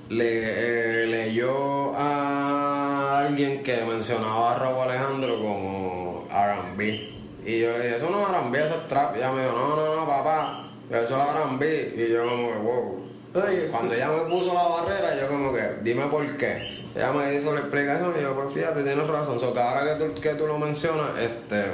[0.08, 7.14] le, eh, leyó a alguien que mencionaba a Raúl Alejandro como R&B.
[7.44, 9.16] Y yo le dije, eso no es R&B, eso es trap.
[9.16, 11.94] Y ella me dijo, no, no, no, papá, eso es R&B.
[11.96, 13.08] Y yo como que, wow.
[13.34, 16.78] Oye, Cuando ella me puso la barrera, yo como que, dime por qué.
[16.94, 19.38] Ella me hizo la explicación y yo, pues fíjate, tienes razón.
[19.38, 21.66] So, que ahora que tú, que tú lo mencionas, este,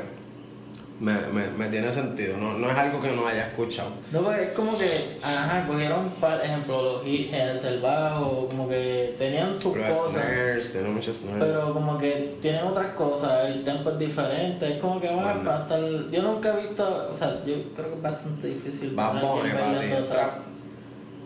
[1.01, 2.37] me, me, me tiene sentido.
[2.39, 3.91] No, no es algo que no haya escuchado.
[4.13, 9.15] No, pues es como que, ajá, cogieron, por ejemplo, los hits, el bajo, como que
[9.19, 10.13] tenían sus Los cosas.
[10.13, 11.45] snares, tiene muchos snares.
[11.45, 15.51] Pero como que tienen otras cosas, el tempo es diferente, es como que va Bueno.
[15.51, 15.81] a estar...
[16.11, 19.01] Yo nunca he visto, o sea, yo creo que es bastante difícil ver
[19.59, 20.35] a trap.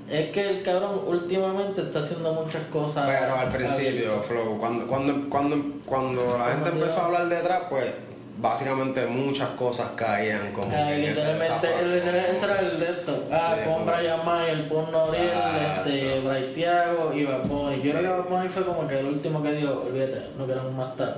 [0.09, 3.07] Es que el cabrón últimamente está haciendo muchas cosas.
[3.07, 7.69] Pero al principio, Flow, cuando, cuando, cuando, cuando la gente empezó a hablar de trap,
[7.69, 7.93] pues
[8.41, 12.87] básicamente muchas cosas caían como Ah, que literalmente, fa- el- literal- ese era el de
[12.87, 13.25] esto.
[13.33, 15.91] Ah, Sí, con Brian Mayer, Pon Noriel, Exacto.
[15.91, 17.83] este, Bray Thiago y Bad Bunny.
[17.83, 20.73] Yo creo que Bad Bunny fue como que el último que dijo, olvídate, no queremos
[20.73, 21.15] más tarde.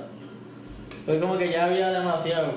[1.04, 2.52] Fue como que ya había demasiado.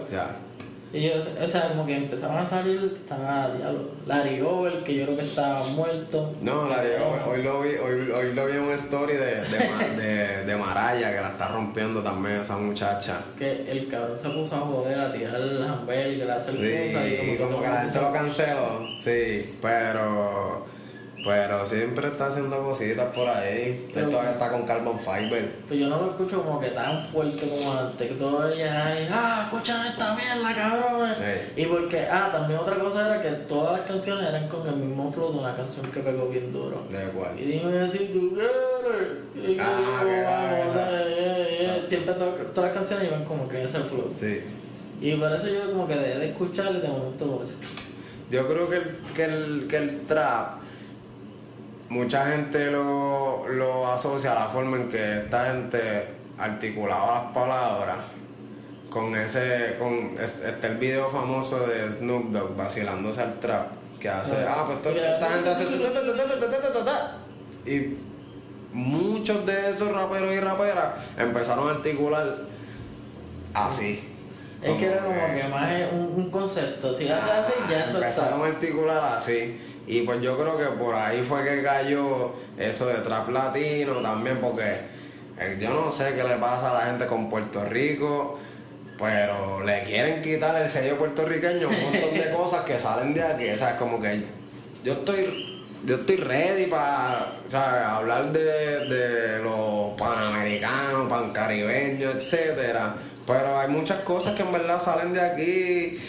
[0.94, 3.90] Y yo, o sea, como que empezaron a salir, estaba diablo.
[4.06, 6.36] Larry Gover, que yo creo que estaba muerto.
[6.42, 9.96] no, Larry, hoy, hoy lo vi, hoy, hoy lo vi en una story de, de,
[10.02, 13.22] de, de Maraya que la está rompiendo también esa muchacha.
[13.40, 17.08] Que el cabrón se puso a joder, a tirar el hamburger, a hacer Sí, cosas.
[17.10, 20.66] y como que la gente lo canceló, sí, pero
[21.24, 23.88] pero siempre está haciendo cositas por ahí.
[23.94, 25.52] Pero- Él todavía está con Carbon Fiber.
[25.68, 29.50] Pues yo no lo escucho como que tan fuerte como antes, que todavía hay, ah,
[29.52, 31.18] escuchan esta mierda, cabrones.
[31.18, 31.62] Sí.
[31.62, 35.12] Y porque, ah, también otra cosa era que todas las canciones eran con el mismo
[35.14, 36.84] flow de una canción que pegó bien duro.
[36.90, 37.40] ¿De cuál?
[37.40, 38.38] Y dime si tú
[39.60, 41.86] Ah, eh, eh, eh.
[41.88, 44.14] Siempre to- todas las canciones iban como que ese flow.
[44.20, 44.42] Sí.
[45.02, 47.44] Y por eso yo como que dejé de escuchar y de momento.
[48.32, 50.62] Yo creo que el, que el, que el trap,
[51.90, 56.08] mucha gente lo, lo asocia a la forma en que esta gente
[56.38, 57.98] articulaba las palabras
[58.90, 63.68] con ese, con este el video famoso de Snoop Dogg vacilándose al trap,
[64.00, 65.66] que hace, ah, ah pues esta gente hace
[67.66, 67.98] y
[68.74, 72.38] muchos de esos raperos y raperas empezaron a articular
[73.54, 74.10] así.
[74.62, 78.42] Es que era como que más es un, concepto, si haces así, ya eso Empezaron
[78.42, 79.60] a articular así.
[79.86, 84.40] Y pues yo creo que por ahí fue que cayó eso de trap latino también,
[84.40, 84.78] porque
[85.40, 88.40] eh, yo no sé qué le pasa a la gente con Puerto Rico,
[88.98, 93.50] pero le quieren quitar el sello puertorriqueño un montón de cosas que salen de aquí.
[93.50, 94.24] O sea, es como que
[94.84, 95.50] yo estoy.
[95.86, 97.34] Yo estoy ready para
[97.98, 102.96] hablar de, de los panamericanos, pancaribeños, etcétera.
[103.28, 106.00] Pero hay muchas cosas que en verdad salen de aquí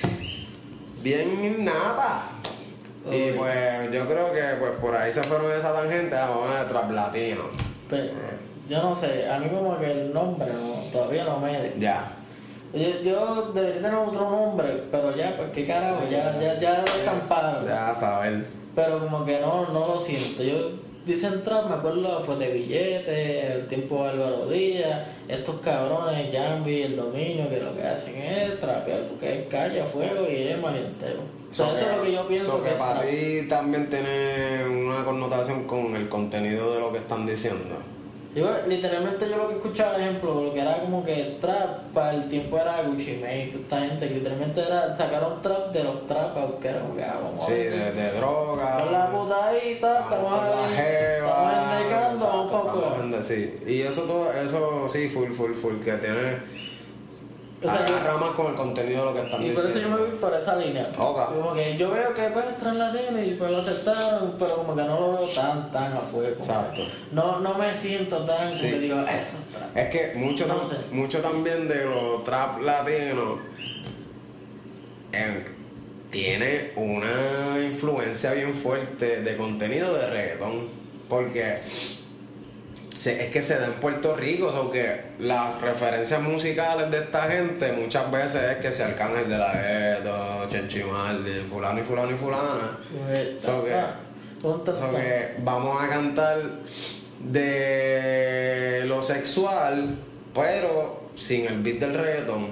[1.02, 1.64] bien
[3.10, 6.68] Y pues yo creo que pues por ahí se fueron esa tangente, vamos a ver
[6.68, 7.42] trap latino.
[7.90, 8.12] Pero,
[8.68, 11.74] yo no sé, a mí como que el nombre no, todavía no me de.
[11.78, 12.12] Ya.
[12.72, 16.86] Yo, yo debería tener otro nombre, pero ya, pues qué carajo, ya, ya, ya lo
[16.86, 17.66] escamparon.
[17.66, 18.46] Ya a saber.
[18.74, 20.42] Pero como que no, no lo siento.
[20.42, 20.70] Yo
[21.04, 26.82] dicen trap, me acuerdo fue de billetes, el tiempo de Álvaro Díaz, estos cabrones, Jambi,
[26.82, 30.60] el dominio, que lo que hacen es trapear porque es calle a fuego y es
[30.60, 31.20] malientero.
[31.54, 33.88] O sea, So eso es lo que yo pienso so que, que para ti también
[33.88, 37.76] tiene una connotación con el contenido de lo que están diciendo.
[38.34, 42.14] Sí, bueno, literalmente yo lo que escuchaba, ejemplo, lo que era como que trap, para
[42.14, 46.04] el tiempo era Gucci Mane, toda esta gente que literalmente era, sacaron trap de los
[46.08, 48.80] trap, que era como que, ah, vamos Sí, de, de droga.
[48.82, 51.78] con la putadita, estamos con la ahí, jeva.
[51.80, 53.22] estamos exacto, vamos para estamos afuera.
[53.22, 56.38] Sí, y eso todo, eso sí, full, full, full, que tiene.
[57.64, 59.68] O sea, yo- agarra más con el contenido de lo que están Y por eso
[59.68, 59.96] yo diciendo.
[59.98, 60.92] me voy por esa línea.
[60.98, 61.34] Ok.
[61.34, 64.76] Como que yo veo que pues tras la tele y pues lo aceptaron, pero como
[64.76, 66.36] que no lo veo tan, tan a fuego.
[66.38, 66.82] Exacto.
[67.12, 68.60] No, no me siento tan Sí.
[68.70, 69.76] que digo, eso es trap.
[69.76, 70.76] Es que mucho, No tam- sé.
[70.94, 73.38] mucho también de los trap latinos
[75.12, 75.44] eh,
[76.10, 80.68] tiene una influencia bien fuerte de contenido de reggaetón.
[81.08, 81.58] Porque
[82.94, 87.72] se- es que se da en Puerto Rico, aunque las referencias musicales de esta gente
[87.72, 92.78] muchas veces es que se Arcángel de la Gueto, Chenchimaldi, fulano y fulano y fulana.
[93.06, 93.70] Pues, So que-
[94.74, 96.38] O que vamos a cantar
[97.54, 99.96] de lo sexual,
[100.34, 102.48] pero sin el beat del reggaetón.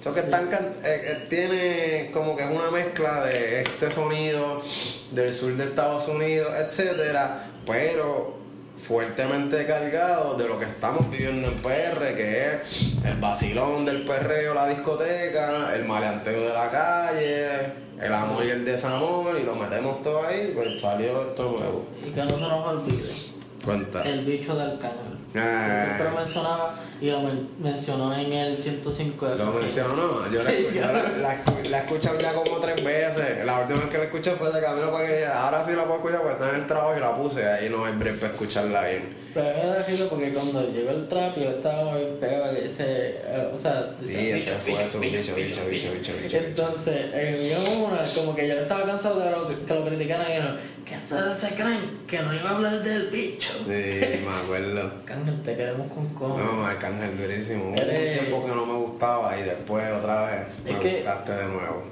[0.00, 4.60] Eso que están eh, eh, tiene como que es una mezcla de este sonido
[5.12, 8.36] del sur de Estados Unidos, etcétera, pero
[8.86, 14.52] fuertemente cargado de lo que estamos viviendo en PR, que es el vacilón del perreo,
[14.52, 20.02] la discoteca, el maleanteo de la calle, el amor y el desamor, y lo metemos
[20.02, 21.86] todo ahí, pues salió esto nuevo.
[22.06, 23.10] Y que no se nos olvide.
[23.64, 24.02] Cuenta.
[24.02, 25.18] El bicho del cángel.
[25.34, 25.84] Ah.
[25.86, 26.74] Siempre mencionaba
[27.04, 29.58] y lo men- mencionó en el 105 de Lo Fuji.
[29.58, 33.44] mencionó, yo, la, Sí, yo la, la escu- la he escuchado ya como tres veces.
[33.44, 35.96] La última vez que la escuché fue de camino para que ahora sí la puedo
[35.96, 37.46] escuchar porque está en el trabajo y la puse.
[37.46, 39.24] Ahí no hay break para escucharla bien.
[39.34, 42.84] Pero da risa porque cuando llegó el trap yo estaba bien pegado que ese,
[43.26, 46.36] eh, o sea, Sí, ese fue eso, bicho, bicho, bicho, bicho, bicho.
[46.36, 50.74] Entonces, en una, como que yo estaba cansado de lo, que lo criticaran y dijeron,
[50.84, 53.54] que ustedes se creen que no iba a hablar del bicho.
[53.66, 54.92] Sí, me acuerdo.
[55.04, 56.44] Cángel, te queremos con cojones.
[56.46, 57.64] No, Arcángel durísimo.
[57.64, 60.96] Hubo un Eres- tiempo que no me gustaba y después otra vez me Es que-
[60.96, 61.82] gustaste de nuevo.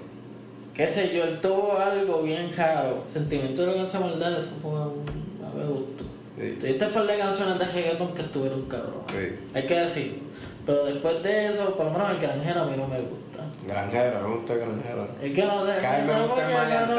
[0.74, 3.04] Qué sé yo, él tuvo algo bien raro.
[3.06, 5.04] Sentimiento de la canción maldad, eso fue un,
[5.44, 6.04] a me gustó.
[6.40, 6.56] Sí.
[6.58, 9.02] Tuviste un par de canciones de reggaeton que estuvieron cabrón.
[9.10, 9.36] Sí.
[9.54, 10.18] Hay que decirlo.
[10.64, 13.44] Pero después de eso, por lo menos el granjero a mí no me gusta.
[13.66, 15.08] Granjero, me gusta el granjero.
[15.22, 15.78] Es que no sé.
[15.80, 16.96] Que a mí me gusta el maleanteo,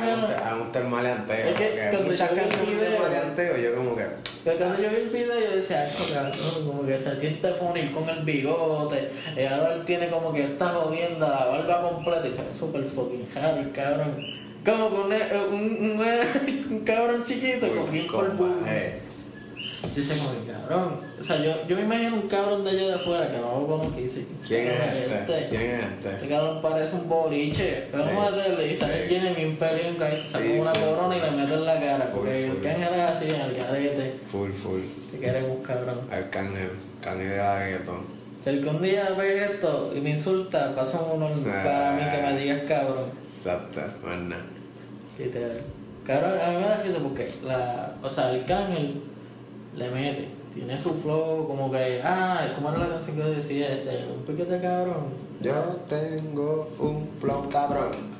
[0.00, 0.16] me
[0.56, 1.46] gusta- el maleanteo.
[1.48, 4.06] Es que muchas canciones de maleanteo, yo como que.
[4.44, 6.32] Pero cuando yo vi el video yo decía, "Ay, cabrón,
[6.66, 10.68] como que se siente funny con el bigote, y ahora él tiene como que esta
[10.70, 14.16] jodienda, la barba completa y se ve súper fucking el cabrón.
[14.64, 15.12] Como con un,
[15.52, 16.00] un, un,
[16.70, 18.06] un cabrón chiquito con bien
[19.86, 19.92] Eh.
[19.94, 20.98] Dice como que cabrón.
[21.20, 23.66] O sea, yo, yo me imagino un cabrón de allá de afuera que no lo
[23.66, 25.48] conozco y dice, ¿Quién es "Cabrón, este?
[25.48, 26.28] ¿Quién es Este este?
[26.28, 28.72] cabrón parece un boliche, pero no Sí.
[28.72, 29.08] y sale Sí.
[29.08, 32.56] tiene pelinca y saca Sí, una corona y le mete en la cara, porque full.
[32.56, 34.80] el cángel es así, el garete, Full, full.
[35.12, 36.00] te queremos cabrón.
[36.10, 36.70] Arcángel,
[37.02, 38.00] Cángel de la gueto.
[38.42, 41.62] Si algún día ve esto y me insulta, pasa uno Ah.
[41.64, 43.06] para mí que me digas cabrón.
[43.38, 44.42] Exacto, nada.
[45.18, 45.60] Literal.
[46.06, 49.02] Cabrón, a mí me da risa porque la, o sea, el cángel
[49.76, 53.72] le mete, tiene su flow como que, ah, ¿cómo era la canción que decía?
[53.72, 55.26] Este, un piquete cabrón.
[55.40, 58.16] Yo tengo un flow cabrón.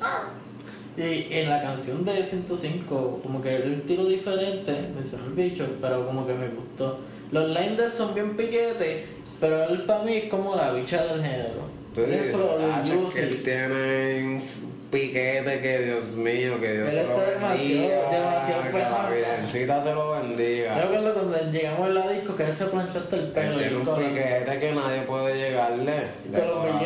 [0.95, 6.05] Y en la canción de 105, como que el tiro diferente, mencionó el bicho, pero
[6.05, 6.99] como que me gustó.
[7.31, 9.05] Los lines son bien piquetes,
[9.39, 11.67] pero él para mí es como la bicha del género.
[11.95, 13.13] Dices, flow, ah, es juicy.
[13.13, 14.41] que él tiene un
[14.91, 18.09] piquete que Dios mío, que Dios Él se lo demasiado- bendiga.
[18.11, 20.81] demasiado que la virgencita se lo Yo bendiga.
[20.81, 23.57] recuerdo cuando llegamos en la disco que él se planchó hasta el Él pelo.
[23.57, 25.93] tiene y un piquete que nadie puede llegarle
[26.25, 26.81] de los corazón.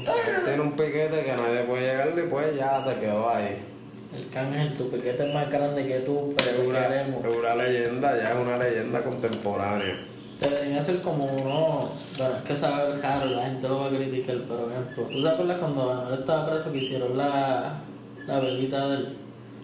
[0.00, 3.58] Él tiene un piquete que nadie puede llegarle y pues ya se quedó ahí.
[4.14, 8.30] El cángel, tu piquete es más grande que tú, pero una, es una leyenda, ya
[8.32, 9.98] es una leyenda contemporánea.
[10.40, 11.90] Debería ser como uno.
[12.18, 15.22] Bueno, es que sabe raro, la gente lo va a criticar, pero por ejemplo, ¿tú
[15.22, 17.74] te acuerdas cuando Anuel estaba preso que hicieron la,
[18.26, 19.16] la velita del.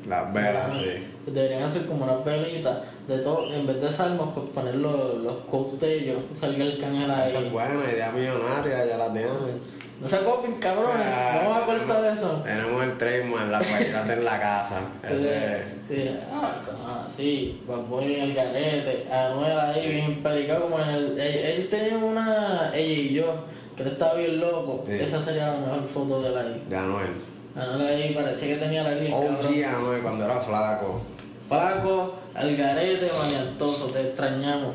[0.08, 1.30] Las velas, sí.
[1.30, 5.36] Deberían hacer como unas velitas de todo, en vez de salmos, pues poner los, los
[5.48, 7.26] quotes de ellos, salga el cángel ahí.
[7.26, 9.60] Esa es buena, idea millonaria, ya la tienen.
[10.00, 12.42] No se copien, cabrones, Ah, vamos a cortar tenemos- eso.
[12.44, 14.80] Tenemos el trademark, la cualidad en la casa.
[15.08, 20.88] Ese, Sí, ah, sí, Bad Bunny en el garete, Anuel ahí bien pericado como en
[20.88, 21.20] el...
[21.20, 23.34] Él, él tenía una, ella y yo,
[23.76, 24.94] que él estaba bien loco, Sí.
[24.94, 26.64] esa sería la mejor foto de ahí.
[26.68, 27.10] de Anuel.
[27.54, 31.02] Anuel ahí parecía que tenía la línea, OG Anuel cuando era flaco.
[31.48, 34.74] Flaco, al garete, maniantoso, te extrañamos.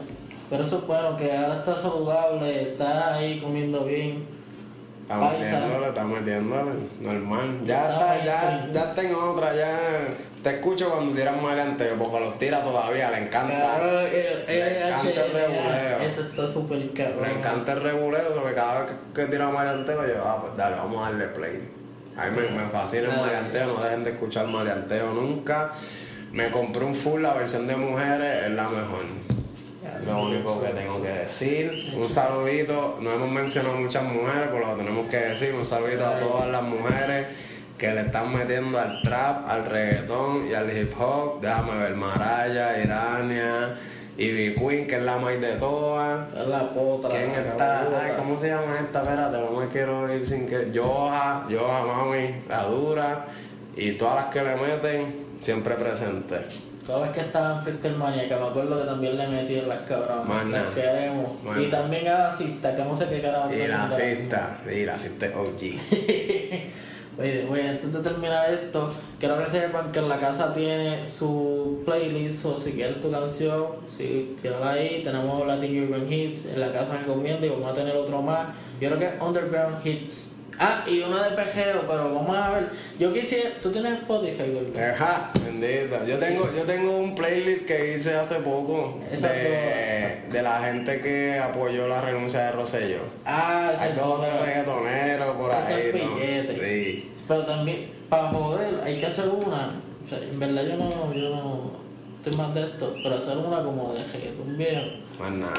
[0.49, 4.36] Pero eso es bueno, que ahora está saludable, está ahí comiendo bien.
[5.07, 5.39] Está Paisa.
[5.39, 7.61] metiéndole, está metiéndole, normal.
[7.65, 9.79] Ya Está ya, ya en otra, ya.
[10.43, 13.55] Te escucho cuando tiras maleanteo, porque los tira todavía, le encanta.
[13.55, 15.99] Claro, Le encanta el reguleo.
[16.01, 17.21] Ese está súper cabrón.
[17.23, 20.75] Le encanta el reguleo, sobre cada vez que, que tira maleanteo, yo, ah, pues dale,
[20.75, 21.69] vamos a darle play.
[22.17, 25.71] A mí me, me fascina el maleanteo, no dejen de escuchar maleanteo nunca.
[26.33, 29.05] Me compré un full, la versión de mujeres es la mejor.
[30.05, 31.93] Lo único que tengo que decir.
[31.95, 35.53] Un saludito, no hemos mencionado muchas mujeres, pero lo tenemos que decir.
[35.53, 37.27] Un saludito a todas las mujeres
[37.77, 41.41] que le están metiendo al trap, al reggaetón y al hip hop.
[41.41, 43.75] Déjame ver, Maraya, Irania,
[44.17, 46.33] Ivy Queen, que es la más de todas.
[46.35, 47.11] Es la potra.
[47.11, 48.03] ¿Quién la está?
[48.03, 49.03] Ay, ¿Cómo se llama esta?
[49.03, 50.71] Espérate, no me quiero ir sin que.
[50.71, 53.25] Yoja, Yoja, mami, la dura.
[53.75, 56.66] Y todas las que le meten, siempre presentes.
[56.87, 59.67] Todas las que estaban frente al Mania, que me acuerdo que también le metí en
[59.67, 60.25] las cabronas.
[60.25, 60.63] Mana.
[60.63, 61.31] Las queremos.
[61.59, 63.53] Y también a la cista, que no sé qué carajo.
[63.53, 65.61] Y la cista, y la cista es OG.
[67.19, 71.81] Oye, oye, antes de terminar esto, quiero que sepan que en la casa tiene su
[71.83, 76.71] playlist, o si quieres tu canción, si tírala ahí, tenemos Latin Urban Hits, en la
[76.71, 78.49] casa recomienda y vamos a tener otro más.
[78.79, 80.36] Yo creo que es Underground Hits.
[80.59, 82.69] Ah, y una de pejeo, pero vamos a ver.
[82.99, 84.89] Yo quisiera, tú tienes Spotify, ¿verdad?
[84.91, 86.03] Ajá, bendito.
[86.05, 91.37] Yo tengo, yo tengo un playlist que hice hace poco de, de la gente que
[91.37, 93.01] apoyó la renuncia de Rosselló.
[93.25, 96.63] Ah, Hay ese dos tres reggaetoneros por ahí, ¿no?
[96.63, 97.11] Sí.
[97.27, 99.73] Pero también, para poder, hay que hacer una.
[100.05, 101.71] O sea, en verdad yo no, yo no
[102.17, 104.81] estoy más de esto, pero hacer una como de reggaetón viejo.
[105.19, 105.53] Más nada.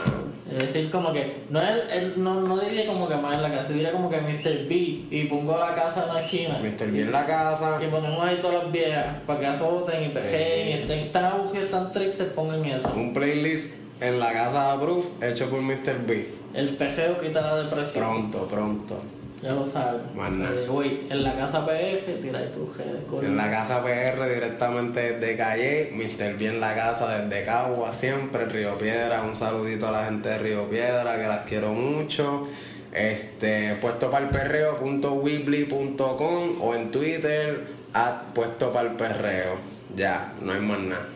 [0.50, 3.50] Es decir, como que, no, es, el- no, no diría como que más en la
[3.50, 4.66] casa, diría como que Mr.
[4.68, 4.74] B
[5.10, 6.58] y pongo la casa en la esquina.
[6.62, 6.90] Mr.
[6.90, 7.78] bien la casa.
[7.84, 11.70] Y ponemos ahí todas las viejas para que azoten y pejeen y estén tan aburridos,
[11.70, 12.90] tan tristes, pongan eso.
[12.96, 16.06] Un playlist en la casa de Proof hecho por Mr.
[16.06, 16.28] B.
[16.54, 18.04] El pejeo quita la depresión.
[18.04, 19.02] Pronto, pronto.
[19.42, 20.02] Ya lo sabes.
[20.02, 23.04] Eh, Güey, en la casa tira ahí tus redes.
[23.22, 26.36] En la casa PR directamente desde Calle, Mr.
[26.36, 30.68] Bien la casa desde Cagua, siempre Río Piedra, un saludito a la gente de Río
[30.68, 32.48] Piedra que las quiero mucho.
[32.92, 39.54] Este, puesto para el perreo.weebly.com o en Twitter at puesto para el perreo.
[39.94, 41.06] Ya, no hay más nada.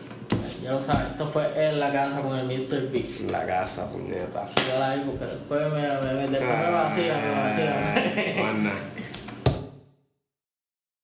[0.63, 2.89] Ya lo sabes, esto fue en la casa con el Mr.
[2.91, 3.05] B.
[3.19, 4.47] En la casa, puñeta.
[4.71, 8.53] Yo la vi porque después me, me, me- después me vacía, me vacía.
[8.53, 8.73] Nada.